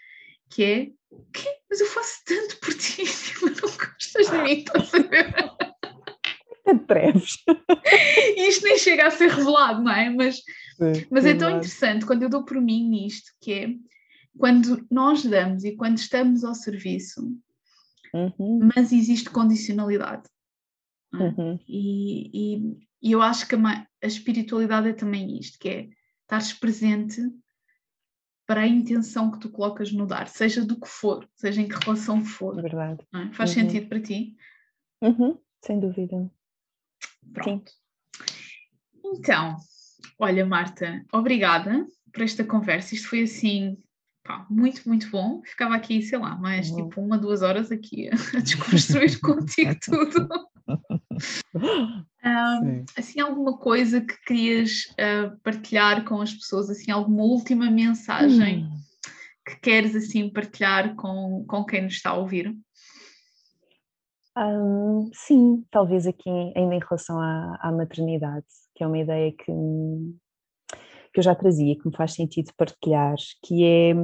que 0.50 0.62
é 0.62 0.86
que? 1.32 1.48
Mas 1.70 1.80
eu 1.80 1.86
faço 1.86 2.20
tanto 2.26 2.58
por 2.60 2.74
ti, 2.74 3.04
mas 3.42 3.56
não 3.62 3.70
gostas 3.70 4.30
de 4.30 4.42
mim, 4.42 4.58
estás 4.58 4.94
a 4.94 4.98
ver? 4.98 5.34
Atreves. 6.68 7.38
E 8.36 8.48
isto 8.48 8.64
nem 8.64 8.78
chega 8.78 9.06
a 9.06 9.10
ser 9.10 9.30
revelado, 9.30 9.82
não 9.82 9.92
é? 9.92 10.10
Mas, 10.10 10.36
Sim, 10.36 11.06
mas 11.10 11.24
é 11.24 11.34
tão 11.34 11.56
interessante 11.56 12.04
quando 12.04 12.22
eu 12.22 12.28
dou 12.28 12.44
por 12.44 12.60
mim 12.60 12.86
nisto, 12.86 13.32
que 13.40 13.52
é 13.52 13.68
quando 14.36 14.86
nós 14.90 15.24
damos 15.24 15.64
e 15.64 15.74
quando 15.74 15.96
estamos 15.96 16.44
ao 16.44 16.54
serviço, 16.54 17.34
uhum. 18.12 18.70
mas 18.74 18.92
existe 18.92 19.30
condicionalidade. 19.30 20.24
É? 21.14 21.16
Uhum. 21.16 21.58
E, 21.68 22.30
e, 22.32 22.88
e, 23.02 23.12
eu 23.12 23.22
acho 23.22 23.46
que 23.46 23.54
a, 23.54 23.86
a, 24.02 24.06
espiritualidade 24.06 24.88
é 24.88 24.92
também 24.92 25.38
isto, 25.38 25.58
que 25.58 25.68
é 25.68 25.88
estares 26.22 26.52
presente 26.52 27.20
para 28.46 28.62
a 28.62 28.66
intenção 28.66 29.30
que 29.30 29.38
tu 29.38 29.50
colocas 29.50 29.92
no 29.92 30.06
dar, 30.06 30.28
seja 30.28 30.64
do 30.64 30.78
que 30.80 30.88
for, 30.88 31.28
seja 31.34 31.60
em 31.60 31.68
que 31.68 31.84
relação 31.84 32.24
for. 32.24 32.60
Verdade. 32.60 33.06
É? 33.14 33.32
Faz 33.32 33.50
uhum. 33.50 33.62
sentido 33.62 33.88
para 33.88 34.00
ti? 34.00 34.36
Uhum. 35.00 35.38
Sem 35.60 35.80
dúvida. 35.80 36.30
Pronto. 37.32 37.70
Sim. 37.70 37.76
Então, 39.04 39.56
olha, 40.18 40.44
Marta, 40.46 41.04
obrigada 41.12 41.86
por 42.12 42.22
esta 42.22 42.44
conversa. 42.44 42.94
Isto 42.94 43.08
foi 43.08 43.22
assim 43.22 43.76
pá, 44.24 44.46
muito, 44.48 44.88
muito 44.88 45.10
bom. 45.10 45.42
Ficava 45.44 45.74
aqui, 45.74 46.02
sei 46.02 46.18
lá, 46.18 46.36
mais 46.36 46.70
uhum. 46.70 46.76
tipo 46.76 47.00
uma, 47.00 47.18
duas 47.18 47.42
horas 47.42 47.70
aqui 47.70 48.08
a, 48.34 48.38
desconstruir 48.40 49.20
contigo 49.20 49.76
tudo. 49.80 50.28
Um, 52.24 52.84
assim, 52.96 53.20
alguma 53.20 53.58
coisa 53.58 54.00
que 54.00 54.16
querias 54.24 54.84
uh, 54.92 55.36
partilhar 55.42 56.04
com 56.04 56.20
as 56.20 56.32
pessoas, 56.32 56.70
assim, 56.70 56.90
alguma 56.90 57.24
última 57.24 57.68
mensagem 57.68 58.64
hum. 58.64 58.70
que 59.44 59.56
queres 59.56 59.96
assim 59.96 60.30
partilhar 60.30 60.94
com, 60.94 61.44
com 61.48 61.64
quem 61.64 61.82
nos 61.82 61.94
está 61.94 62.10
a 62.10 62.16
ouvir? 62.16 62.56
Um, 64.36 65.10
sim, 65.12 65.64
talvez 65.70 66.06
aqui 66.06 66.30
ainda 66.56 66.74
em 66.74 66.80
relação 66.80 67.20
à, 67.20 67.58
à, 67.60 67.72
maternidade, 67.72 68.46
que 68.74 68.82
é 68.82 68.86
uma 68.86 68.98
ideia 68.98 69.32
que, 69.32 69.52
que 71.12 71.20
eu 71.20 71.22
já 71.22 71.34
trazia, 71.34 71.76
que 71.76 71.86
me 71.86 71.96
faz 71.96 72.14
sentido 72.14 72.52
partilhar, 72.56 73.16
que 73.44 73.64
é 73.64 73.94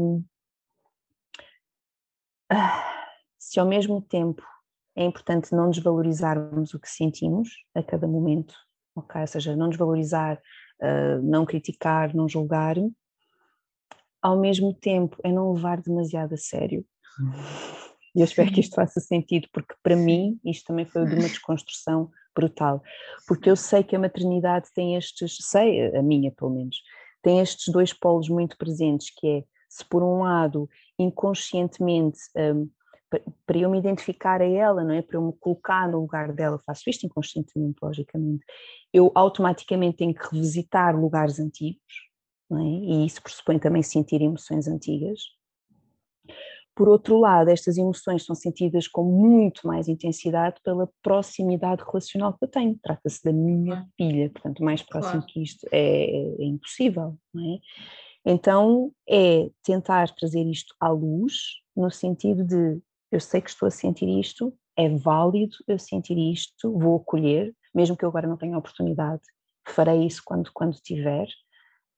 se 3.38 3.58
ao 3.58 3.66
mesmo 3.66 4.02
tempo 4.02 4.42
é 4.96 5.04
importante 5.04 5.54
não 5.54 5.70
desvalorizarmos 5.70 6.74
o 6.74 6.80
que 6.80 6.90
sentimos 6.90 7.48
a 7.74 7.82
cada 7.82 8.06
momento, 8.06 8.54
ok? 8.96 9.20
Ou 9.20 9.26
seja, 9.26 9.56
não 9.56 9.68
desvalorizar, 9.68 10.40
uh, 10.82 11.22
não 11.22 11.46
criticar, 11.46 12.14
não 12.14 12.28
julgar, 12.28 12.76
ao 14.20 14.38
mesmo 14.38 14.74
tempo 14.74 15.16
é 15.22 15.30
não 15.30 15.52
levar 15.52 15.80
demasiado 15.80 16.34
a 16.34 16.36
sério. 16.36 16.84
E 18.14 18.20
eu 18.20 18.24
espero 18.24 18.50
que 18.52 18.60
isto 18.60 18.74
faça 18.74 19.00
sentido, 19.00 19.48
porque 19.52 19.74
para 19.82 19.94
mim 19.94 20.40
isto 20.44 20.66
também 20.66 20.84
foi 20.84 21.06
de 21.06 21.14
uma 21.14 21.28
desconstrução 21.28 22.10
brutal, 22.34 22.82
porque 23.26 23.50
eu 23.50 23.56
sei 23.56 23.82
que 23.82 23.96
a 23.96 23.98
maternidade 23.98 24.68
tem 24.74 24.96
estes, 24.96 25.38
sei, 25.40 25.94
a 25.96 26.02
minha 26.02 26.32
pelo 26.32 26.50
menos, 26.50 26.76
tem 27.22 27.40
estes 27.40 27.72
dois 27.72 27.92
polos 27.92 28.28
muito 28.28 28.56
presentes, 28.56 29.12
que 29.16 29.26
é, 29.26 29.44
se 29.68 29.84
por 29.84 30.02
um 30.02 30.22
lado, 30.22 30.68
inconscientemente, 30.98 32.18
um, 32.36 32.68
para 33.46 33.58
eu 33.58 33.70
me 33.70 33.78
identificar 33.78 34.42
a 34.42 34.44
ela, 34.44 34.84
não 34.84 34.92
é? 34.94 35.00
Para 35.00 35.16
eu 35.16 35.22
me 35.22 35.32
colocar 35.32 35.88
no 35.88 36.00
lugar 36.00 36.32
dela, 36.32 36.60
faço 36.66 36.90
isto 36.90 37.06
inconscientemente, 37.06 37.78
logicamente, 37.82 38.44
eu 38.92 39.10
automaticamente 39.14 39.96
tenho 39.96 40.14
que 40.14 40.28
revisitar 40.30 40.98
lugares 40.98 41.38
antigos, 41.40 42.08
é? 42.52 42.56
E 42.56 43.06
isso 43.06 43.22
pressupõe 43.22 43.58
também 43.58 43.82
sentir 43.82 44.22
emoções 44.22 44.66
antigas, 44.68 45.20
por 46.78 46.88
outro 46.88 47.18
lado, 47.18 47.48
estas 47.48 47.76
emoções 47.76 48.24
são 48.24 48.36
sentidas 48.36 48.86
com 48.86 49.02
muito 49.02 49.66
mais 49.66 49.88
intensidade 49.88 50.60
pela 50.62 50.88
proximidade 51.02 51.82
relacional 51.82 52.32
que 52.34 52.44
eu 52.44 52.48
tenho. 52.48 52.78
Trata-se 52.80 53.20
da 53.24 53.32
minha 53.32 53.84
filha, 53.96 54.30
portanto, 54.30 54.62
mais 54.62 54.80
próximo 54.80 55.14
claro. 55.14 55.26
que 55.26 55.42
isto 55.42 55.66
é, 55.72 56.04
é, 56.40 56.44
impossível, 56.44 57.18
não 57.34 57.54
é? 57.54 57.58
Então, 58.24 58.92
é 59.08 59.50
tentar 59.64 60.14
trazer 60.14 60.44
isto 60.44 60.72
à 60.78 60.88
luz, 60.88 61.34
no 61.76 61.90
sentido 61.90 62.44
de 62.44 62.80
eu 63.10 63.18
sei 63.18 63.40
que 63.40 63.50
estou 63.50 63.66
a 63.66 63.72
sentir 63.72 64.08
isto, 64.08 64.56
é 64.76 64.88
válido 64.88 65.56
eu 65.66 65.80
sentir 65.80 66.16
isto, 66.16 66.78
vou 66.78 66.98
acolher, 66.98 67.52
mesmo 67.74 67.96
que 67.96 68.04
eu 68.04 68.08
agora 68.08 68.28
não 68.28 68.36
tenha 68.36 68.56
oportunidade, 68.56 69.22
farei 69.66 70.06
isso 70.06 70.22
quando, 70.24 70.52
quando 70.54 70.76
tiver, 70.76 71.26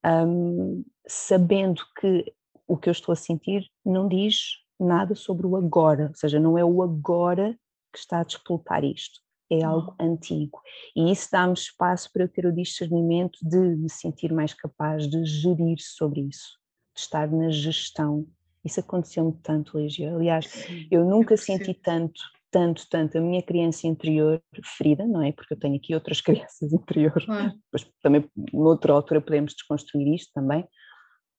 um, 0.06 0.82
sabendo 1.06 1.82
que 2.00 2.32
o 2.66 2.78
que 2.78 2.88
eu 2.88 2.92
estou 2.92 3.12
a 3.12 3.16
sentir 3.16 3.68
não 3.84 4.08
diz 4.08 4.60
nada 4.84 5.14
sobre 5.14 5.46
o 5.46 5.56
agora, 5.56 6.08
ou 6.08 6.14
seja, 6.14 6.40
não 6.40 6.56
é 6.56 6.64
o 6.64 6.82
agora 6.82 7.56
que 7.92 7.98
está 7.98 8.20
a 8.20 8.24
despoltar 8.24 8.84
isto, 8.84 9.20
é 9.50 9.64
algo 9.64 9.94
antigo. 10.00 10.60
E 10.94 11.10
isso 11.10 11.28
dá-me 11.30 11.54
espaço 11.54 12.10
para 12.12 12.24
eu 12.24 12.28
ter 12.28 12.46
o 12.46 12.54
discernimento 12.54 13.38
de 13.42 13.58
me 13.58 13.90
sentir 13.90 14.32
mais 14.32 14.54
capaz 14.54 15.08
de 15.08 15.24
gerir 15.24 15.78
sobre 15.80 16.20
isso, 16.20 16.58
de 16.94 17.00
estar 17.00 17.30
na 17.30 17.50
gestão. 17.50 18.26
Isso 18.64 18.80
aconteceu-me 18.80 19.32
tanto, 19.42 19.78
Lígia. 19.78 20.14
Aliás, 20.14 20.46
Sim, 20.46 20.86
eu 20.90 21.04
nunca 21.04 21.36
senti 21.36 21.74
tanto, 21.74 22.20
tanto, 22.50 22.88
tanto 22.88 23.18
a 23.18 23.20
minha 23.20 23.42
criança 23.42 23.86
interior 23.86 24.40
ferida, 24.76 25.04
não 25.04 25.22
é? 25.22 25.32
Porque 25.32 25.54
eu 25.54 25.58
tenho 25.58 25.76
aqui 25.76 25.94
outras 25.94 26.20
crianças 26.22 26.72
interiores, 26.72 27.24
claro. 27.24 27.52
mas 27.72 27.90
também 28.02 28.30
noutra 28.52 28.92
altura 28.92 29.20
podemos 29.20 29.54
desconstruir 29.54 30.14
isto 30.14 30.30
também, 30.32 30.64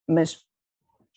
mas 0.06 0.44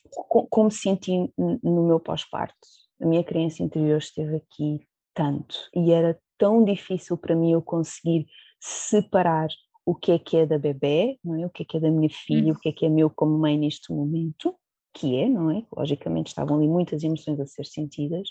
como 0.10 0.72
senti 0.72 1.32
no 1.38 1.88
meu 1.88 2.00
pós-parto. 2.00 2.56
A 3.02 3.06
minha 3.06 3.24
criança 3.24 3.64
interior 3.64 3.98
esteve 3.98 4.38
aqui 4.38 4.88
tanto 5.14 5.56
e 5.74 5.92
era 5.92 6.20
tão 6.38 6.64
difícil 6.64 7.18
para 7.18 7.36
mim 7.36 7.52
eu 7.52 7.62
conseguir 7.62 8.28
separar 8.60 9.48
o 9.86 9.94
que 9.94 10.12
é 10.12 10.20
que 10.20 10.38
é 10.38 10.46
da 10.46 10.58
bebê, 10.58 11.20
não 11.24 11.36
é? 11.36 11.46
O 11.46 11.50
que 11.50 11.64
é 11.64 11.66
que 11.66 11.78
é 11.78 11.80
da 11.80 11.92
minha 11.92 12.10
filha, 12.10 12.54
o 12.54 12.60
que 12.60 12.70
é 12.70 12.72
que 12.72 12.86
é 12.86 12.90
meu 12.90 13.10
como 13.10 13.38
mãe 13.38 13.58
neste 13.58 13.94
momento, 13.94 14.56
que 14.94 15.16
é, 15.16 15.30
não 15.30 15.52
é? 15.52 15.64
Logicamente 15.76 16.28
estavam 16.28 16.58
ali 16.58 16.68
muitas 16.68 17.04
emoções 17.04 17.40
a 17.40 17.46
ser 17.46 17.66
sentidas 17.66 18.30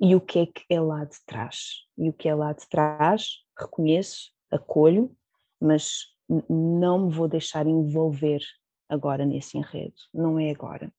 e 0.00 0.14
o 0.14 0.20
que 0.20 0.38
é 0.38 0.46
que 0.46 0.64
é 0.70 0.80
lá 0.80 1.04
de 1.04 1.16
trás. 1.26 1.84
E 1.98 2.08
o 2.08 2.12
que 2.12 2.28
é 2.28 2.34
lá 2.34 2.52
de 2.52 2.66
trás, 2.68 3.42
reconheço, 3.58 4.30
acolho, 4.50 5.14
mas 5.60 6.06
não 6.48 7.06
me 7.06 7.12
vou 7.12 7.28
deixar 7.28 7.66
envolver 7.66 8.40
agora 8.88 9.24
nesse 9.26 9.58
enredo, 9.58 9.96
não 10.14 10.38
é 10.38 10.50
agora 10.50 10.92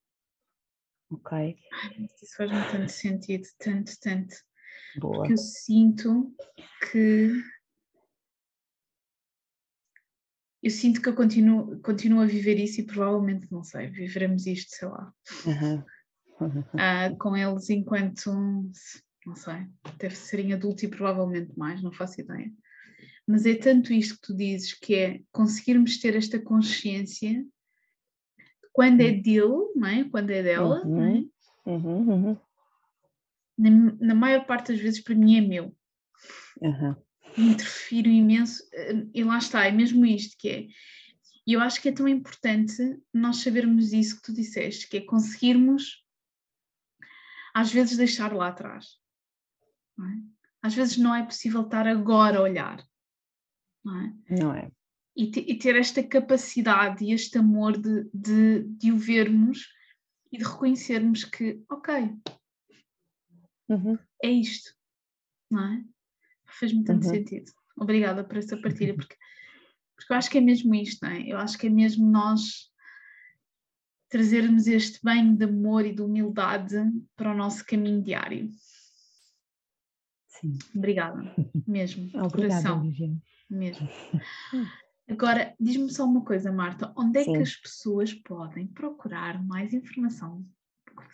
ok? 1.09 1.57
Isso 2.21 2.35
faz-me 2.35 2.71
tanto 2.71 2.91
sentido, 2.91 3.47
tanto, 3.59 3.91
tanto. 3.99 4.35
Boa. 4.97 5.17
Porque 5.17 5.33
eu 5.33 5.37
sinto 5.37 6.35
que 6.89 7.31
eu 10.61 10.71
sinto 10.71 11.01
que 11.01 11.07
eu 11.07 11.15
continuo, 11.15 11.79
continuo 11.81 12.21
a 12.21 12.25
viver 12.25 12.59
isso 12.59 12.81
e 12.81 12.85
provavelmente, 12.85 13.51
não 13.51 13.63
sei, 13.63 13.87
viveremos 13.87 14.45
isto, 14.45 14.75
sei 14.75 14.87
lá, 14.87 15.13
uhum. 15.45 15.83
Uh, 16.39 17.17
com 17.17 17.37
eles 17.37 17.69
enquanto, 17.69 18.31
não 19.25 19.35
sei, 19.35 19.67
deve 19.97 20.15
ser 20.15 20.39
em 20.39 20.53
adulto 20.53 20.83
e 20.83 20.89
provavelmente 20.89 21.57
mais, 21.57 21.81
não 21.81 21.91
faço 21.91 22.19
ideia. 22.21 22.51
Mas 23.25 23.45
é 23.45 23.55
tanto 23.55 23.93
isto 23.93 24.15
que 24.15 24.27
tu 24.27 24.35
dizes, 24.35 24.73
que 24.73 24.95
é 24.95 25.21
conseguirmos 25.31 25.99
ter 25.99 26.15
esta 26.15 26.39
consciência 26.39 27.45
quando 28.77 29.01
é 29.01 29.09
hum. 29.09 29.21
dele, 29.23 29.71
não 29.75 29.87
é? 29.87 30.03
quando 30.03 30.29
é 30.29 30.43
dela, 30.43 30.85
uhum. 30.85 30.97
não 30.97 31.03
é? 31.03 31.25
Uhum, 31.65 32.09
uhum. 32.09 32.37
Na, 33.57 33.69
na, 33.99 34.13
maior 34.13 34.45
parte 34.45 34.71
das 34.71 34.79
vezes 34.79 35.01
para 35.01 35.15
mim 35.15 35.35
é 35.35 35.41
meu. 35.41 35.75
Uhum. 36.61 36.95
Interfiro 37.35 38.07
imenso, 38.07 38.63
e 39.15 39.23
lá 39.23 39.39
está, 39.39 39.65
é 39.65 39.71
mesmo 39.71 40.05
isto 40.05 40.37
que 40.37 40.49
é. 40.49 40.67
E 41.47 41.53
eu 41.53 41.59
acho 41.59 41.81
que 41.81 41.89
é 41.89 41.91
tão 41.91 42.07
importante 42.07 43.01
nós 43.11 43.37
sabermos 43.37 43.93
isso 43.93 44.17
que 44.17 44.21
tu 44.21 44.31
disseste, 44.31 44.87
que 44.87 44.97
é 44.97 45.01
conseguirmos 45.01 46.05
às 47.55 47.73
vezes 47.73 47.97
deixar 47.97 48.31
lá 48.31 48.49
atrás. 48.49 48.99
É? 49.99 50.03
Às 50.61 50.75
vezes 50.75 50.97
não 50.97 51.15
é 51.15 51.25
possível 51.25 51.61
estar 51.61 51.87
agora 51.87 52.37
a 52.37 52.43
olhar. 52.43 52.85
Não 53.83 54.01
é? 54.01 54.13
Não 54.29 54.53
é 54.53 54.71
e, 55.17 55.31
te, 55.31 55.39
e 55.39 55.57
ter 55.57 55.75
esta 55.75 56.03
capacidade 56.03 57.03
e 57.03 57.11
este 57.11 57.39
amor 57.39 57.75
de, 57.75 58.07
de, 58.13 58.63
de, 58.63 58.91
o 58.91 58.97
vermos 58.97 59.67
e 60.31 60.37
de 60.37 60.43
reconhecermos 60.43 61.25
que, 61.25 61.59
ok, 61.67 62.15
uhum. 63.67 63.97
é 64.23 64.29
isto, 64.29 64.71
não 65.49 65.73
é? 65.73 65.83
Fez-me 66.45 66.83
tanto 66.83 67.07
uhum. 67.07 67.13
sentido. 67.15 67.51
Obrigada 67.75 68.23
por 68.23 68.37
essa 68.37 68.55
partilha, 68.57 68.93
porque, 68.95 69.15
porque 69.95 70.13
eu 70.13 70.17
acho 70.17 70.29
que 70.29 70.37
é 70.37 70.41
mesmo 70.41 70.75
isto, 70.75 71.03
não 71.03 71.11
é? 71.11 71.23
Eu 71.27 71.39
acho 71.39 71.57
que 71.57 71.65
é 71.65 71.69
mesmo 71.69 72.07
nós 72.07 72.71
trazermos 74.09 74.67
este 74.67 74.99
banho 75.03 75.35
de 75.35 75.45
amor 75.45 75.83
e 75.83 75.95
de 75.95 76.01
humildade 76.01 76.77
para 77.15 77.31
o 77.31 77.35
nosso 77.35 77.65
caminho 77.65 78.03
diário. 78.03 78.51
Sim. 80.27 80.59
Obrigada, 80.75 81.35
mesmo. 81.67 82.05
Obrigada, 82.13 82.61
coração. 82.61 82.93
Mesmo. 83.49 83.89
Agora, 85.09 85.53
diz-me 85.59 85.89
só 85.89 86.05
uma 86.05 86.23
coisa, 86.23 86.51
Marta: 86.51 86.91
onde 86.95 87.19
é 87.19 87.23
Sim. 87.23 87.33
que 87.33 87.39
as 87.39 87.55
pessoas 87.55 88.13
podem 88.13 88.67
procurar 88.67 89.43
mais 89.43 89.73
informação 89.73 90.43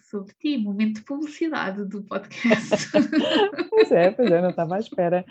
sobre 0.01 0.33
ti? 0.39 0.57
Momento 0.57 0.95
de 0.95 1.05
publicidade 1.05 1.85
do 1.85 2.03
podcast. 2.03 2.89
pois 3.69 3.91
é, 3.91 4.11
pois 4.11 4.31
é, 4.31 4.41
não 4.41 4.49
estava 4.49 4.75
à 4.75 4.79
espera. 4.79 5.23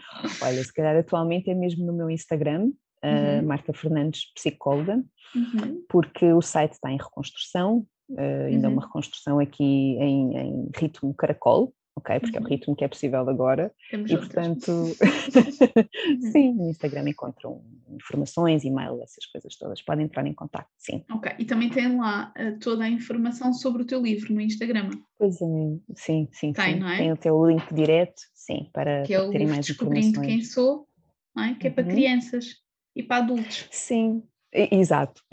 Olha, 0.43 0.63
se 0.63 0.73
calhar 0.73 0.97
atualmente 0.97 1.51
é 1.51 1.55
mesmo 1.55 1.85
no 1.85 1.93
meu 1.93 2.09
Instagram, 2.09 2.71
uhum. 3.03 3.47
Marta 3.47 3.73
Fernandes 3.73 4.33
Psicóloga, 4.33 5.03
uhum. 5.35 5.85
porque 5.89 6.33
o 6.33 6.41
site 6.41 6.73
está 6.73 6.91
em 6.91 6.99
reconstrução, 6.99 7.87
uh, 8.11 8.47
ainda 8.47 8.69
uhum. 8.69 8.75
uma 8.75 8.83
reconstrução 8.83 9.41
aqui 9.41 9.97
em, 9.99 10.37
em 10.37 10.71
ritmo 10.77 11.13
caracol, 11.15 11.75
ok? 11.97 12.21
Porque 12.21 12.37
uhum. 12.37 12.37
é 12.37 12.41
o 12.41 12.45
uhum. 12.45 12.51
ritmo 12.51 12.77
que 12.77 12.85
é 12.85 12.89
possível 12.89 13.29
agora. 13.29 13.73
Temos 13.91 14.11
e 14.11 14.17
portanto, 14.17 14.71
sim, 16.33 16.55
no 16.55 16.71
Instagram 16.71 17.09
encontram 17.09 17.63
informações, 17.91 18.65
e-mail, 18.65 19.01
essas 19.03 19.27
coisas 19.27 19.57
todas. 19.57 19.83
Podem 19.83 20.07
entrar 20.07 20.27
em 20.27 20.35
contato, 20.35 20.69
sim. 20.79 21.05
Ok, 21.11 21.33
e 21.39 21.45
também 21.45 21.69
tem 21.69 21.97
lá 21.97 22.33
uh, 22.39 22.59
toda 22.59 22.85
a 22.85 22.89
informação 22.89 23.53
sobre 23.53 23.83
o 23.83 23.87
teu 23.87 24.03
livro 24.03 24.35
no 24.35 24.41
Instagram. 24.41 24.91
Pois 25.19 25.41
é, 25.41 25.47
sim, 25.95 26.29
sim. 26.33 26.53
Tem, 26.53 26.75
sim. 26.75 26.81
não 26.81 26.89
é? 26.89 26.99
Tem 26.99 27.13
o 27.13 27.17
teu 27.17 27.47
link 27.47 27.75
direto, 27.75 28.21
sim, 28.35 28.71
para, 28.73 29.03
que 29.03 29.15
é 29.15 29.21
o 29.21 29.31
terem 29.31 29.47
mais 29.47 29.67
Descobrindo 29.67 30.09
informações. 30.09 30.27
quem 30.27 30.45
sou, 30.45 30.87
não 31.35 31.45
é? 31.45 31.55
Que 31.55 31.69
é 31.69 31.71
para 31.71 31.85
uhum. 31.85 31.91
crianças 31.91 32.47
e 32.95 33.03
para 33.03 33.19
adultos. 33.19 33.69
Sim, 33.71 34.23
Exato. 34.53 35.23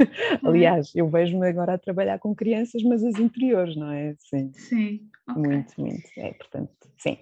É? 0.00 0.46
Aliás, 0.46 0.92
eu 0.94 1.08
vejo-me 1.08 1.48
agora 1.48 1.74
a 1.74 1.78
trabalhar 1.78 2.18
com 2.18 2.34
crianças, 2.34 2.82
mas 2.82 3.02
as 3.02 3.18
interiores, 3.18 3.76
não 3.76 3.90
é? 3.90 4.14
Sim. 4.18 4.52
Sim. 4.54 5.08
Okay. 5.28 5.42
Muito, 5.42 5.80
muito. 5.80 6.08
É, 6.16 6.32
portanto, 6.32 6.70
sim. 6.98 7.18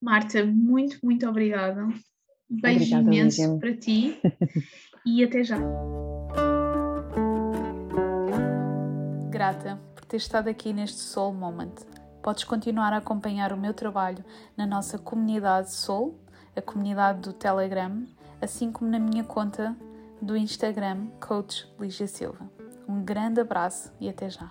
Marta, 0.00 0.44
muito, 0.44 0.98
muito 1.02 1.28
obrigada. 1.28 1.86
Beijo 2.48 2.96
obrigada, 2.96 3.14
imenso 3.14 3.42
Lígia. 3.42 3.58
para 3.58 3.76
ti 3.76 4.20
e 5.06 5.24
até 5.24 5.44
já. 5.44 5.58
Grata 9.30 9.78
por 9.94 10.04
ter 10.04 10.16
estado 10.16 10.48
aqui 10.48 10.72
neste 10.72 10.98
Soul 10.98 11.34
Moment 11.34 11.74
Podes 12.22 12.44
continuar 12.44 12.92
a 12.92 12.98
acompanhar 12.98 13.50
o 13.50 13.56
meu 13.56 13.72
trabalho 13.72 14.22
na 14.54 14.66
nossa 14.66 14.98
comunidade 14.98 15.72
Soul, 15.72 16.20
a 16.54 16.60
comunidade 16.60 17.20
do 17.20 17.32
Telegram, 17.32 18.04
assim 18.42 18.70
como 18.70 18.90
na 18.90 18.98
minha 18.98 19.24
conta 19.24 19.74
do 20.20 20.36
Instagram, 20.36 21.06
Coach 21.20 21.66
Lígia 21.78 22.06
Silva. 22.06 22.50
Um 22.88 23.02
grande 23.04 23.40
abraço 23.40 23.92
e 24.00 24.08
até 24.08 24.28
já! 24.28 24.50